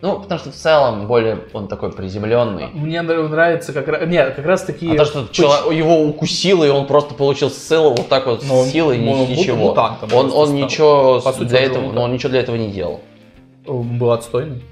Ну, 0.00 0.20
потому 0.20 0.38
что 0.38 0.50
в 0.52 0.54
целом 0.54 1.08
более 1.08 1.40
он 1.52 1.66
такой 1.66 1.90
приземленный. 1.92 2.68
Мне 2.72 3.02
нрав- 3.02 3.28
нравится 3.30 3.72
как 3.72 3.88
раз... 3.88 4.06
Нет, 4.08 4.34
как 4.36 4.46
раз 4.46 4.62
таки... 4.62 4.92
А 4.94 4.96
то, 4.96 5.04
что 5.04 5.26
чело- 5.32 5.72
его 5.72 6.02
укусило, 6.04 6.62
и 6.64 6.68
он 6.68 6.86
просто 6.86 7.14
получил 7.14 7.50
ссылу 7.50 7.90
вот 7.96 8.08
так 8.08 8.26
вот 8.26 8.44
Ну, 8.46 8.58
он- 8.60 8.66
с 8.66 8.70
силой, 8.70 8.98
он 8.98 9.04
мут- 9.04 9.28
ничего. 9.28 9.56
мутантом 9.56 10.08
он, 10.14 10.26
он 10.26 10.30
стал. 10.48 10.52
ничего 10.52 11.20
По 11.20 11.32
сути, 11.32 11.48
для 11.48 11.58
он 11.58 11.64
этого, 11.64 11.78
мутант. 11.80 11.94
но 11.96 12.02
он 12.04 12.12
ничего 12.12 12.30
для 12.30 12.40
этого 12.40 12.54
не 12.56 12.70
делал. 12.70 13.00
Он 13.66 13.98
был 13.98 14.12
отстойный. 14.12 14.62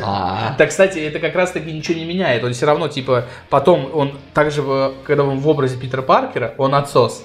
А, 0.00 0.54
Так, 0.58 0.68
кстати, 0.68 1.00
это 1.00 1.18
как 1.18 1.34
раз 1.34 1.50
таки 1.50 1.72
ничего 1.72 1.98
не 1.98 2.04
меняет. 2.04 2.44
Он 2.44 2.52
все 2.52 2.66
равно, 2.66 2.86
типа, 2.86 3.24
потом 3.48 3.90
он 3.92 4.12
также, 4.34 4.62
в- 4.62 4.92
когда 5.04 5.24
он 5.24 5.38
в 5.40 5.48
образе 5.48 5.78
Питера 5.78 6.02
Паркера, 6.02 6.54
он 6.58 6.76
отсос. 6.76 7.24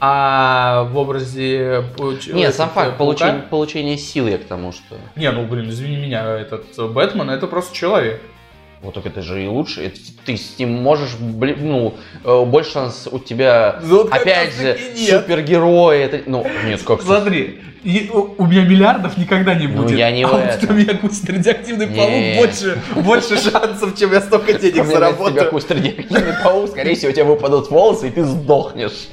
А 0.00 0.84
в 0.92 0.96
образе... 0.98 1.84
э, 1.98 2.12
Нет, 2.32 2.54
сам 2.54 2.68
э, 2.68 2.72
факт 2.74 2.90
Паука- 2.92 2.96
получения, 2.98 3.42
получения 3.48 3.96
силы 3.96 4.30
я 4.30 4.38
к 4.38 4.44
тому, 4.44 4.72
что... 4.72 4.96
Не, 5.16 5.30
ну, 5.30 5.46
блин, 5.46 5.70
извини 5.70 5.96
меня, 5.96 6.36
этот 6.38 6.66
э, 6.76 6.86
Бэтмен, 6.86 7.30
это 7.30 7.46
просто 7.46 7.74
человек. 7.74 8.20
Вот 8.82 8.94
так 8.94 9.06
это 9.06 9.22
же 9.22 9.42
и 9.42 9.46
лучше. 9.46 9.86
Это 9.86 9.98
ты 10.26 10.36
с 10.36 10.58
ним 10.58 10.72
можешь, 10.82 11.16
блин, 11.18 11.56
ну, 11.62 11.94
э, 12.22 12.44
больше 12.44 12.72
шанс 12.72 13.08
у 13.10 13.18
тебя, 13.18 13.80
Ну, 13.82 14.02
вот 14.02 14.12
опять 14.12 14.52
же, 14.54 14.76
супергерои. 14.96 16.00
Это, 16.00 16.20
ну, 16.26 16.46
нет, 16.66 16.82
как 16.82 17.00
Смотри, 17.00 17.60
и 17.82 18.10
у, 18.12 18.34
у 18.38 18.46
меня 18.46 18.64
миллиардов 18.64 19.16
никогда 19.16 19.54
не 19.54 19.68
Ну, 19.68 19.82
будет. 19.82 19.96
я 19.96 20.10
не 20.10 20.24
а 20.24 20.28
вот 20.28 20.52
что 20.62 20.72
меня 20.72 20.94
кусит 20.98 21.30
радиоактивный 21.30 21.86
паук, 21.86 22.36
больше, 22.36 22.78
больше 22.96 23.36
шансов, 23.50 23.96
чем 23.96 24.12
я 24.12 24.20
столько 24.20 24.52
денег 24.54 24.62
Если 24.76 24.80
тебя 24.80 24.84
заработаю. 24.84 25.50
куст 25.50 25.70
радиоактивный 25.70 26.34
паук, 26.42 26.70
скорее 26.70 26.94
всего, 26.94 27.10
у 27.10 27.14
тебя 27.14 27.24
выпадут 27.24 27.70
волосы, 27.70 28.08
и 28.08 28.10
ты 28.10 28.24
сдохнешь. 28.24 29.08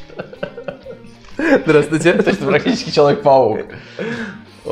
Здравствуйте. 1.66 2.14
То 2.24 2.30
есть 2.30 2.46
практически 2.46 2.90
человек-паук. 2.92 3.60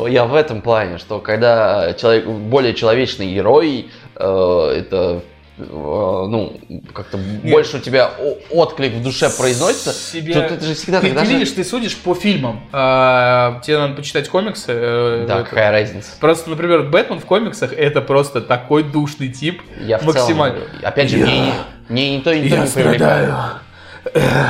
Я 0.07 0.25
в 0.25 0.35
этом 0.35 0.61
плане, 0.61 0.97
что 0.99 1.19
когда 1.19 1.93
человек, 1.93 2.25
более 2.27 2.73
человечный 2.73 3.33
герой, 3.33 3.89
э, 4.15 4.73
это 4.77 5.23
ну, 5.57 6.57
как-то 6.93 7.17
больше 7.17 7.77
у 7.77 7.79
тебя 7.81 8.11
отклик 8.49 8.93
в 8.93 9.03
душе 9.03 9.29
произносится, 9.29 9.91
Себе- 9.91 10.33
то 10.33 10.39
это 10.39 10.63
же 10.63 10.73
всегда 10.73 11.01
Ты, 11.01 11.11
ты 11.11 11.25
же- 11.25 11.33
видишь, 11.33 11.51
ты 11.51 11.65
судишь 11.65 11.97
по 11.97 12.15
фильмам. 12.15 12.61
А, 12.71 13.59
тебе 13.61 13.77
надо 13.77 13.95
почитать 13.95 14.29
комиксы. 14.29 14.71
э, 14.71 15.25
Да, 15.27 15.39
это. 15.41 15.49
какая 15.49 15.71
разница? 15.71 16.11
Просто, 16.19 16.49
например, 16.49 16.83
Бэтмен 16.83 17.19
в 17.19 17.25
комиксах 17.25 17.73
это 17.73 17.99
просто 17.99 18.39
такой 18.39 18.83
душный 18.83 19.27
тип. 19.27 19.61
Я 19.81 19.97
в 19.97 20.01
целом 20.01 20.15
максимально. 20.15 20.59
говорю. 20.59 20.73
Опять 20.81 21.09
же, 21.09 21.17
мне, 21.17 21.39
не- 21.41 21.53
мне 21.89 22.17
ни 22.17 22.21
то, 22.21 22.33
ни 22.37 22.47
то 22.47 22.55
Я 22.55 22.61
не 22.65 22.71
привлекает. 22.71 23.33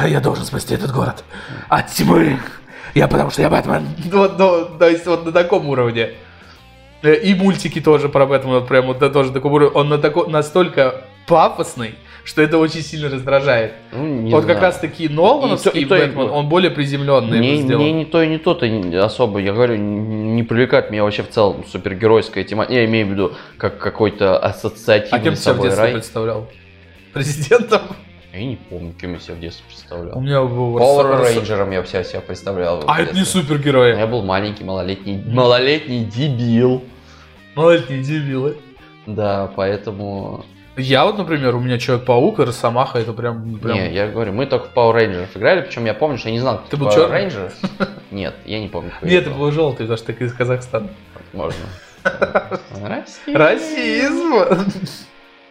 Я 0.08 0.20
должен 0.20 0.46
спасти 0.46 0.74
этот 0.76 0.92
город 0.92 1.24
от 1.70 1.88
тьмы. 1.88 2.38
Я 2.96 3.08
потому 3.08 3.30
что 3.30 3.42
я 3.42 3.50
Бэтмен. 3.50 3.86
Вот, 4.12 4.40
ну, 4.40 4.66
то 4.78 4.88
есть 4.90 5.06
вот 5.06 5.26
на 5.26 5.32
таком 5.32 5.68
уровне. 5.70 6.12
Э, 7.04 7.14
И 7.16 7.34
мультики 7.36 7.80
тоже 7.80 8.10
про 8.10 8.26
Бэтмена, 8.26 8.60
вот 8.60 8.68
прям 8.68 8.88
вот 8.88 9.00
на 9.02 9.10
тоже 9.10 9.32
таком 9.32 9.54
уровне. 9.54 9.72
Он 9.76 9.90
на 9.90 9.98
тако- 9.98 10.28
настолько 10.30 11.06
пафосный, 11.28 11.94
что 12.24 12.42
это 12.42 12.58
очень 12.58 12.82
сильно 12.82 13.08
раздражает. 13.10 13.74
Ну, 13.94 14.06
не 14.06 14.32
вот 14.32 14.42
как 14.46 14.58
знаю. 14.58 14.62
раз 14.62 14.80
таки 14.80 15.08
Нолановский 15.08 15.70
И 15.82 15.86
то- 15.86 15.96
и 15.96 16.00
то, 16.00 16.04
и 16.04 16.08
Бэтмен, 16.08 16.28
то. 16.28 16.34
он 16.34 16.50
более 16.50 16.72
приземленный 16.72 17.58
сделан. 17.58 17.82
мне 17.84 17.94
ни 17.94 18.04
то 18.06 18.22
и 18.24 18.28
не 18.28 18.38
то-то 18.40 18.68
не- 18.68 18.96
особо, 18.98 19.40
я 19.40 19.54
говорю, 19.54 19.76
не 19.78 20.44
привлекает 20.44 20.90
меня 20.92 21.04
вообще 21.04 21.24
в 21.24 21.30
целом 21.30 21.64
супергеройская 21.72 22.44
тема. 22.44 22.66
Я 22.68 22.84
имею 22.86 23.08
в 23.08 23.12
виду 23.12 23.34
как 23.58 23.78
какой-то 23.78 24.38
А 24.38 24.48
ассоциативный 24.48 25.22
кем 25.24 25.36
ты 25.36 25.40
себя 25.42 25.54
в 25.54 25.62
детстве 25.62 25.84
рай. 25.84 25.94
представлял? 25.94 26.48
Президентом? 27.14 27.82
Я 28.40 28.46
не 28.46 28.56
помню, 28.56 28.94
кем 28.94 29.14
я 29.16 29.20
себя 29.20 29.36
в 29.36 29.40
детстве 29.42 29.66
У 29.66 29.70
представлял. 29.70 30.22
меня 30.22 30.42
был... 30.44 30.78
Power 30.78 31.22
Рейнджером 31.22 31.72
я 31.72 31.84
себя, 31.84 32.06
себя 32.06 32.22
представлял. 32.22 32.86
А 32.88 33.02
это 33.02 33.12
не 33.12 33.20
детстве. 33.20 33.42
супергерои. 33.42 33.98
Я 33.98 34.08
был 34.08 34.24
маленький, 34.24 34.64
малолетний, 34.64 35.22
малолетний 35.26 36.06
дебил. 36.06 36.82
Малолетние 37.56 38.02
дебилы. 38.02 38.58
Да, 39.06 39.52
поэтому... 39.58 40.46
Я 40.78 41.04
вот, 41.04 41.18
например, 41.18 41.54
у 41.56 41.60
меня 41.60 41.78
Человек-паук 41.78 42.40
и 42.40 42.44
Росомаха, 42.44 43.00
это 43.00 43.12
прям... 43.12 43.60
прям... 43.60 43.76
Не, 43.76 43.94
я 43.94 44.08
говорю, 44.08 44.32
мы 44.32 44.46
только 44.46 44.70
в 44.70 44.74
Power 44.74 44.96
Rangers 44.96 45.28
играли, 45.36 45.60
причем 45.60 45.84
я 45.86 45.94
помню, 45.94 46.18
что 46.18 46.30
я 46.30 46.34
не 46.34 46.40
знал, 46.40 46.60
кто 46.60 46.70
Ты 46.70 46.78
был 46.78 46.88
Power 46.88 46.96
чёрный? 46.96 47.26
Rangers. 47.26 47.54
Нет, 48.12 48.36
я 48.46 48.62
не 48.62 48.70
помню. 48.70 48.94
Нет, 49.02 49.26
ты 49.26 49.32
был 49.32 49.52
желтый, 49.52 49.86
потому 49.86 49.98
что 49.98 50.14
ты 50.14 50.24
из 50.24 50.32
Казахстана. 50.32 50.88
Можно. 51.34 51.66
Расизм. 52.82 53.36
Расизм! 53.36 54.34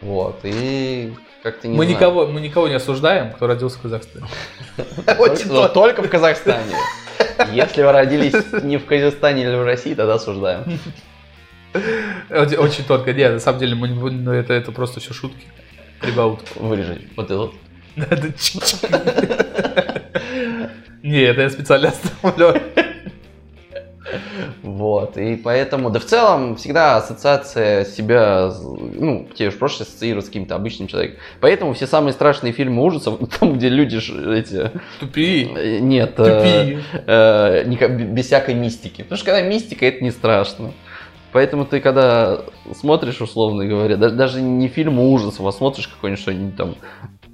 Вот, 0.01 0.39
и 0.43 1.13
как-то 1.43 1.67
не 1.67 1.75
Мы 1.75 1.85
знаю. 1.85 1.97
никого, 1.97 2.27
мы 2.27 2.41
никого 2.41 2.67
не 2.67 2.75
осуждаем, 2.75 3.31
кто 3.33 3.47
родился 3.47 3.77
в 3.79 3.81
Казахстане. 3.81 4.25
Только- 5.05 5.47
но 5.47 5.67
только 5.69 6.01
в 6.03 6.09
Казахстане. 6.09 6.75
Если 7.51 7.81
вы 7.83 7.91
родились 7.91 8.33
не 8.63 8.77
в 8.77 8.85
Казахстане 8.85 9.43
или 9.43 9.55
в 9.55 9.63
России, 9.65 9.93
тогда 9.93 10.15
осуждаем. 10.15 10.79
Очень, 12.29 12.83
тонко. 12.85 13.13
Нет, 13.13 13.33
на 13.33 13.39
самом 13.39 13.59
деле, 13.59 13.75
мы 13.75 13.87
не 13.89 13.99
будем- 13.99 14.23
ну, 14.23 14.31
это, 14.31 14.53
это 14.53 14.71
просто 14.71 14.99
все 14.99 15.13
шутки. 15.13 15.45
Прибаутки. 16.01 16.49
Вырежать 16.55 17.01
вот 17.15 17.25
это 17.25 17.37
вот. 17.37 17.53
Это 17.95 18.27
чик-чик. 18.27 18.89
Не, 21.03 21.21
это 21.23 21.41
я 21.41 21.49
специально 21.49 21.89
оставлю. 21.89 22.61
Вот, 24.63 25.17
и 25.17 25.35
поэтому, 25.35 25.89
да 25.89 25.99
в 25.99 26.05
целом, 26.05 26.55
всегда 26.55 26.97
ассоциация 26.97 27.85
себя, 27.85 28.51
ну, 28.61 29.27
тебе 29.35 29.49
уж 29.49 29.55
проще 29.57 29.83
ассоциировать 29.83 30.25
с 30.25 30.29
каким-то 30.29 30.55
обычным 30.55 30.87
человеком. 30.87 31.19
Поэтому 31.41 31.73
все 31.73 31.87
самые 31.87 32.13
страшные 32.13 32.53
фильмы 32.53 32.83
ужасов, 32.83 33.19
там, 33.39 33.53
где 33.57 33.69
люди 33.69 33.97
эти... 34.37 34.71
Тупи. 34.99 35.49
э, 35.55 35.79
Нет, 35.79 36.13
э, 36.17 36.71
Тупи. 36.71 36.83
э, 37.07 37.63
никак- 37.65 37.97
без 38.13 38.25
всякой 38.25 38.55
мистики. 38.55 39.01
Потому 39.03 39.17
что 39.17 39.25
когда 39.25 39.41
мистика, 39.41 39.85
это 39.85 40.03
не 40.03 40.11
страшно. 40.11 40.71
Поэтому 41.31 41.63
ты 41.65 41.79
когда 41.79 42.39
смотришь, 42.75 43.21
условно 43.21 43.65
говоря, 43.65 43.97
да- 43.97 44.09
даже 44.09 44.41
не 44.41 44.67
фильм 44.67 44.99
ужасов, 44.99 45.45
а 45.45 45.51
смотришь 45.51 45.87
какой-нибудь 45.87 46.21
что-нибудь 46.21 46.55
там 46.57 46.75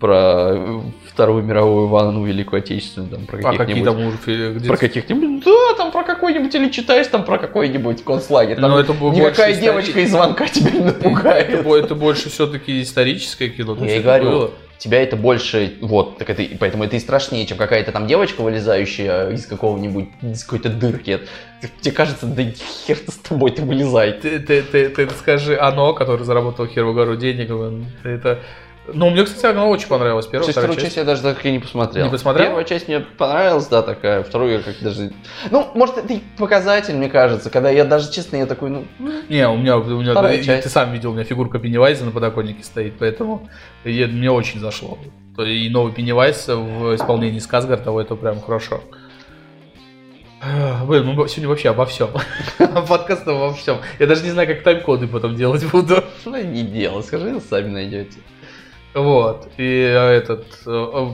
про 0.05 0.53
э, 0.53 0.81
Вторую 1.11 1.43
мировую 1.43 1.87
войну, 1.87 2.25
Великую 2.25 2.59
Отечественную, 2.59 3.09
там, 3.09 3.25
про 3.25 3.39
А 3.39 3.41
какие 3.41 3.57
каких-нибудь... 3.57 4.21
там 4.21 4.67
Про 4.67 4.77
каких-нибудь, 4.77 5.43
да, 5.43 5.73
там 5.77 5.91
про 5.91 6.03
какой-нибудь, 6.03 6.53
или 6.53 6.69
читаешь 6.69 7.07
там 7.07 7.23
про 7.23 7.39
какой-нибудь 7.39 8.03
концлагерь. 8.03 8.57
Там 8.59 8.69
Ну, 8.69 8.77
это 8.77 8.93
никакая 8.93 9.59
девочка 9.59 9.99
из 9.99 10.11
звонка 10.11 10.47
тебя 10.47 10.71
не 10.71 10.79
напугает. 10.81 11.49
Это, 11.49 11.75
это 11.75 11.95
больше 11.95 12.29
все-таки 12.29 12.83
историческое 12.83 13.49
кино. 13.49 13.75
Я 13.83 13.95
и 13.95 14.01
говорю, 14.01 14.29
было. 14.29 14.51
тебя 14.77 15.01
это 15.01 15.15
больше, 15.15 15.73
вот, 15.81 16.19
так 16.19 16.29
это, 16.29 16.43
поэтому 16.59 16.83
это 16.83 16.97
и 16.97 16.99
страшнее, 16.99 17.47
чем 17.47 17.57
какая-то 17.57 17.91
там 17.91 18.05
девочка, 18.05 18.41
вылезающая 18.41 19.29
из 19.29 19.47
какого-нибудь, 19.47 20.09
из 20.21 20.43
какой-то 20.43 20.69
дырки. 20.69 21.21
Тебе 21.81 21.95
кажется, 21.95 22.27
да 22.27 22.43
хер 22.85 22.97
ты 22.97 23.11
с 23.11 23.15
тобой, 23.15 23.51
ты 23.51 23.63
вылезай. 23.63 24.11
Ты, 24.13 24.39
ты, 24.39 24.61
ты, 24.61 24.89
ты 24.89 25.09
скажи 25.11 25.57
оно, 25.57 25.93
который 25.93 26.25
заработал 26.25 26.67
хер 26.67 26.83
в 26.83 26.93
гору 26.93 27.15
денег. 27.15 27.49
Это... 28.03 28.41
Ну, 28.93 29.09
мне, 29.09 29.23
кстати, 29.23 29.45
оно 29.45 29.69
очень 29.69 29.87
понравилось. 29.87 30.27
Первая, 30.27 30.51
вторая 30.51 30.69
Шестерую 30.69 30.75
часть. 30.75 30.95
часть 30.95 30.97
я 30.97 31.03
даже 31.03 31.21
так 31.21 31.43
и 31.45 31.51
не 31.51 31.59
посмотрел. 31.59 32.05
Не 32.05 32.11
посмотрел? 32.11 32.47
Первая 32.47 32.63
часть 32.65 32.87
мне 32.87 32.99
понравилась, 32.99 33.67
да, 33.67 33.81
такая. 33.81 34.23
Вторую 34.23 34.53
я 34.53 34.59
как 34.59 34.75
даже... 34.81 35.11
Ну, 35.49 35.67
может, 35.73 35.97
это 35.97 36.13
и 36.13 36.19
показатель, 36.37 36.95
мне 36.95 37.09
кажется, 37.09 37.49
когда 37.49 37.69
я 37.69 37.83
даже, 37.85 38.11
честно, 38.11 38.37
я 38.37 38.45
такой, 38.45 38.69
ну, 38.69 38.85
Не, 39.29 39.47
у 39.47 39.57
меня, 39.57 39.77
у 39.77 39.83
меня 39.83 40.11
Вторая 40.11 40.37
и 40.37 40.43
часть. 40.43 40.63
ты 40.63 40.69
сам 40.69 40.91
видел, 40.93 41.11
у 41.11 41.13
меня 41.13 41.23
фигурка 41.23 41.57
Пеннивайза 41.57 42.05
на 42.05 42.11
подоконнике 42.11 42.63
стоит, 42.63 42.93
поэтому 42.99 43.49
и 43.83 44.05
мне 44.05 44.29
очень 44.29 44.59
зашло. 44.59 44.97
И 45.37 45.69
новый 45.69 45.91
Пеннивайз 45.91 46.47
в 46.47 46.95
исполнении 46.95 47.39
Сказгарда, 47.39 47.99
это 47.99 48.15
прям 48.15 48.39
хорошо. 48.39 48.81
Блин, 50.85 51.07
мы 51.07 51.27
сегодня 51.27 51.49
вообще 51.49 51.69
обо 51.69 51.85
всем. 51.85 52.09
Подкаст 52.87 53.27
обо 53.27 53.53
всем. 53.53 53.77
Я 53.99 54.05
даже 54.05 54.23
не 54.23 54.29
знаю, 54.29 54.47
как 54.47 54.61
тайм-коды 54.61 55.07
потом 55.07 55.35
делать 55.35 55.65
буду. 55.71 56.03
ну, 56.25 56.43
не 56.43 56.61
дело, 56.61 57.01
скажи, 57.01 57.39
сами 57.49 57.69
найдете. 57.69 58.19
Вот. 58.95 59.49
И 59.57 59.63
э, 59.63 60.17
этот... 60.17 60.45
э, 60.65 60.87
э, 60.93 61.07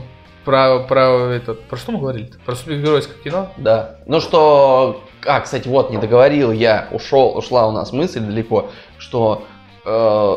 Про, 0.44 0.80
про 0.88 1.32
этот... 1.32 1.62
Про 1.64 1.76
что 1.76 1.92
мы 1.92 1.98
говорили-то? 1.98 2.38
Про 2.38 2.54
супергеройское 2.54 3.16
кино? 3.22 3.52
Да. 3.56 3.96
Ну 4.06 4.20
что, 4.20 5.02
а, 5.26 5.40
кстати, 5.40 5.68
вот, 5.68 5.90
не 5.90 5.98
договорил 5.98 6.52
я, 6.52 6.88
ушел, 6.92 7.36
ушла 7.36 7.66
у 7.68 7.72
нас 7.72 7.92
мысль 7.92 8.20
далеко, 8.20 8.70
что 8.98 9.44
э, 9.84 10.34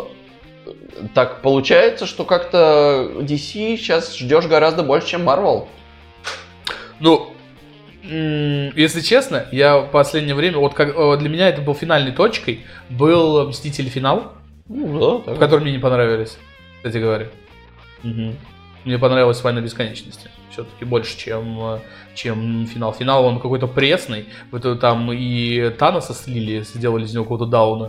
так 1.13 1.41
получается, 1.41 2.05
что 2.05 2.25
как-то 2.25 3.11
DC 3.19 3.77
сейчас 3.77 4.15
ждешь 4.17 4.45
гораздо 4.45 4.83
больше, 4.83 5.09
чем 5.09 5.27
Marvel. 5.27 5.67
Ну, 6.99 7.31
если 8.03 9.01
честно, 9.01 9.47
я 9.51 9.77
в 9.79 9.91
последнее 9.91 10.35
время, 10.35 10.57
вот 10.57 10.73
как 10.73 10.95
э, 10.95 11.17
для 11.17 11.29
меня 11.29 11.49
это 11.49 11.61
был 11.61 11.73
финальной 11.73 12.11
точкой, 12.11 12.65
был 12.89 13.47
Мстители 13.49 13.89
финал, 13.89 14.33
Ну, 14.67 15.23
да, 15.25 15.35
которые 15.35 15.61
мне 15.63 15.71
не 15.73 15.79
понравились, 15.79 16.37
кстати 16.85 17.01
говоря. 17.01 17.27
Мне 18.03 18.99
понравилась 18.99 19.43
Война 19.43 19.61
бесконечности. 19.61 20.29
Все-таки 20.51 20.85
больше, 20.85 21.17
чем, 21.17 21.79
чем 22.13 22.67
финал. 22.67 22.93
Финал 22.93 23.25
он 23.25 23.39
какой-то 23.39 23.65
пресный. 23.65 24.27
Вот 24.51 24.79
там 24.79 25.11
и 25.11 25.71
Таноса 25.71 26.13
слили, 26.13 26.61
сделали 26.61 27.05
из 27.05 27.13
него 27.13 27.23
какого-то 27.23 27.47
дауна. 27.47 27.85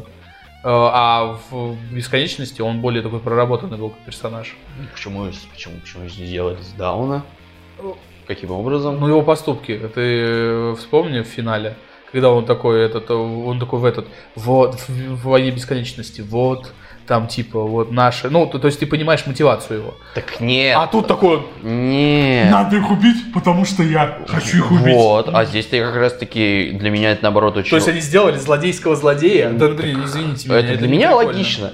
Э, 0.64 0.68
А 0.68 1.38
в 1.51 1.76
бесконечности 1.92 2.62
он 2.62 2.80
более 2.80 3.03
такой 3.03 3.20
проработанный 3.20 3.76
был 3.76 3.90
как 3.90 3.99
персонаж. 4.07 4.57
Почему, 4.94 5.30
почему, 5.53 5.74
почему 5.80 6.09
сделали 6.09 6.62
с 6.62 6.72
Дауна? 6.72 7.22
Каким 8.26 8.51
образом? 8.51 8.99
Ну, 8.99 9.09
его 9.09 9.20
поступки. 9.20 9.78
Ты 9.94 10.74
вспомни 10.76 11.20
в 11.20 11.26
финале, 11.26 11.76
когда 12.12 12.30
он 12.30 12.46
такой, 12.46 12.82
этот, 12.82 13.11
он 13.11 13.59
такой 13.59 13.80
в 13.80 13.84
этот, 13.84 14.07
вот, 14.34 14.80
в, 14.80 14.88
в 14.88 15.22
войне 15.24 15.50
бесконечности, 15.50 16.20
вот, 16.20 16.72
там, 17.07 17.28
типа, 17.28 17.62
вот 17.62 17.90
наши. 17.90 18.28
Ну, 18.30 18.46
то, 18.46 18.59
то 18.59 18.66
есть 18.66 18.80
ты 18.80 18.86
понимаешь 18.86 19.26
мотивацию 19.26 19.80
его. 19.80 19.94
Так 20.14 20.40
нет. 20.40 20.76
А 20.76 20.86
тут 20.86 21.07
такой, 21.07 21.42
Нет. 21.62 22.50
надо 22.50 22.76
их 22.76 22.90
убить, 22.90 23.32
потому 23.32 23.64
что 23.64 23.82
я 23.82 24.18
хочу 24.26 24.59
их 24.59 24.70
убить. 24.70 24.94
Вот, 24.94 25.28
а 25.32 25.44
здесь-то 25.44 25.78
как 25.78 25.96
раз 25.96 26.14
таки 26.14 26.70
для 26.72 26.90
меня 26.90 27.12
это 27.12 27.22
наоборот 27.22 27.57
очень... 27.57 27.70
То 27.70 27.76
есть 27.76 27.88
они 27.88 28.00
сделали 28.00 28.36
злодейского 28.36 28.96
злодея. 28.96 29.50
Да, 29.50 29.68
блин, 29.68 30.02
извините 30.04 30.48
меня. 30.48 30.59
это 30.59 30.76
для 30.76 30.88
меня 30.88 31.09
прикольно. 31.09 31.32
логично. 31.32 31.72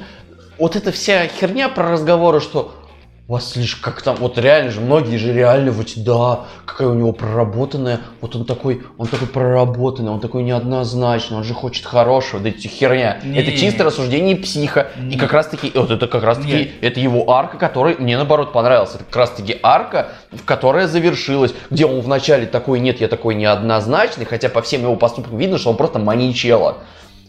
Вот 0.59 0.77
эта 0.77 0.93
вся 0.93 1.27
херня 1.27 1.69
про 1.69 1.91
разговоры, 1.91 2.41
что 2.41 2.82
вас 3.29 3.53
слишком, 3.53 3.93
как 3.93 4.03
там, 4.03 4.17
вот 4.17 4.37
реально 4.37 4.73
же, 4.73 4.81
многие 4.81 5.17
же 5.17 5.33
реально, 5.33 5.71
вот, 5.71 5.93
да, 5.97 6.41
какая 6.67 6.89
у 6.89 6.95
него 6.95 7.13
проработанная, 7.13 8.01
вот 8.21 8.35
он 8.35 8.45
такой, 8.45 8.83
он 8.99 9.07
такой 9.07 9.29
проработанный, 9.29 10.11
он 10.11 10.21
такой 10.21 10.43
неоднозначный, 10.43 11.37
он 11.37 11.45
же 11.45 11.55
хочет 11.55 11.87
хорошего, 11.87 12.43
да 12.43 12.49
эти 12.49 12.67
херня. 12.67 13.21
Не. 13.23 13.39
Это 13.39 13.53
чистое 13.53 13.87
рассуждение 13.87 14.35
психа. 14.37 14.89
Не. 14.99 15.15
И 15.15 15.19
как 15.19 15.33
раз 15.33 15.47
таки, 15.47 15.71
вот 15.75 15.91
это 15.91 16.09
как 16.09 16.25
раз 16.25 16.39
таки, 16.39 16.53
Нет. 16.53 16.71
это 16.81 16.99
его 16.99 17.31
арка, 17.31 17.59
который 17.59 17.97
мне 17.97 18.17
наоборот 18.17 18.53
понравился. 18.53 18.97
Это 18.97 19.05
как 19.05 19.17
раз 19.17 19.31
таки 19.31 19.57
арка, 19.63 20.09
в 20.33 20.45
которая 20.45 20.89
завершилась, 20.89 21.55
где 21.71 21.87
он 21.87 22.01
вначале 22.01 22.47
такой, 22.47 22.81
нет, 22.81 23.01
я 23.01 23.07
такой 23.07 23.37
неоднозначный, 23.37 24.25
хотя 24.25 24.49
по 24.49 24.63
всем 24.63 24.83
его 24.83 24.97
поступкам 24.97 25.39
видно, 25.39 25.59
что 25.59 25.71
он 25.71 25.77
просто 25.77 26.01
маничела. 26.01 26.79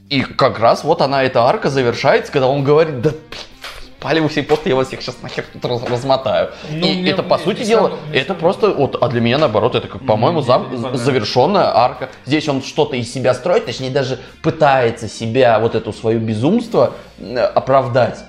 И 0.09 0.21
как 0.21 0.59
раз 0.59 0.83
вот 0.83 1.01
она, 1.01 1.23
эта 1.23 1.43
арка 1.43 1.69
завершается, 1.69 2.31
когда 2.31 2.47
он 2.47 2.63
говорит, 2.63 3.01
да 3.01 3.11
паливайте 4.03 4.43
просто 4.43 4.69
я 4.69 4.75
вас 4.75 4.87
всех 4.87 5.01
сейчас 5.01 5.15
нахер 5.21 5.45
тут 5.51 5.63
раз- 5.65 5.83
размотаю. 5.89 6.49
Ну, 6.69 6.85
и 6.87 6.93
мне- 7.01 7.11
это, 7.11 7.23
по 7.23 7.35
мне- 7.35 7.43
сути 7.45 7.63
дела, 7.63 7.89
сам- 7.89 7.99
мне 8.09 8.19
это 8.19 8.33
просто, 8.33 8.69
вот, 8.71 8.97
а 9.01 9.07
для 9.07 9.21
меня 9.21 9.37
наоборот, 9.37 9.75
это, 9.75 9.87
как, 9.87 10.05
по-моему, 10.05 10.39
Мне 10.41 10.47
зам- 10.77 10.95
завершенная 10.95 11.75
арка. 11.75 12.09
Здесь 12.25 12.47
он 12.49 12.61
что-то 12.61 12.95
из 12.95 13.11
себя 13.11 13.33
строит, 13.33 13.65
точнее 13.65 13.89
даже 13.89 14.19
пытается 14.41 15.07
себя, 15.07 15.57
вот 15.59 15.75
эту 15.75 15.93
свою 15.93 16.19
безумство 16.19 16.93
оправдать. 17.55 18.19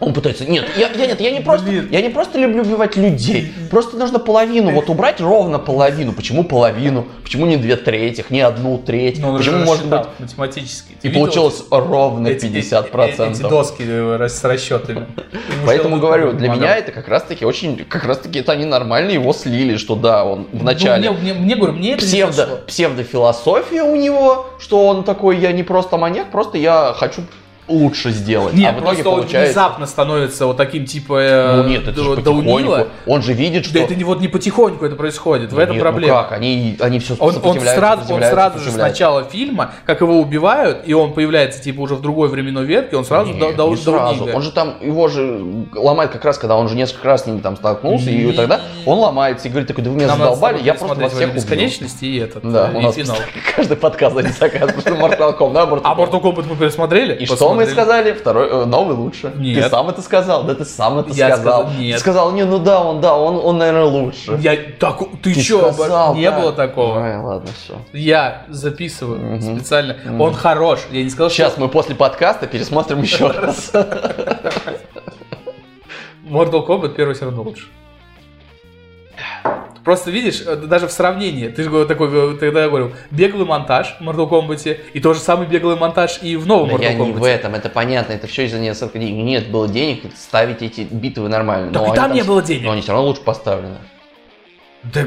Он 0.00 0.12
пытается, 0.12 0.44
нет, 0.44 0.64
я, 0.76 0.90
я, 0.92 1.06
нет, 1.06 1.20
я 1.20 1.32
не 1.32 1.40
просто, 1.40 1.66
Блин. 1.66 1.88
я 1.90 2.00
не 2.00 2.08
просто 2.08 2.38
люблю 2.38 2.62
убивать 2.62 2.94
людей, 2.96 3.52
просто 3.68 3.96
нужно 3.96 4.20
половину, 4.20 4.70
вот 4.70 4.88
убрать 4.90 5.20
ровно 5.20 5.58
половину. 5.58 6.12
Почему 6.12 6.44
половину? 6.44 7.08
Почему 7.24 7.46
не 7.46 7.56
две 7.56 7.74
третьих, 7.74 8.30
не 8.30 8.40
одну 8.40 8.78
треть? 8.78 9.20
Он 9.24 9.36
Почему 9.36 9.58
же 9.58 9.64
может 9.64 9.86
быть? 9.86 10.02
математически. 10.20 10.92
Ты 11.02 11.08
И 11.08 11.10
видел 11.10 11.22
получилось 11.24 11.64
ровно 11.72 12.28
эти- 12.28 12.46
50%. 12.46 13.30
Эти, 13.32 13.32
эти 13.32 13.40
доски 13.42 13.82
э, 13.84 14.28
с 14.28 14.44
расчетами. 14.44 15.06
Поэтому 15.66 15.98
говорю, 15.98 16.32
для 16.32 16.48
меня 16.48 16.76
это 16.76 16.92
как 16.92 17.08
раз 17.08 17.24
таки 17.24 17.44
очень, 17.44 17.84
как 17.84 18.04
раз 18.04 18.18
таки 18.18 18.38
это 18.38 18.52
они 18.52 18.66
нормально 18.66 19.10
его 19.10 19.32
слили, 19.32 19.76
что 19.76 19.96
да, 19.96 20.24
он 20.24 20.46
в 20.52 20.62
начале 20.62 21.10
Ну, 21.10 21.16
мне, 21.16 21.34
мне, 21.34 21.42
мне, 21.42 21.56
говорю, 21.56 21.72
мне 21.72 21.94
это 21.94 22.04
псевдо, 22.04 22.60
псевдофилософия 22.68 23.82
у 23.82 23.96
него, 23.96 24.46
что 24.60 24.86
он 24.86 25.02
такой, 25.02 25.38
я 25.38 25.50
не 25.50 25.64
просто 25.64 25.96
маньяк, 25.96 26.30
просто 26.30 26.56
я 26.56 26.94
хочу 26.96 27.22
лучше 27.68 28.10
сделать. 28.10 28.54
Нет, 28.54 28.74
а 28.76 28.80
в 28.80 28.84
итоге 28.84 29.04
получается... 29.04 29.38
внезапно 29.40 29.86
становится 29.86 30.46
вот 30.46 30.56
таким 30.56 30.84
типа 30.86 31.18
э, 31.20 31.56
Ну 31.62 31.68
нет, 31.68 31.82
это 31.82 31.92
до- 31.92 32.16
же 32.16 32.22
даунила. 32.22 32.76
потихоньку. 32.76 32.90
Он 33.06 33.22
же 33.22 33.32
видит, 33.34 33.64
что... 33.64 33.74
Да 33.74 33.80
это 33.80 33.94
не 33.94 34.04
вот 34.04 34.20
не 34.20 34.28
потихоньку 34.28 34.84
это 34.84 34.96
происходит, 34.96 35.52
в 35.52 35.56
Да 35.56 35.62
этом 35.62 35.74
нет, 35.76 35.82
проблема. 35.82 36.14
Ну 36.16 36.22
как, 36.22 36.32
они, 36.32 36.76
они 36.80 36.98
все 36.98 37.14
Он, 37.18 37.34
он 37.42 37.60
сразу, 37.60 38.14
он 38.14 38.22
сразу 38.22 38.58
же 38.58 38.70
с 38.70 38.76
начала 38.76 39.24
фильма, 39.24 39.72
как 39.84 40.00
его 40.00 40.18
убивают, 40.18 40.82
и 40.86 40.94
он 40.94 41.12
появляется 41.12 41.62
типа 41.62 41.80
уже 41.80 41.94
в 41.94 42.00
другой 42.00 42.28
временной 42.28 42.64
ветке, 42.64 42.96
он 42.96 43.04
сразу 43.04 43.32
Нет, 43.32 43.56
да- 43.56 43.64
не 43.64 43.76
сразу. 43.76 44.14
даунилит. 44.16 44.34
Он 44.34 44.42
же 44.42 44.52
там, 44.52 44.74
его 44.80 45.08
же 45.08 45.40
ломает 45.74 46.10
как 46.10 46.24
раз, 46.24 46.38
когда 46.38 46.56
он 46.56 46.68
же 46.68 46.74
несколько 46.76 47.06
раз 47.06 47.24
с 47.24 47.26
ними 47.26 47.40
там 47.40 47.56
столкнулся, 47.56 48.10
и 48.10 48.24
Не. 48.26 48.32
тогда 48.32 48.60
он 48.86 48.98
ломается 48.98 49.48
и 49.48 49.50
говорит, 49.50 49.68
такой, 49.68 49.84
да 49.84 49.90
вы 49.90 49.96
меня 49.96 50.06
Нам 50.08 50.18
задолбали, 50.18 50.62
я 50.62 50.74
просто 50.74 50.96
вас 51.00 51.12
всех 51.12 51.18
«Войну 51.28 51.32
убью. 51.32 51.42
бесконечности 51.42 52.04
и 52.04 52.18
этот, 52.18 52.50
Да, 52.50 52.70
э, 52.74 52.88
и 52.88 52.92
финал. 52.92 53.16
каждый 53.56 53.76
подкаст 53.76 54.16
они 54.16 54.28
заказывают, 54.30 54.80
что 54.80 54.90
Mortal 54.94 55.36
Kombat, 55.38 55.52
да, 55.52 55.80
А. 55.84 55.94
Mortal 55.94 56.22
Kombat 56.22 56.46
мы 56.48 56.56
пересмотрели? 56.56 57.14
И 57.14 57.26
что 57.26 57.57
мы 57.64 57.70
сказали? 57.70 58.12
Второй, 58.12 58.48
э, 58.48 58.64
новый 58.64 58.96
лучше. 58.96 59.32
Нет. 59.36 59.62
Ты 59.64 59.70
сам 59.70 59.88
это 59.88 60.02
сказал? 60.02 60.44
Да 60.44 60.54
ты 60.54 60.64
сам 60.64 60.98
это 60.98 61.10
Я 61.12 61.36
сказал. 61.36 61.62
сказал, 61.62 61.78
нет. 61.80 61.94
Ты 61.94 62.00
сказал, 62.00 62.30
не, 62.32 62.44
ну 62.44 62.58
да, 62.58 62.82
он, 62.82 63.00
да, 63.00 63.16
он, 63.16 63.36
он 63.44 63.58
наверное, 63.58 63.84
лучше. 63.84 64.38
Я 64.40 64.56
так, 64.78 64.98
ты, 65.22 65.34
Ты 65.34 65.40
чё, 65.40 65.72
сказал, 65.72 66.14
не 66.14 66.30
да. 66.30 66.40
было 66.40 66.52
такого. 66.52 67.00
Ой, 67.00 67.16
ладно, 67.16 67.48
все. 67.62 67.74
Я 67.92 68.44
записываю 68.48 69.18
Мгм. 69.36 69.56
специально. 69.56 69.96
Мгм. 70.04 70.20
Он 70.20 70.34
хорош. 70.34 70.80
Я 70.90 71.02
не 71.02 71.10
сказал, 71.10 71.30
Сейчас 71.30 71.52
что 71.52 71.60
мы 71.60 71.68
после 71.68 71.94
подкаста 71.94 72.46
пересмотрим 72.46 73.02
еще 73.02 73.28
раз. 73.28 73.72
Mortal 76.24 76.66
Kombat 76.66 76.94
первый 76.94 77.14
все 77.14 77.24
равно 77.26 77.42
лучше. 77.42 77.66
Просто 79.88 80.10
видишь, 80.10 80.42
э, 80.46 80.54
даже 80.54 80.86
в 80.86 80.92
сравнении, 80.92 81.48
ты 81.48 81.62
же 81.62 81.86
такой, 81.86 82.34
э, 82.34 82.36
тогда 82.38 82.64
я 82.64 82.68
говорил, 82.68 82.92
беглый 83.10 83.46
монтаж 83.46 83.96
в 83.98 84.02
Mortal 84.06 84.28
Kombat, 84.28 84.78
и 84.92 85.00
тот 85.00 85.16
же 85.16 85.22
самый 85.22 85.46
беглый 85.46 85.76
монтаж 85.76 86.18
и 86.20 86.36
в 86.36 86.46
новом 86.46 86.68
Да 86.68 86.74
Mortal 86.74 86.82
я 86.82 86.92
не 86.92 87.12
в 87.12 87.24
этом, 87.24 87.54
это 87.54 87.70
понятно, 87.70 88.12
это 88.12 88.26
все 88.26 88.44
из-за 88.44 88.58
нескольких 88.58 89.00
денег. 89.00 89.24
Нет 89.24 89.50
было 89.50 89.66
денег 89.66 90.02
ставить 90.14 90.60
эти 90.60 90.82
битвы 90.82 91.30
нормально. 91.30 91.72
Так 91.72 91.86
но 91.86 91.92
и 91.94 91.96
там 91.96 92.12
не 92.12 92.22
с- 92.22 92.26
было 92.26 92.42
денег. 92.42 92.64
Но 92.64 92.72
они 92.72 92.82
все 92.82 92.92
равно 92.92 93.06
лучше 93.06 93.22
поставлены. 93.22 93.78
Да, 94.82 95.06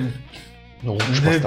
Ну, 0.83 0.93
лучше 0.93 1.41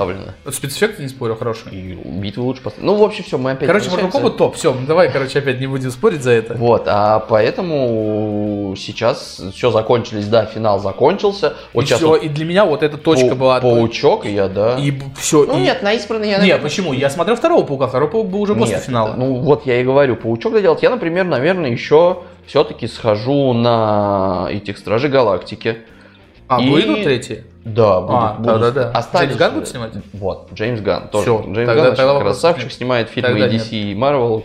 вот 0.44 0.54
спецэффекты 0.54 1.02
не 1.02 1.08
спорю, 1.08 1.34
хорошие. 1.34 1.74
И 1.74 1.94
битвы 1.94 2.44
лучше 2.44 2.62
поставлены. 2.62 2.92
Ну, 2.92 2.98
в 2.98 3.02
общем, 3.02 3.24
все, 3.24 3.36
мы 3.36 3.52
опять 3.52 3.66
Короче, 3.66 3.90
Mortal. 3.90 4.12
Kombat 4.12 4.36
топ, 4.36 4.54
все, 4.54 4.72
давай, 4.86 5.10
короче, 5.10 5.40
опять 5.40 5.58
не 5.58 5.66
будем 5.66 5.90
спорить 5.90 6.22
за 6.22 6.30
это. 6.30 6.54
Вот, 6.54 6.84
а 6.86 7.18
поэтому 7.18 8.74
сейчас 8.76 9.40
все 9.52 9.70
закончились, 9.72 10.26
да, 10.26 10.46
финал 10.46 10.78
закончился. 10.78 11.54
Вот 11.72 11.82
и 11.82 11.86
сейчас 11.86 11.98
все, 11.98 12.08
вот 12.08 12.22
и 12.22 12.28
для 12.28 12.44
меня 12.44 12.64
вот 12.64 12.84
эта 12.84 12.96
точка 12.96 13.30
пау- 13.30 13.38
была... 13.38 13.60
паучок, 13.60 14.26
и 14.26 14.32
я, 14.32 14.48
да. 14.48 14.78
И 14.78 14.92
все. 15.18 15.44
Ну 15.44 15.58
нет, 15.58 15.82
на 15.82 15.94
избранный 15.94 16.28
я, 16.28 16.34
Нет, 16.34 16.40
наверное, 16.40 16.62
почему? 16.62 16.92
Я 16.92 17.10
смотрел 17.10 17.36
второго 17.36 17.64
паука, 17.66 17.88
второй 17.88 18.10
паук 18.10 18.28
был 18.28 18.42
уже 18.42 18.54
после 18.54 18.76
Нет, 18.76 18.84
финала. 18.84 19.14
Ну 19.16 19.34
вот 19.34 19.66
я 19.66 19.80
и 19.80 19.84
говорю, 19.84 20.14
паучок 20.16 20.52
доделать. 20.52 20.82
Я, 20.82 20.90
например, 20.90 21.24
наверное, 21.24 21.70
еще 21.70 22.18
все-таки 22.46 22.86
схожу 22.86 23.52
на 23.52 24.48
этих 24.50 24.78
Стражей 24.78 25.10
Галактики. 25.10 25.78
А, 26.56 26.62
и- 26.62 26.68
выйдут 26.70 27.02
третий? 27.04 27.40
Да, 27.64 28.00
будут, 28.00 28.16
А, 28.20 28.32
будут. 28.38 28.60
да-да-да. 28.60 28.90
Остались 28.90 29.28
Джеймс 29.28 29.38
Ганн 29.38 29.50
же- 29.50 29.54
будет 29.56 29.68
снимать? 29.68 29.92
Вот, 30.12 30.48
Джеймс 30.54 30.80
Ганн 30.80 31.08
тоже. 31.08 31.24
Всё, 31.24 31.38
Джеймс 31.42 31.56
тогда- 31.68 31.74
Ганн 31.74 31.96
тогда 31.96 32.12
вопросов 32.14 32.40
красавчик, 32.42 32.64
нет. 32.64 32.72
снимает 32.74 33.08
фильмы 33.08 33.28
Тогда 33.30 33.46
DC 33.48 33.68
и 33.72 33.94
Marvel. 33.94 34.44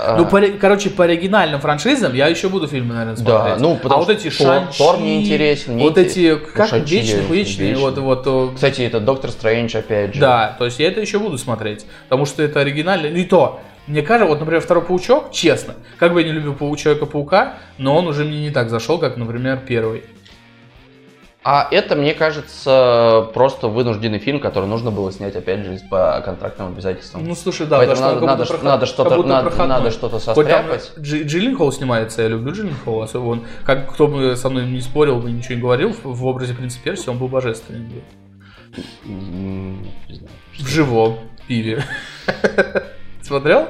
А, 0.00 0.16
Ну, 0.16 0.26
по, 0.26 0.40
короче, 0.60 0.90
по 0.90 1.04
оригинальным 1.04 1.60
франшизам 1.60 2.14
я 2.14 2.28
еще 2.28 2.48
буду 2.48 2.68
фильмы, 2.68 2.94
наверное, 2.94 3.16
Да, 3.16 3.38
смотреть. 3.40 3.60
ну, 3.60 3.76
потому 3.76 4.02
а 4.02 4.04
вот 4.04 4.10
эти 4.10 4.30
Шанчи, 4.30 4.78
Тор 4.78 4.98
мне 4.98 5.20
интересен, 5.22 5.74
мне 5.74 5.82
вот 5.82 5.98
эти, 5.98 6.36
как 6.36 6.68
Шанчи 6.68 6.94
вечные, 6.94 7.22
я- 7.22 7.34
вечные, 7.34 7.76
вот, 7.76 7.98
вот, 7.98 8.54
Кстати, 8.54 8.82
это 8.82 9.00
Доктор 9.00 9.30
Стрэндж, 9.30 9.76
опять 9.76 10.14
же. 10.14 10.20
да, 10.20 10.54
то 10.56 10.66
есть 10.66 10.78
я 10.78 10.86
это 10.88 11.00
еще 11.00 11.18
буду 11.18 11.36
смотреть, 11.36 11.84
потому 12.08 12.26
что 12.26 12.44
это 12.44 12.60
оригинально, 12.60 13.10
ну 13.10 13.16
и 13.16 13.24
то, 13.24 13.60
мне 13.88 14.02
кажется, 14.02 14.28
вот, 14.30 14.38
например, 14.38 14.60
второй 14.62 14.84
Паучок, 14.84 15.32
честно, 15.32 15.74
как 15.98 16.12
бы 16.14 16.20
я 16.22 16.28
не 16.28 16.32
любил 16.32 16.54
Пау- 16.54 16.76
Человека-паука, 16.76 17.54
но 17.78 17.96
он 17.96 18.06
уже 18.06 18.24
мне 18.24 18.40
не 18.40 18.50
так 18.50 18.70
зашел, 18.70 18.98
как, 18.98 19.16
например, 19.16 19.58
первый. 19.66 20.04
А 21.44 21.68
это, 21.70 21.94
мне 21.94 22.14
кажется, 22.14 23.30
просто 23.32 23.68
вынужденный 23.68 24.18
фильм, 24.18 24.40
который 24.40 24.66
нужно 24.68 24.90
было 24.90 25.10
снять, 25.12 25.36
опять 25.36 25.64
же, 25.64 25.78
по 25.88 26.20
контрактным 26.24 26.68
обязательствам. 26.68 27.24
Ну, 27.24 27.34
слушай, 27.34 27.66
да, 27.66 27.78
Поэтому 27.78 28.00
он 28.08 28.14
надо, 28.14 28.26
надо, 28.26 28.44
проход- 28.44 28.62
надо 28.64 28.86
что-то, 28.86 29.22
надо, 29.22 29.66
надо 29.66 29.90
что-то 29.90 30.18
состряпать. 30.18 30.92
Дж- 30.98 31.22
Джилленхол 31.24 31.72
снимается, 31.72 32.22
я 32.22 32.28
люблю 32.28 32.52
Джилленхола, 32.52 33.04
особо 33.04 33.28
он, 33.28 33.46
как 33.64 33.92
кто 33.94 34.08
бы 34.08 34.36
со 34.36 34.50
мной 34.50 34.66
не 34.66 34.80
спорил, 34.80 35.20
бы 35.20 35.30
ничего 35.30 35.54
не 35.54 35.60
говорил, 35.60 35.94
в, 36.02 36.26
образе 36.26 36.54
принца 36.54 36.78
Перси 36.82 37.08
он 37.08 37.18
был 37.18 37.28
божественный. 37.28 37.86
был. 37.86 38.02
М, 39.06 39.82
не 40.08 40.14
знаю. 40.16 40.30
В 40.58 40.68
живом 40.68 41.18
пиве. 41.46 41.82
Смотрел? 43.22 43.68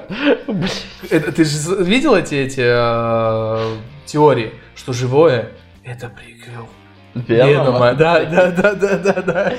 Это, 1.10 1.32
ты 1.32 1.44
же 1.44 1.84
видел 1.84 2.14
эти, 2.14 2.34
эти 2.34 2.62
э, 2.64 3.76
теории, 4.06 4.54
что 4.74 4.92
живое 4.92 5.50
это 5.84 6.08
приквел? 6.08 6.66
Венома. 7.14 7.94
Да, 7.94 8.24
да, 8.24 8.50
да, 8.50 8.72
да, 8.74 8.98
да, 8.98 9.22
да. 9.22 9.52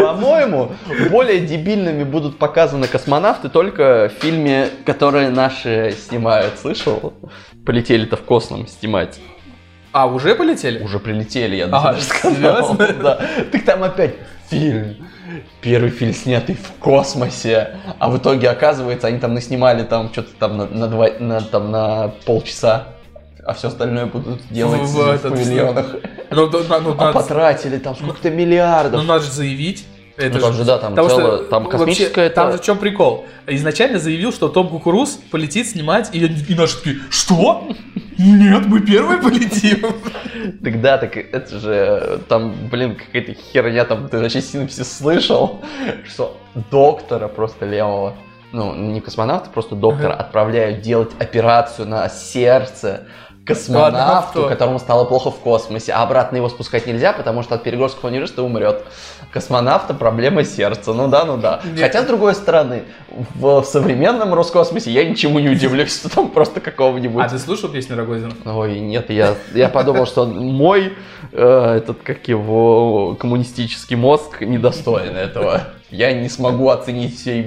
По-моему, 0.00 0.72
более 1.10 1.40
дебильными 1.40 2.04
будут 2.04 2.38
показаны 2.38 2.86
космонавты 2.86 3.48
только 3.48 4.10
в 4.14 4.22
фильме, 4.22 4.68
который 4.86 5.30
наши 5.30 5.94
снимают. 6.08 6.58
Слышал? 6.58 7.14
Полетели-то 7.66 8.16
в 8.16 8.22
космос 8.22 8.78
снимать. 8.78 9.18
А, 9.92 10.06
уже 10.06 10.34
полетели? 10.36 10.82
Уже 10.84 11.00
прилетели, 11.00 11.56
я 11.56 11.64
А, 11.72 11.92
даже 11.92 12.02
сказал. 12.08 12.76
серьезно? 12.76 13.02
Да. 13.02 13.20
Так 13.50 13.64
там 13.64 13.82
опять 13.82 14.14
фильм. 14.48 14.96
Первый 15.60 15.90
фильм 15.90 16.12
снятый 16.14 16.54
в 16.56 16.72
космосе. 16.80 17.76
А 17.98 18.08
в 18.08 18.18
итоге, 18.18 18.48
оказывается, 18.50 19.08
они 19.08 19.18
там 19.18 19.34
наснимали 19.34 19.82
там 19.84 20.10
что-то 20.12 20.30
там 20.38 20.56
на, 20.56 20.66
на, 20.66 20.86
два- 20.88 21.10
на- 21.18 21.40
там 21.40 21.70
на 21.70 22.08
полчаса. 22.24 22.88
А 23.44 23.54
все 23.54 23.68
остальное 23.68 24.06
будут 24.06 24.40
делать 24.50 24.82
В- 24.82 24.94
в, 24.94 25.08
этот, 25.08 25.32
павильонах. 25.32 25.96
Ну, 26.32 26.48
на- 26.48 26.78
ну, 26.80 26.92
А 26.96 27.06
надо, 27.06 27.12
потратили 27.12 27.78
там 27.78 27.96
сколько-то 27.96 28.30
ну, 28.30 28.36
миллиардов. 28.36 29.04
надо 29.04 29.24
же 29.24 29.32
заявить. 29.32 29.84
Это 30.16 30.36
Ну, 30.36 30.40
там 30.42 30.52
же, 30.52 30.64
да, 30.64 30.78
там 30.78 30.92
потому 30.94 31.08
целое- 31.08 31.36
что, 31.38 31.44
там 31.46 31.64
ну, 31.64 31.70
космическое 31.70 32.20
вообще, 32.24 32.34
Там 32.34 32.48
это- 32.48 32.56
же 32.56 32.62
в 32.62 32.66
чем 32.66 32.78
прикол? 32.78 33.26
Изначально 33.48 33.98
заявил, 33.98 34.32
что 34.32 34.48
Том 34.48 34.68
Кукуруз 34.68 35.18
полетит 35.30 35.66
снимать, 35.68 36.14
и, 36.14 36.18
и 36.24 36.54
наши 36.54 36.76
такие, 36.78 36.98
что? 37.10 37.66
Нет, 38.18 38.66
мы 38.66 38.80
первые 38.80 39.20
полетим. 39.20 39.86
Так 40.62 40.80
да, 40.80 40.98
так 40.98 41.16
это 41.16 41.58
же 41.58 42.20
там, 42.28 42.54
блин, 42.70 42.94
какая-то 42.96 43.34
херня, 43.34 43.84
там 43.84 44.08
ты 44.08 44.18
вообще 44.18 44.40
синопсис 44.40 44.90
слышал, 44.98 45.60
что 46.08 46.36
доктора 46.70 47.28
просто 47.28 47.66
левого, 47.66 48.14
ну, 48.52 48.74
не 48.74 49.00
космонавта, 49.00 49.50
просто 49.50 49.74
доктора 49.74 50.12
Ага. 50.14 50.22
отправляют 50.24 50.80
делать 50.82 51.10
операцию 51.18 51.88
на 51.88 52.08
сердце 52.08 53.06
космонавту, 53.54 54.48
которому 54.48 54.78
стало 54.78 55.04
плохо 55.04 55.30
в 55.30 55.36
космосе, 55.36 55.92
а 55.92 56.02
обратно 56.02 56.36
его 56.36 56.48
спускать 56.48 56.86
нельзя, 56.86 57.12
потому 57.12 57.42
что 57.42 57.54
от 57.54 57.62
перегрузки 57.62 58.04
аневризма 58.06 58.44
умрет. 58.44 58.84
Космонавта 59.32 59.94
проблема 59.94 60.44
сердца, 60.44 60.92
ну 60.92 61.08
да, 61.08 61.24
ну 61.24 61.36
да. 61.36 61.60
Нет. 61.64 61.80
Хотя, 61.80 62.02
с 62.02 62.06
другой 62.06 62.34
стороны, 62.34 62.84
в, 63.08 63.60
в 63.60 63.64
современном 63.64 64.34
Роскосмосе 64.34 64.90
я 64.90 65.08
ничему 65.08 65.38
не 65.38 65.48
удивлюсь, 65.48 65.94
что 65.96 66.08
там 66.08 66.30
просто 66.30 66.60
какого-нибудь 66.60 67.24
А 67.24 67.28
ты 67.28 67.38
слушал 67.38 67.68
песню 67.68 67.96
Рогозина? 67.96 68.32
Ой, 68.44 68.80
нет, 68.80 69.10
я, 69.10 69.34
я 69.54 69.68
подумал, 69.68 70.06
что 70.06 70.26
мой 70.26 70.94
э, 71.32 71.74
этот, 71.76 72.02
как 72.02 72.26
его, 72.28 73.16
коммунистический 73.18 73.96
мозг 73.96 74.40
недостоин 74.40 75.16
этого. 75.16 75.62
Я 75.90 76.12
не 76.12 76.28
смогу 76.28 76.68
оценить 76.68 77.16
всей, 77.18 77.42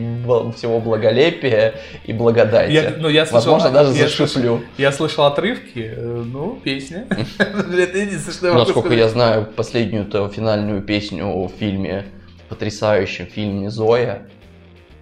всего 0.55 0.79
благолепия 0.79 1.75
и 2.05 2.13
благодати. 2.13 2.71
Я, 2.71 2.93
ну, 2.97 3.07
я 3.09 3.25
слышал, 3.25 3.53
Возможно, 3.53 3.71
даже 3.71 3.93
я 3.97 4.03
зашиплю. 4.03 4.27
слышал- 4.27 4.59
Я 4.77 4.91
слышал 4.91 5.25
отрывки, 5.25 5.93
э, 5.95 6.23
ну, 6.25 6.59
песня. 6.63 7.07
Насколько 8.53 8.93
я 8.93 9.07
знаю, 9.09 9.45
последнюю-то 9.55 10.27
финальную 10.29 10.81
песню 10.81 11.27
в 11.47 11.51
фильме, 11.59 12.05
потрясающем 12.49 13.27
фильме 13.27 13.69
«Зоя», 13.69 14.27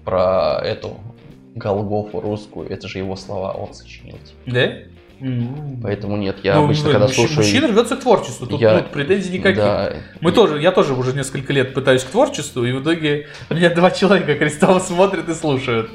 про 0.05 0.59
эту 0.63 0.99
Голгофу 1.55 2.21
русскую, 2.21 2.69
это 2.69 2.87
же 2.87 2.97
его 2.97 3.15
слова 3.15 3.51
он 3.51 3.73
сочинил. 3.73 4.17
Да? 4.45 4.71
Ну, 5.23 5.77
Поэтому 5.83 6.17
нет, 6.17 6.37
я 6.43 6.55
ну, 6.55 6.63
обычно, 6.65 6.85
ну, 6.87 6.91
когда 6.93 7.05
мужч- 7.05 7.13
слушаю... 7.15 7.37
Мужчина 7.37 7.67
рвется 7.67 7.95
к 7.95 7.99
творчеству, 7.99 8.47
тут 8.47 8.59
Я- 8.59 8.73
ну, 8.79 8.83
претензий 8.91 9.37
никаких. 9.37 9.57
Да, 9.57 9.93
Мы 10.19 10.31
тоже, 10.31 10.59
я 10.59 10.71
тоже 10.71 10.93
уже 10.93 11.13
несколько 11.13 11.53
лет 11.53 11.75
пытаюсь 11.75 12.03
к 12.03 12.07
творчеству, 12.09 12.65
и 12.65 12.71
в 12.71 12.81
итоге 12.81 13.27
меня 13.51 13.69
два 13.69 13.91
человека 13.91 14.33
крестово 14.35 14.79
смотрят 14.79 15.29
и 15.29 15.33
слушают. 15.35 15.91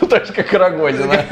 Ну, 0.00 0.06
так 0.06 0.26
же, 0.26 0.32
как 0.32 0.54
и 0.54 0.56
Рогозина. 0.56 1.24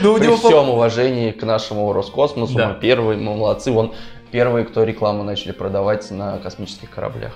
Ну, 0.00 0.16
При 0.16 0.24
него, 0.24 0.36
всем 0.38 0.70
уважении 0.70 1.30
к 1.30 1.42
нашему 1.42 1.92
Роскосмосу, 1.92 2.54
Да. 2.54 2.68
мы 2.68 2.80
первые, 2.80 3.18
мы 3.18 3.34
молодцы. 3.36 3.70
Вон 3.70 3.94
первые, 4.30 4.64
кто 4.64 4.82
рекламу 4.82 5.24
начали 5.24 5.52
продавать 5.52 6.10
на 6.10 6.38
космических 6.38 6.88
кораблях. 6.90 7.32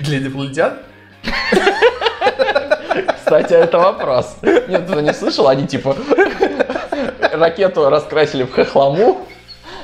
Для 0.00 0.18
инопланетян? 0.18 0.74
Кстати, 3.16 3.52
это 3.52 3.78
вопрос. 3.78 4.36
Нет, 4.42 4.86
ты 4.86 5.02
не 5.02 5.12
слышал? 5.12 5.48
Они 5.48 5.66
типа 5.66 5.94
ракету 7.36 7.88
раскрасили 7.88 8.44
в 8.44 8.52
хохлому, 8.52 9.26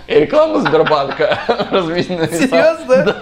и 0.06 0.14
рекламу 0.14 0.60
Сбербанка 0.60 1.38
разместили. 1.70 2.26
Серьезно? 2.26 3.16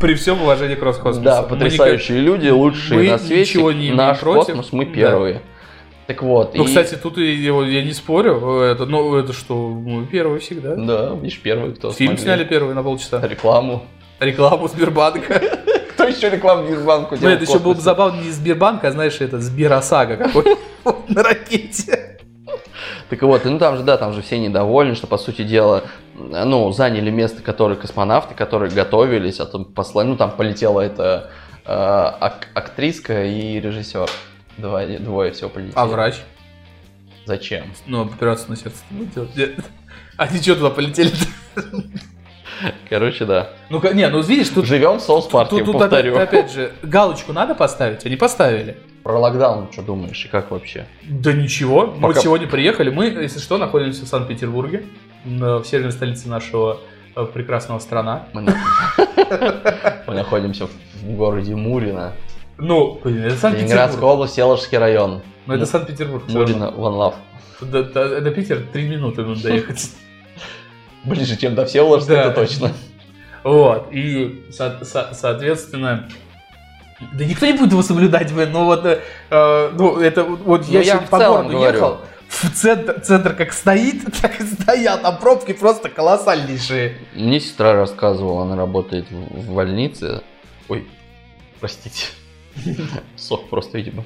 При 0.00 0.14
всем 0.14 0.42
уважении 0.42 0.74
к 0.74 0.82
Роскосмосу. 0.82 1.20
Да, 1.22 1.42
Мы 1.42 1.48
потрясающие 1.48 2.18
люди, 2.20 2.48
лучшие 2.48 2.98
мы 3.00 3.10
на 3.12 3.18
свете. 3.18 3.40
ничего 3.40 3.72
не 3.72 3.90
Наш 3.90 4.18
против. 4.20 4.46
космос, 4.48 4.72
мы 4.72 4.84
Да. 4.86 4.92
первые. 4.92 5.40
Так 6.06 6.22
вот. 6.22 6.54
Ну, 6.54 6.64
и- 6.64 6.66
кстати, 6.66 6.96
тут 6.96 7.16
его- 7.16 7.64
я 7.64 7.82
не 7.82 7.92
спорю. 7.92 8.60
Это, 8.60 8.84
ну, 8.84 9.16
это 9.16 9.32
что, 9.32 9.54
мы 9.68 10.04
первые 10.04 10.40
всегда. 10.40 10.74
Да, 10.76 11.14
видишь, 11.14 11.40
первые, 11.40 11.74
кто 11.74 11.90
Фильм 11.92 12.18
смогли. 12.18 12.24
сняли 12.24 12.44
первый 12.44 12.74
на 12.74 12.82
полчаса. 12.82 13.26
Рекламу. 13.26 13.84
Рекламу 14.20 14.68
Сбербанка. 14.68 15.40
Кто 16.12 16.16
еще 16.16 16.30
рекламу 16.30 16.66
Сбербанку 16.66 17.14
Ну, 17.14 17.20
делал 17.20 17.34
это 17.34 17.44
еще 17.44 17.58
было 17.58 17.74
бы 17.74 17.80
забавно 17.80 18.20
не 18.20 18.30
Сбербанк, 18.30 18.84
а 18.84 18.90
знаешь, 18.92 19.20
это 19.20 19.40
Сберосага 19.40 20.16
какой 20.16 20.56
на 21.08 21.22
ракете. 21.22 22.18
Так 23.10 23.22
вот, 23.22 23.44
и 23.44 23.48
ну 23.48 23.58
там 23.58 23.76
же, 23.76 23.82
да, 23.82 23.96
там 23.96 24.12
же 24.12 24.22
все 24.22 24.38
недовольны, 24.38 24.94
что, 24.94 25.06
по 25.06 25.18
сути 25.18 25.42
дела, 25.42 25.84
ну, 26.14 26.72
заняли 26.72 27.10
место, 27.10 27.42
которые 27.42 27.76
космонавты, 27.78 28.34
которые 28.34 28.70
готовились, 28.70 29.40
а 29.40 29.46
там 29.46 29.64
послали, 29.66 30.08
ну, 30.08 30.16
там 30.16 30.30
полетела 30.30 30.80
эта 30.80 31.30
э, 31.64 31.70
ак- 31.70 32.48
актриска 32.54 33.24
и 33.24 33.60
режиссер. 33.60 34.08
Два, 34.56 34.86
двое 34.86 35.32
всего 35.32 35.50
полетели. 35.50 35.74
А 35.76 35.86
врач? 35.86 36.16
Зачем? 37.26 37.66
Ну, 37.86 38.02
операцию 38.04 38.50
на 38.50 38.56
сердце 38.56 38.78
не 38.90 39.06
делать. 39.06 39.36
Нет. 39.36 39.54
Они 40.16 40.40
что 40.40 40.54
туда 40.54 40.70
полетели? 40.70 41.10
Короче, 42.88 43.24
да. 43.24 43.50
Ну, 43.70 43.80
не, 43.92 44.08
ну 44.08 44.20
видишь, 44.22 44.48
тут, 44.50 44.66
Живем 44.66 44.98
в 44.98 45.00
соус 45.02 45.26
парке, 45.26 45.56
тут, 45.56 45.64
тут 45.66 45.78
повторю. 45.78 46.14
опять, 46.16 46.28
опять 46.28 46.52
же, 46.52 46.72
галочку 46.82 47.32
надо 47.32 47.54
поставить, 47.54 48.04
они 48.06 48.16
поставили. 48.16 48.76
Про 49.02 49.18
локдаун 49.18 49.68
что 49.70 49.82
думаешь 49.82 50.24
и 50.24 50.28
как 50.28 50.50
вообще? 50.50 50.86
Да 51.02 51.32
ничего, 51.32 51.86
мы 51.98 52.08
Пока- 52.08 52.20
сегодня 52.20 52.46
приехали, 52.48 52.90
мы, 52.90 53.06
если 53.06 53.38
что, 53.38 53.58
находимся 53.58 54.04
в 54.04 54.08
Санкт-Петербурге, 54.08 54.84
на- 55.24 55.58
в 55.58 55.66
северной 55.66 55.92
столице 55.92 56.28
нашего 56.28 56.78
э, 57.16 57.26
прекрасного 57.26 57.78
страна. 57.80 58.26
Мы, 58.32 58.40
на- 58.42 58.56
Мы 60.06 60.14
находимся 60.14 60.66
в 61.02 61.10
городе 61.16 61.54
Мурино, 61.54 62.12
Ну, 62.58 62.98
это 63.00 63.08
Ленинградская 63.10 63.36
Санкт-Петербург. 63.52 64.02
область, 64.04 64.38
Еложский 64.38 64.78
район. 64.78 65.20
Ну, 65.46 65.54
это 65.54 65.66
Санкт-Петербург. 65.66 66.24
Мурино, 66.28 66.72
One 66.76 66.96
Love. 66.96 67.14
До, 67.60 67.82
до- 67.84 68.20
до 68.20 68.30
Питера 68.30 68.60
три 68.72 68.88
минуты 68.88 69.22
нужно 69.22 69.50
доехать. 69.50 69.90
Ближе, 71.04 71.36
чем 71.36 71.54
до 71.54 71.66
Всеволожска, 71.66 72.12
Да. 72.14 72.20
это 72.24 72.32
точно. 72.40 72.72
Вот, 73.42 73.88
и, 73.92 74.44
со- 74.50 74.82
со- 74.84 75.10
соответственно, 75.12 76.08
да 77.12 77.24
никто 77.24 77.44
не 77.46 77.52
будет 77.52 77.72
его 77.72 77.82
соблюдать, 77.82 78.32
блин, 78.32 78.52
ну 78.52 78.64
вот, 78.64 78.86
э, 78.86 79.00
э, 79.30 79.70
ну 79.74 79.98
это 80.00 80.24
вот 80.24 80.62
Ну, 80.66 80.72
я, 80.72 80.78
я 80.78 80.84
сегодня 80.84 81.06
в 81.06 81.10
по 81.10 81.18
городу 81.18 81.48
говорю. 81.50 81.74
ехал, 81.74 82.00
в 82.28 82.50
центр, 82.54 83.00
центр 83.00 83.34
как 83.34 83.52
стоит, 83.52 84.02
так 84.22 84.40
и 84.40 84.44
стоят, 84.44 85.00
а 85.04 85.12
пробки 85.12 85.52
просто 85.52 85.90
колоссальнейшие. 85.90 86.96
Мне 87.14 87.38
сестра 87.38 87.74
рассказывала, 87.74 88.44
она 88.44 88.56
работает 88.56 89.10
в, 89.10 89.14
в 89.42 89.54
больнице. 89.54 90.22
Ой, 90.68 90.86
простите. 91.60 92.06
Сок 93.16 93.50
просто, 93.50 93.76
видимо, 93.76 94.04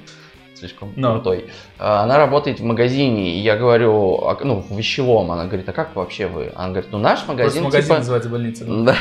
слишком 0.59 0.93
Ну. 0.95 1.13
крутой. 1.13 1.45
А, 1.77 2.03
Она 2.03 2.17
работает 2.17 2.59
в 2.59 2.63
магазине, 2.63 3.35
и 3.35 3.39
я 3.39 3.55
говорю, 3.55 4.19
а, 4.25 4.37
ну, 4.43 4.61
в 4.61 4.77
вещевом. 4.77 5.31
Она 5.31 5.45
говорит, 5.45 5.67
а 5.69 5.71
как 5.73 5.95
вообще 5.95 6.27
вы? 6.27 6.51
Она 6.55 6.69
говорит, 6.69 6.89
ну, 6.91 6.97
наш 6.99 7.19
Просто 7.23 7.33
магазин, 7.33 7.63
магазин 7.63 7.83
типа... 7.87 7.97
называется 7.99 8.29
больница. 8.29 8.65
Да. 8.65 8.95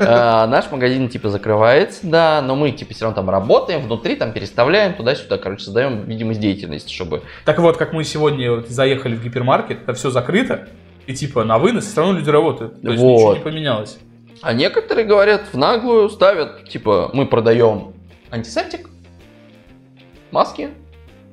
А, 0.00 0.46
Наш 0.46 0.70
магазин 0.70 1.08
типа 1.08 1.28
закрывается, 1.30 2.00
да, 2.06 2.42
но 2.42 2.56
мы 2.56 2.72
типа 2.72 2.92
все 2.94 3.04
равно 3.04 3.16
там 3.16 3.30
работаем, 3.30 3.80
внутри 3.82 4.16
там 4.16 4.32
переставляем 4.32 4.94
туда-сюда, 4.94 5.38
короче, 5.38 5.64
создаем 5.64 6.04
видимость 6.04 6.40
деятельности, 6.40 6.92
чтобы 6.92 7.22
Так 7.44 7.58
вот, 7.58 7.76
как 7.76 7.92
мы 7.92 8.04
сегодня 8.04 8.50
вот 8.50 8.68
заехали 8.68 9.14
в 9.14 9.22
гипермаркет, 9.24 9.82
это 9.82 9.94
все 9.94 10.10
закрыто, 10.10 10.68
и 11.06 11.14
типа 11.14 11.44
на 11.44 11.58
вынос 11.58 11.84
все 11.86 12.00
равно 12.00 12.18
люди 12.18 12.30
работают. 12.30 12.80
То 12.82 12.90
есть 12.90 13.02
Вот. 13.02 13.12
ничего 13.14 13.34
не 13.34 13.40
поменялось. 13.40 13.98
А 14.42 14.52
некоторые 14.52 15.06
говорят, 15.06 15.42
в 15.52 15.56
наглую 15.56 16.08
ставят, 16.10 16.68
типа, 16.68 17.10
мы 17.14 17.24
продаем 17.26 17.94
антисептик, 18.30 18.90
маски, 20.30 20.70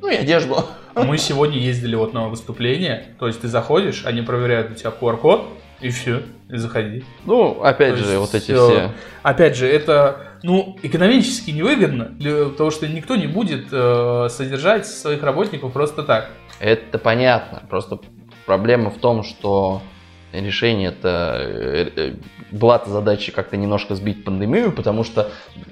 ну 0.01 0.09
и 0.09 0.15
одежду. 0.15 0.65
Мы 0.95 1.17
сегодня 1.17 1.57
ездили 1.57 1.95
вот 1.95 2.13
на 2.13 2.27
выступление, 2.27 3.15
то 3.19 3.27
есть 3.27 3.41
ты 3.41 3.47
заходишь, 3.47 4.03
они 4.05 4.21
проверяют 4.21 4.71
у 4.71 4.73
тебя 4.75 4.91
QR-код, 4.91 5.47
и 5.79 5.89
все, 5.89 6.23
и 6.49 6.57
заходи. 6.57 7.03
Ну, 7.25 7.61
опять 7.63 7.95
То 7.95 8.03
же, 8.03 8.05
есть 8.05 8.17
вот 8.17 8.35
эти 8.35 8.51
все. 8.53 8.91
Опять 9.23 9.55
же, 9.55 9.67
это, 9.67 10.27
ну, 10.43 10.77
экономически 10.83 11.51
невыгодно, 11.51 12.15
потому 12.51 12.71
что 12.71 12.87
никто 12.87 13.15
не 13.15 13.27
будет 13.27 13.67
э, 13.71 14.27
содержать 14.29 14.85
своих 14.85 15.23
работников 15.23 15.73
просто 15.73 16.03
так. 16.03 16.29
Это 16.59 16.99
понятно. 16.99 17.63
Просто 17.69 17.99
проблема 18.45 18.91
в 18.91 18.97
том, 18.97 19.23
что 19.23 19.81
решение 20.31 20.89
это 20.89 21.37
э, 21.39 21.89
э, 21.95 22.13
была-то 22.51 22.89
задача 22.89 23.31
как-то 23.31 23.57
немножко 23.57 23.95
сбить 23.95 24.23
пандемию, 24.23 24.71
потому 24.71 25.03
что 25.03 25.29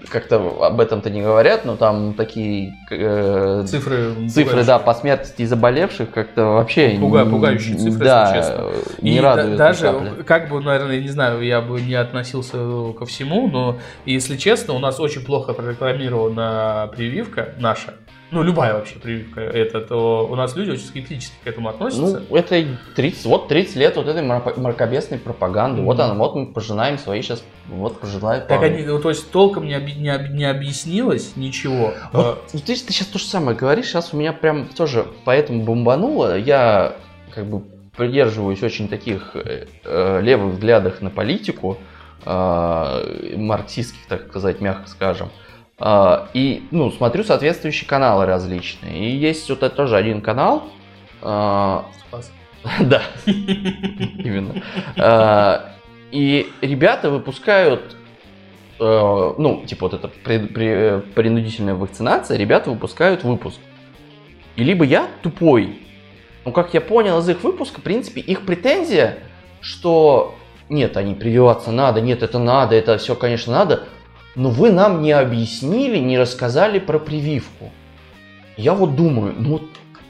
как-то 0.10 0.66
об 0.66 0.80
этом-то 0.80 1.10
не 1.10 1.22
говорят, 1.22 1.66
но 1.66 1.76
там 1.76 2.14
такие 2.14 2.74
э, 2.92 3.64
Цифры, 3.68 4.30
цифры, 4.30 4.64
да, 4.64 4.80
по 4.80 4.94
смертности 4.94 5.46
заболевших 5.46 6.12
как-то 6.12 6.46
вообще 6.46 6.92
Пуга- 6.98 7.26
не- 7.26 7.32
пугающие 7.32 7.78
цифры, 7.78 8.06
да, 8.06 8.36
если 8.36 8.40
честно. 8.40 8.70
не 9.02 9.12
И 9.12 9.14
ни 9.16 9.58
даже, 9.58 10.24
как 10.26 10.50
бы, 10.50 10.62
наверное, 10.62 10.96
я 10.96 11.02
не 11.02 11.10
знаю, 11.10 11.42
я 11.42 11.62
бы 11.62 11.82
не 11.82 11.96
относился 11.96 12.58
ко 12.98 13.06
всему, 13.06 13.48
но 13.48 13.78
если 14.06 14.38
честно, 14.38 14.74
у 14.74 14.80
нас 14.80 15.00
очень 15.00 15.24
плохо 15.24 15.54
прорекламирована 15.54 16.90
прививка 16.96 17.54
наша. 17.60 17.94
Ну, 18.32 18.44
любая 18.44 18.74
вообще 18.76 18.96
прививка 19.00 19.42
это, 19.42 19.82
то 19.82 20.28
у 20.30 20.36
нас 20.36 20.56
люди 20.56 20.72
очень 20.72 20.86
скептически 20.86 21.34
к 21.44 21.48
этому 21.48 21.70
относятся. 21.70 22.22
Ну, 22.30 22.36
это 22.36 22.58
и 22.58 22.68
30, 22.96 23.26
вот 23.26 23.48
30 23.48 23.76
лет 23.76 23.96
вот 23.96 24.08
этой 24.08 24.22
мрак- 24.22 24.60
мракобесной 24.60 25.18
пропаганды. 25.18 25.82
Вот 25.82 25.96
Мгм. 25.96 26.04
она, 26.04 26.14
вот 26.14 26.36
мы 26.36 26.54
пожинаем 26.54 27.00
свои 27.00 27.22
сейчас, 27.24 27.44
вот 27.68 28.00
пожелают. 28.00 28.48
так 28.48 28.62
они, 28.62 28.84
ну, 28.84 29.00
то 29.00 29.10
есть 29.10 29.32
толком 29.32 29.66
не, 29.66 29.76
не, 29.80 30.30
не 30.32 30.46
объяснилось 30.46 31.36
ничего. 31.36 31.94
Вот, 32.14 32.44
ну, 32.54 32.60
ты, 32.60 32.76
ты 32.76 32.76
сейчас 32.94 33.08
то 33.08 33.18
же 33.18 33.26
самое 33.26 33.58
говоришь, 33.58 33.88
сейчас 33.88 34.14
у 34.14 34.18
меня 34.18 34.34
прям 34.34 34.68
тоже 34.68 35.08
поэтому 35.26 35.64
бомбануло. 35.64 36.38
Я 36.38 36.96
как 37.34 37.46
бы 37.46 37.64
придерживаюсь 37.98 38.62
очень 38.62 38.88
таких 38.88 39.32
э, 39.36 39.66
э, 39.84 40.22
левых 40.22 40.54
взглядов 40.54 41.02
на 41.02 41.10
политику, 41.10 41.78
э, 42.26 43.36
марксистских, 43.38 44.06
так 44.08 44.28
сказать, 44.28 44.62
мягко 44.62 44.88
скажем. 44.88 45.30
А, 45.30 45.49
и, 46.34 46.68
ну, 46.72 46.92
смотрю 46.92 47.24
соответствующие 47.24 47.88
каналы 47.88 48.26
различные. 48.26 49.10
И 49.10 49.16
есть 49.16 49.50
вот 49.50 49.64
это 49.64 49.76
тоже 49.76 49.96
один 49.96 50.22
канал. 50.22 50.70
а, 51.22 51.86
Спас. 52.08 52.32
да, 52.82 53.02
именно. 53.26 54.62
А, 54.98 55.74
И 56.12 56.52
ребята 56.62 57.10
выпускают, 57.10 57.96
э, 58.80 59.34
ну, 59.38 59.64
типа 59.66 59.88
вот 59.90 59.94
это 59.94 60.12
э, 60.26 61.02
принудительная 61.16 61.76
вакцинация, 61.76 62.38
ребята 62.38 62.72
выпускают 62.72 63.24
выпуск. 63.24 63.60
И 64.56 64.64
либо 64.64 64.84
я 64.84 65.08
тупой, 65.22 65.80
ну, 66.46 66.52
как 66.52 66.74
я 66.74 66.82
понял 66.82 67.20
из 67.20 67.30
их 67.30 67.44
выпуска, 67.44 67.80
в 67.80 67.84
принципе, 67.84 68.22
их 68.22 68.46
претензия, 68.46 69.20
что 69.62 70.36
нет, 70.68 70.98
они 70.98 71.14
прививаться 71.14 71.72
надо, 71.72 72.02
нет, 72.02 72.24
это 72.24 72.40
надо, 72.40 72.76
это 72.76 72.98
все, 72.98 73.16
конечно, 73.16 73.54
надо, 73.54 73.88
но 74.40 74.50
вы 74.52 74.72
нам 74.72 75.02
не 75.02 75.12
объяснили, 75.12 75.98
не 75.98 76.18
рассказали 76.18 76.80
про 76.80 76.98
прививку. 76.98 77.74
Я 78.56 78.74
вот 78.74 78.96
думаю, 78.96 79.36
ну 79.38 79.60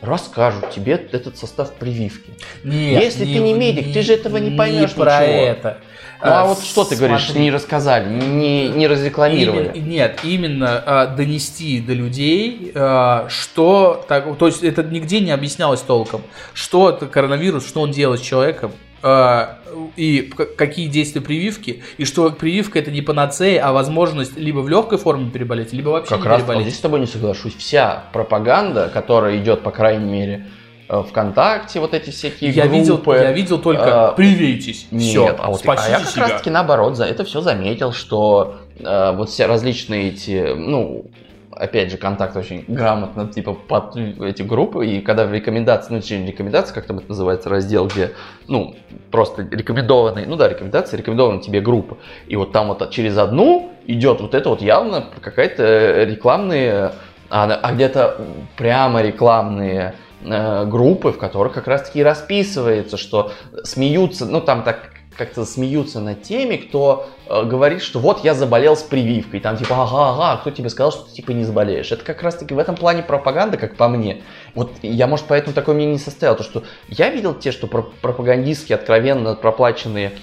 расскажут 0.01 0.69
тебе 0.69 0.93
этот 0.93 1.36
состав 1.36 1.73
прививки. 1.73 2.30
Нет, 2.63 3.03
Если 3.03 3.25
ты 3.25 3.39
не 3.39 3.55
медик, 3.55 3.91
ты 3.91 4.03
же 4.03 4.13
этого 4.13 4.38
не 4.38 4.55
поймешь 4.55 4.93
про 4.93 5.19
ничего. 5.19 5.41
это. 5.41 5.77
Ну 6.22 6.30
а 6.30 6.45
вот 6.45 6.61
что 6.63 6.84
ты 6.84 6.97
говоришь, 6.97 7.26
смотри. 7.26 7.43
не 7.43 7.51
рассказали, 7.51 8.09
не, 8.09 8.67
не 8.67 8.88
разрекламировали. 8.88 9.72
Именно- 9.74 9.88
нет, 9.88 10.20
именно 10.24 10.84
а, 10.86 11.07
донести 11.07 11.80
до 11.80 11.93
людей, 11.93 12.74
а, 12.76 13.28
что, 13.30 14.03
так, 14.07 14.38
то 14.38 14.47
есть 14.47 14.61
это 14.61 14.84
нигде 14.84 15.22
не 15.22 15.32
объяснялось 15.32 15.80
толком, 15.82 16.22
что 16.53 16.89
это 16.89 17.07
коронавирус, 17.07 17.65
что 17.65 17.80
он 17.82 17.91
делает 17.91 18.20
с 18.20 18.24
человеком, 18.24 18.74
а, 19.01 19.59
и 19.95 20.30
какие 20.57 20.88
действия 20.88 21.22
прививки, 21.22 21.84
и 21.97 22.03
что 22.03 22.30
прививка 22.32 22.80
это 22.80 22.91
не 22.91 23.01
панацея, 23.01 23.65
а 23.65 23.72
возможность 23.72 24.38
либо 24.38 24.59
в 24.59 24.67
легкой 24.67 24.97
форме 24.97 25.30
переболеть, 25.32 25.72
либо 25.72 25.89
вообще 25.89 26.09
Как 26.15 26.24
не 26.24 26.28
раз 26.28 26.41
переболеть. 26.41 26.63
здесь 26.63 26.78
с 26.78 26.82
тобой 26.82 26.99
не 26.99 27.07
соглашусь. 27.07 27.55
Вся 27.55 28.03
пропаганда, 28.11 28.89
которая 28.93 29.38
идет, 29.38 29.61
по 29.61 29.72
крайней 29.72 30.11
мере, 30.11 30.34
э, 30.43 30.59
ВКонтакте, 30.89 31.79
вот 31.79 31.93
эти 31.93 32.09
всякие 32.09 32.49
Я 32.49 32.65
видел, 32.65 32.95
группы. 32.95 33.13
я 33.15 33.31
видел 33.31 33.59
только 33.59 34.09
а, 34.09 34.11
привейтесь, 34.13 34.87
Нет, 34.89 35.03
все, 35.03 35.35
а, 35.37 35.51
вот, 35.51 35.59
спасите 35.59 35.89
а 35.95 35.99
я 35.99 35.99
как 35.99 36.09
себя. 36.09 36.23
раз 36.23 36.31
таки 36.39 36.49
наоборот 36.49 36.97
за 36.97 37.05
это 37.05 37.23
все 37.23 37.41
заметил, 37.41 37.91
что 37.91 38.57
э, 38.79 39.11
вот 39.15 39.29
все 39.29 39.45
различные 39.45 40.09
эти, 40.09 40.53
ну, 40.55 41.05
опять 41.51 41.91
же, 41.91 41.97
контакт 41.97 42.35
очень 42.35 42.63
грамотно, 42.67 43.27
типа, 43.27 43.53
под 43.53 43.95
эти 43.97 44.41
группы, 44.41 44.87
и 44.87 45.01
когда 45.01 45.25
в 45.25 45.33
рекомендации, 45.33 45.93
ну, 45.93 46.01
через 46.01 46.27
рекомендации, 46.27 46.73
как 46.73 46.85
там 46.85 46.97
это 46.97 47.09
называется, 47.09 47.49
раздел, 47.49 47.85
где, 47.85 48.13
ну, 48.47 48.75
просто 49.11 49.43
рекомендованные, 49.43 50.25
ну 50.25 50.37
да, 50.37 50.49
рекомендации, 50.49 50.97
рекомендованы 50.97 51.41
тебе 51.41 51.61
группы, 51.61 51.97
и 52.27 52.35
вот 52.35 52.51
там 52.51 52.69
вот 52.69 52.89
через 52.89 53.15
одну 53.17 53.71
идет 53.85 54.21
вот 54.21 54.33
это 54.33 54.49
вот 54.49 54.61
явно 54.63 55.05
какая-то 55.21 56.03
рекламные, 56.05 56.93
а, 57.29 57.59
а 57.61 57.73
где-то 57.73 58.21
прямо 58.57 59.01
рекламные 59.01 59.93
э, 59.93 60.09
группы, 60.22 61.11
в 61.11 61.17
которых 61.17 61.53
как 61.53 61.67
раз-таки 61.67 62.03
расписывается, 62.03 62.97
что 62.97 63.32
смеются, 63.63 64.26
ну, 64.26 64.41
там 64.41 64.63
так 64.63 64.91
как-то 65.20 65.45
смеются 65.45 65.99
над 65.99 66.24
теми, 66.24 66.55
кто 66.55 67.09
э, 67.28 67.43
говорит, 67.43 67.82
что 67.82 67.99
вот 67.99 68.24
я 68.24 68.34
заболел 68.34 68.78
с 68.78 68.84
прививкой, 68.84 69.41
там 69.41 69.57
типа, 69.57 69.84
ага, 69.84 70.11
ага, 70.11 70.41
кто 70.41 70.49
тебе 70.49 70.70
сказал, 70.70 70.93
что 70.93 71.03
ты 71.03 71.11
типа 71.11 71.32
не 71.32 71.43
заболеешь. 71.43 71.91
Это 71.91 72.05
как 72.05 72.24
раз 72.24 72.36
таки 72.36 72.53
в 72.53 72.57
этом 72.57 72.76
плане 72.76 73.03
пропаганда, 73.03 73.57
как 73.57 73.76
по 73.76 73.89
мне. 73.89 74.22
Вот 74.55 74.72
я, 74.82 75.07
может, 75.07 75.26
поэтому 75.28 75.53
такое 75.53 75.76
мнение 75.76 75.95
не 75.95 75.99
состоял, 75.99 76.38
то 76.38 76.43
что 76.43 76.63
я 76.88 77.09
видел 77.09 77.34
те, 77.34 77.51
что 77.51 77.67
пропагандистские, 77.67 78.78
откровенно 78.78 79.36
проплаченные 79.36 80.13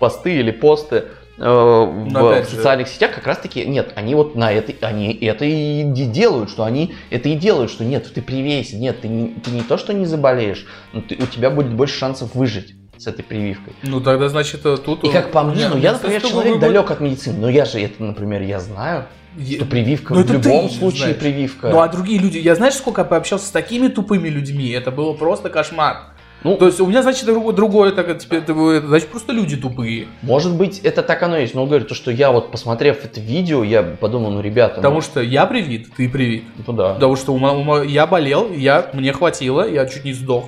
посты 0.00 0.36
или 0.36 0.50
посты, 0.50 0.96
э, 0.96 1.02
в, 1.36 2.44
в 2.44 2.48
социальных 2.48 2.86
же. 2.86 2.94
сетях 2.94 3.14
как 3.14 3.26
раз 3.26 3.38
таки 3.38 3.64
нет, 3.64 3.92
они 3.96 4.14
вот 4.14 4.36
на 4.36 4.52
это, 4.52 4.72
они 4.86 5.12
это 5.14 5.44
и 5.44 5.82
делают, 5.84 6.50
что 6.50 6.64
они 6.64 6.94
это 7.10 7.28
и 7.28 7.34
делают, 7.34 7.70
что 7.70 7.84
нет, 7.84 8.10
ты 8.12 8.22
привейся, 8.22 8.76
нет, 8.76 9.00
ты 9.00 9.08
не, 9.08 9.28
ты 9.40 9.50
не 9.50 9.62
то, 9.62 9.76
что 9.76 9.92
не 9.92 10.06
заболеешь, 10.06 10.66
но 10.92 11.00
ты, 11.00 11.16
у 11.16 11.26
тебя 11.26 11.50
будет 11.50 11.72
больше 11.72 11.98
шансов 11.98 12.34
выжить 12.34 12.74
с 12.96 13.06
этой 13.06 13.22
прививкой. 13.22 13.72
Ну 13.82 14.00
тогда, 14.00 14.28
значит, 14.28 14.64
э, 14.64 14.76
тут... 14.76 15.04
И 15.04 15.10
как 15.10 15.32
по 15.32 15.42
мне, 15.42 15.68
ну 15.68 15.76
я, 15.76 15.92
например, 15.92 16.22
человек 16.22 16.60
далек 16.60 16.90
от 16.90 17.00
медицины, 17.00 17.38
но 17.38 17.48
я 17.48 17.64
же 17.64 17.80
это, 17.80 18.02
например, 18.02 18.42
я 18.42 18.60
знаю, 18.60 19.06
что 19.36 19.64
прививка, 19.64 20.14
ну, 20.14 20.22
в 20.22 20.30
любом 20.30 20.70
случае 20.70 20.98
знаешь. 20.98 21.18
прививка. 21.18 21.68
Ну 21.70 21.80
а 21.80 21.88
другие 21.88 22.20
люди, 22.20 22.38
я 22.38 22.54
знаешь, 22.54 22.74
сколько 22.74 23.04
пообщался 23.04 23.46
с 23.46 23.50
такими 23.50 23.88
тупыми 23.88 24.28
людьми, 24.28 24.68
это 24.70 24.92
было 24.92 25.12
просто 25.12 25.50
кошмар. 25.50 26.13
Ну, 26.44 26.56
то 26.56 26.66
есть 26.66 26.78
у 26.78 26.86
меня, 26.86 27.02
значит, 27.02 27.24
другое, 27.24 27.90
так, 27.90 28.18
теперь, 28.18 28.40
это, 28.40 28.54
значит, 28.86 29.08
просто 29.08 29.32
люди 29.32 29.56
тупые. 29.56 30.08
Может 30.20 30.54
быть, 30.56 30.78
это 30.80 31.02
так 31.02 31.22
оно 31.22 31.38
есть, 31.38 31.54
но 31.54 31.64
говорю, 31.64 31.86
то, 31.86 31.94
что 31.94 32.10
я 32.10 32.30
вот, 32.30 32.50
посмотрев 32.50 33.02
это 33.02 33.18
видео, 33.18 33.64
я 33.64 33.82
подумал, 33.82 34.30
ну, 34.30 34.42
ребята... 34.42 34.76
Потому 34.76 34.96
ну... 34.96 35.00
что 35.00 35.20
я 35.22 35.46
привит, 35.46 35.94
ты 35.96 36.08
привит. 36.08 36.44
Ну, 36.66 36.74
да. 36.74 36.94
Потому 36.94 37.16
что 37.16 37.32
у, 37.32 37.38
у, 37.38 37.82
я 37.82 38.06
болел, 38.06 38.52
я, 38.52 38.90
мне 38.92 39.14
хватило, 39.14 39.66
я 39.66 39.86
чуть 39.86 40.04
не 40.04 40.12
сдох 40.12 40.44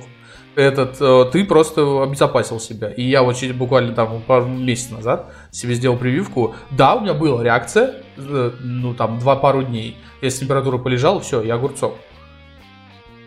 этот, 0.57 0.99
э, 0.99 1.25
ты 1.31 1.45
просто 1.45 2.01
обезопасил 2.01 2.59
себя. 2.59 2.89
И 2.89 3.03
я 3.03 3.21
вот 3.21 3.41
буквально 3.53 3.93
там 3.93 4.21
пару 4.23 4.47
месяцев 4.47 4.93
назад 4.97 5.31
себе 5.51 5.75
сделал 5.75 5.97
прививку. 5.97 6.55
Да, 6.71 6.95
у 6.95 7.01
меня 7.01 7.13
была 7.13 7.43
реакция, 7.43 8.01
э, 8.17 8.51
ну 8.59 8.95
там 8.95 9.19
два 9.19 9.35
пару 9.35 9.61
дней. 9.61 9.97
Если 10.19 10.41
температура 10.41 10.79
полежала, 10.79 11.19
все, 11.19 11.43
я 11.43 11.55
огурцов. 11.55 11.93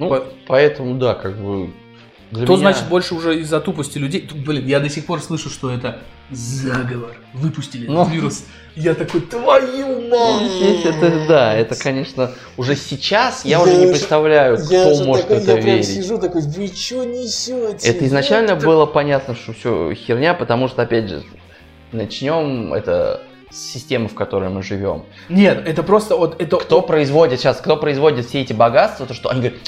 Ну, 0.01 0.09
По... 0.09 0.25
поэтому 0.49 0.97
да, 0.97 1.15
как 1.15 1.37
бы 1.37 1.71
для 2.31 2.47
То 2.47 2.53
меня... 2.53 2.73
значит 2.73 2.89
больше 2.89 3.15
уже 3.15 3.41
из-за 3.41 3.61
тупости 3.61 3.99
людей. 3.99 4.29
Блин, 4.33 4.67
я 4.67 4.79
до 4.79 4.89
сих 4.89 5.07
пор 5.07 5.21
слышу, 5.21 5.51
что 5.51 5.71
это 5.71 5.99
заговор. 6.31 7.17
Выпустили 7.35 7.89
Но... 7.89 8.03
этот 8.03 8.15
вирус. 8.15 8.45
Я 8.77 8.95
такой, 8.95 9.21
твою 9.23 10.09
мать! 10.09 10.85
Это, 10.85 11.27
да, 11.27 11.55
это, 11.55 11.75
конечно, 11.75 12.31
уже 12.57 12.77
сейчас 12.77 13.45
я, 13.45 13.59
я 13.59 13.63
уже 13.63 13.77
не 13.77 13.87
представляю, 13.89 14.59
кто 14.59 15.05
может 15.05 15.27
такой, 15.27 15.43
это 15.43 15.57
я 15.57 15.61
верить. 15.61 15.89
Я 15.89 15.95
сижу 16.03 16.19
такой, 16.19 16.43
вы 16.43 16.69
что 16.69 17.05
несете? 17.05 17.89
Это 17.89 18.07
изначально 18.07 18.53
это... 18.53 18.65
было 18.65 18.87
понятно, 18.87 19.35
что 19.35 19.53
все 19.53 19.93
херня, 19.95 20.35
потому 20.35 20.69
что, 20.69 20.83
опять 20.83 21.09
же, 21.09 21.25
начнем 21.91 22.73
это 22.73 23.23
с 23.51 23.59
системы, 23.59 24.09
в 24.09 24.15
которой 24.15 24.51
мы 24.51 24.63
живем. 24.63 25.05
Нет, 25.29 25.67
это 25.67 25.83
просто 25.83 26.17
вот 26.17 26.41
это. 26.41 26.57
Кто 26.59 26.81
производит 26.81 27.41
сейчас, 27.41 27.57
кто 27.57 27.77
производит 27.77 28.27
все 28.27 28.41
эти 28.43 28.53
богатства, 28.53 29.07
то 29.07 29.15
что 29.15 29.31
они 29.31 29.41
говорят, 29.41 29.59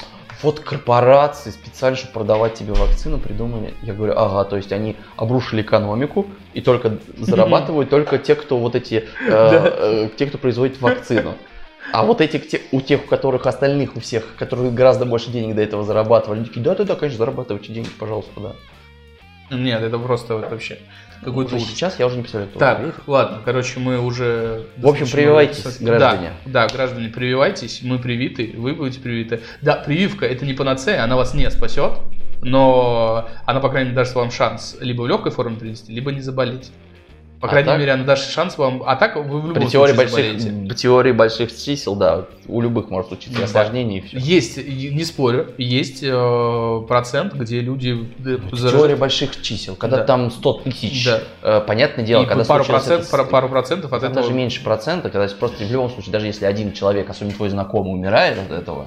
вот 0.43 0.61
корпорации 0.61 1.51
специально, 1.51 1.97
чтобы 1.97 2.14
продавать 2.14 2.55
тебе 2.55 2.72
вакцину, 2.72 3.18
придумали. 3.18 3.74
Я 3.82 3.95
говорю, 3.95 4.14
ага, 4.16 4.45
то 4.45 4.57
есть 4.57 4.72
они 4.72 4.97
обрушили 5.16 5.62
экономику 5.62 6.26
и 6.55 6.61
только 6.61 6.99
зарабатывают 7.18 7.90
только 7.90 8.18
те, 8.18 8.34
кто 8.34 8.59
вот 8.59 8.74
эти, 8.74 8.95
э, 8.95 9.05
э, 9.28 10.09
те, 10.16 10.26
кто 10.26 10.38
производит 10.38 10.80
вакцину. 10.80 11.34
А 11.93 12.05
вот 12.05 12.20
эти, 12.20 12.38
те, 12.38 12.61
у 12.70 12.80
тех, 12.80 13.05
у 13.05 13.09
которых 13.09 13.47
остальных, 13.47 13.97
у 13.97 14.01
всех, 14.01 14.36
которые 14.36 14.70
гораздо 14.70 15.05
больше 15.05 15.30
денег 15.30 15.55
до 15.55 15.62
этого 15.62 15.84
зарабатывали, 15.84 16.38
они 16.38 16.47
такие, 16.47 16.62
да-да-да, 16.62 16.95
конечно, 16.95 17.18
зарабатывайте 17.18 17.72
деньги, 17.72 17.90
пожалуйста, 17.99 18.32
да. 18.40 19.57
Нет, 19.57 19.82
это 19.82 19.99
просто 19.99 20.36
вот 20.36 20.51
вообще 20.51 20.78
какой-то 21.23 21.57
ужас. 21.57 21.68
Сейчас 21.68 21.99
я 21.99 22.07
уже 22.07 22.16
не 22.16 22.23
представляю. 22.23 22.53
Так, 22.59 22.81
верит. 22.81 22.95
ладно, 23.07 23.41
короче, 23.45 23.81
мы 23.81 24.01
уже... 24.01 24.66
В 24.77 24.87
общем, 24.87 25.07
прививайтесь, 25.11 25.81
граждане. 25.81 26.33
Да, 26.45 26.66
да, 26.66 26.75
граждане, 26.75 27.09
прививайтесь, 27.09 27.81
мы 27.83 27.99
привиты, 27.99 28.55
вы 28.57 28.75
будете 28.75 29.01
привиты. 29.01 29.41
Да, 29.61 29.77
прививка 29.77 30.27
это 30.27 30.45
не 30.45 30.55
панацея, 30.55 31.05
она 31.05 31.16
вас 31.16 31.35
не 31.35 31.51
спасет, 31.51 31.93
но 32.43 33.29
она, 33.47 33.61
по 33.61 33.68
крайней 33.68 33.91
мере, 33.91 33.97
даст 33.97 34.14
вам 34.14 34.31
шанс 34.31 34.77
либо 34.81 35.03
в 35.03 35.07
легкой 35.07 35.33
форме 35.33 35.57
перенести, 35.57 35.93
либо 35.93 36.12
не 36.12 36.20
заболеть. 36.20 36.70
По 37.43 37.49
а 37.49 37.51
крайней 37.51 37.70
так? 37.70 37.78
мере, 37.80 37.90
она 37.90 38.05
даст 38.05 38.30
шанс 38.30 38.57
вам. 38.57 38.84
А 38.86 38.95
так 38.95 39.16
вы 39.16 39.40
в 39.40 39.49
любом 39.49 39.55
При 39.55 39.66
теории 39.66 39.95
больших, 39.95 40.68
По 40.68 40.74
теории 40.76 41.11
больших 41.11 41.51
чисел, 41.53 41.97
да, 41.97 42.26
у 42.47 42.61
любых 42.61 42.88
может 42.88 43.09
случиться 43.09 43.36
да. 43.36 43.47
осложнение 43.47 43.99
и 43.99 44.03
все. 44.03 44.16
Есть, 44.16 44.64
не 44.64 45.03
спорю, 45.03 45.49
есть 45.59 46.05
э, 46.05 46.82
процент, 46.86 47.34
где 47.34 47.61
люди... 47.61 48.09
Э, 48.24 48.38
ну, 48.49 48.57
зараж... 48.57 48.78
Теория 48.78 48.95
больших 48.95 49.43
чисел, 49.43 49.74
когда 49.74 49.97
да. 49.97 50.05
там 50.05 50.30
100 50.30 50.53
тысяч, 50.53 51.05
да. 51.05 51.20
э, 51.43 51.61
понятное 51.66 52.05
дело, 52.05 52.22
и 52.22 52.26
когда 52.26 52.45
пару, 52.45 52.64
процент, 52.64 53.03
это, 53.03 53.11
пару, 53.11 53.26
пару 53.26 53.49
процентов 53.49 53.93
от 53.93 54.05
этого... 54.05 54.14
даже 54.14 54.32
меньше 54.32 54.62
процента, 54.62 55.11
когда 55.11 55.26
просто 55.34 55.64
в 55.64 55.72
любом 55.72 55.90
случае, 55.90 56.12
даже 56.12 56.26
если 56.26 56.45
один 56.45 56.72
человек, 56.72 57.11
особенно 57.11 57.34
твой 57.34 57.49
знакомый, 57.49 57.93
умирает 57.93 58.38
от 58.38 58.53
этого, 58.53 58.86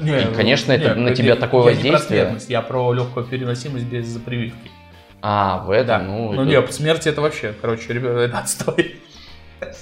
не, 0.00 0.20
и, 0.20 0.34
конечно, 0.36 0.70
не, 0.70 0.78
это 0.78 0.94
не, 0.94 1.02
на 1.02 1.16
тебя 1.16 1.30
я, 1.30 1.36
такое 1.36 1.64
я 1.64 1.74
воздействие. 1.74 2.24
Не 2.26 2.38
про 2.38 2.40
я 2.48 2.62
про 2.62 2.92
легкую 2.92 3.26
переносимость 3.26 3.86
без 3.86 4.06
прививки. 4.18 4.70
А, 5.22 5.64
в 5.64 5.70
этом? 5.70 5.86
Да. 5.86 5.98
Ну, 5.98 6.32
ну 6.32 6.42
это... 6.42 6.50
нет, 6.50 6.74
смерть 6.74 7.06
это 7.06 7.20
вообще, 7.20 7.54
короче, 7.60 7.92
ребята, 7.92 8.18
это 8.20 8.38
отстой. 8.38 8.96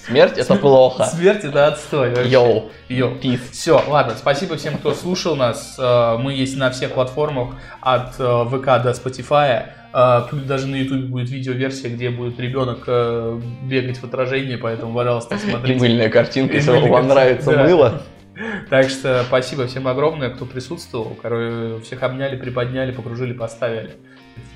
Смерть 0.06 0.38
это 0.38 0.54
плохо. 0.56 1.04
Смерть 1.04 1.44
это 1.44 1.68
отстой. 1.68 2.28
Йоу. 2.28 2.70
Йоу. 2.88 3.16
Пис. 3.16 3.40
Все, 3.50 3.82
ладно, 3.86 4.14
спасибо 4.16 4.56
всем, 4.56 4.76
кто 4.76 4.94
слушал 4.94 5.34
нас. 5.36 5.76
Э, 5.78 6.16
мы 6.18 6.34
есть 6.34 6.56
на 6.56 6.70
всех 6.70 6.92
платформах 6.92 7.54
от 7.80 8.14
э, 8.18 8.44
ВК 8.46 8.82
до 8.82 8.90
Spotify. 8.90 9.64
Э, 9.92 10.22
даже 10.46 10.66
на 10.66 10.76
YouTube 10.76 11.06
будет 11.06 11.30
видеоверсия, 11.30 11.90
где 11.90 12.10
будет 12.10 12.38
ребенок 12.38 12.86
бегать 13.62 13.98
в 13.98 14.04
отражении, 14.04 14.56
поэтому, 14.56 14.94
пожалуйста, 14.94 15.38
смотрите. 15.38 15.78
И 15.78 15.80
мыльная 15.80 16.08
картинка, 16.08 16.54
если 16.54 16.70
вам 16.70 17.08
нравится 17.08 17.50
мыло. 17.52 18.02
Так 18.68 18.90
что 18.90 19.22
спасибо 19.28 19.68
всем 19.68 19.86
огромное, 19.86 20.28
кто 20.28 20.44
присутствовал. 20.44 21.16
Короче, 21.22 21.80
всех 21.84 22.02
обняли, 22.02 22.34
приподняли, 22.36 22.90
покружили, 22.90 23.32
поставили. 23.32 23.92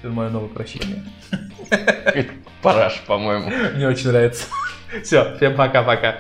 Это 0.03 0.13
мое 0.13 0.29
новое 0.29 0.49
прощение. 0.49 1.03
Параш, 2.63 3.03
по-моему. 3.07 3.51
Мне 3.75 3.89
очень 3.89 4.09
нравится. 4.09 4.47
Все, 5.03 5.37
всем 5.37 5.55
пока-пока. 5.55 6.19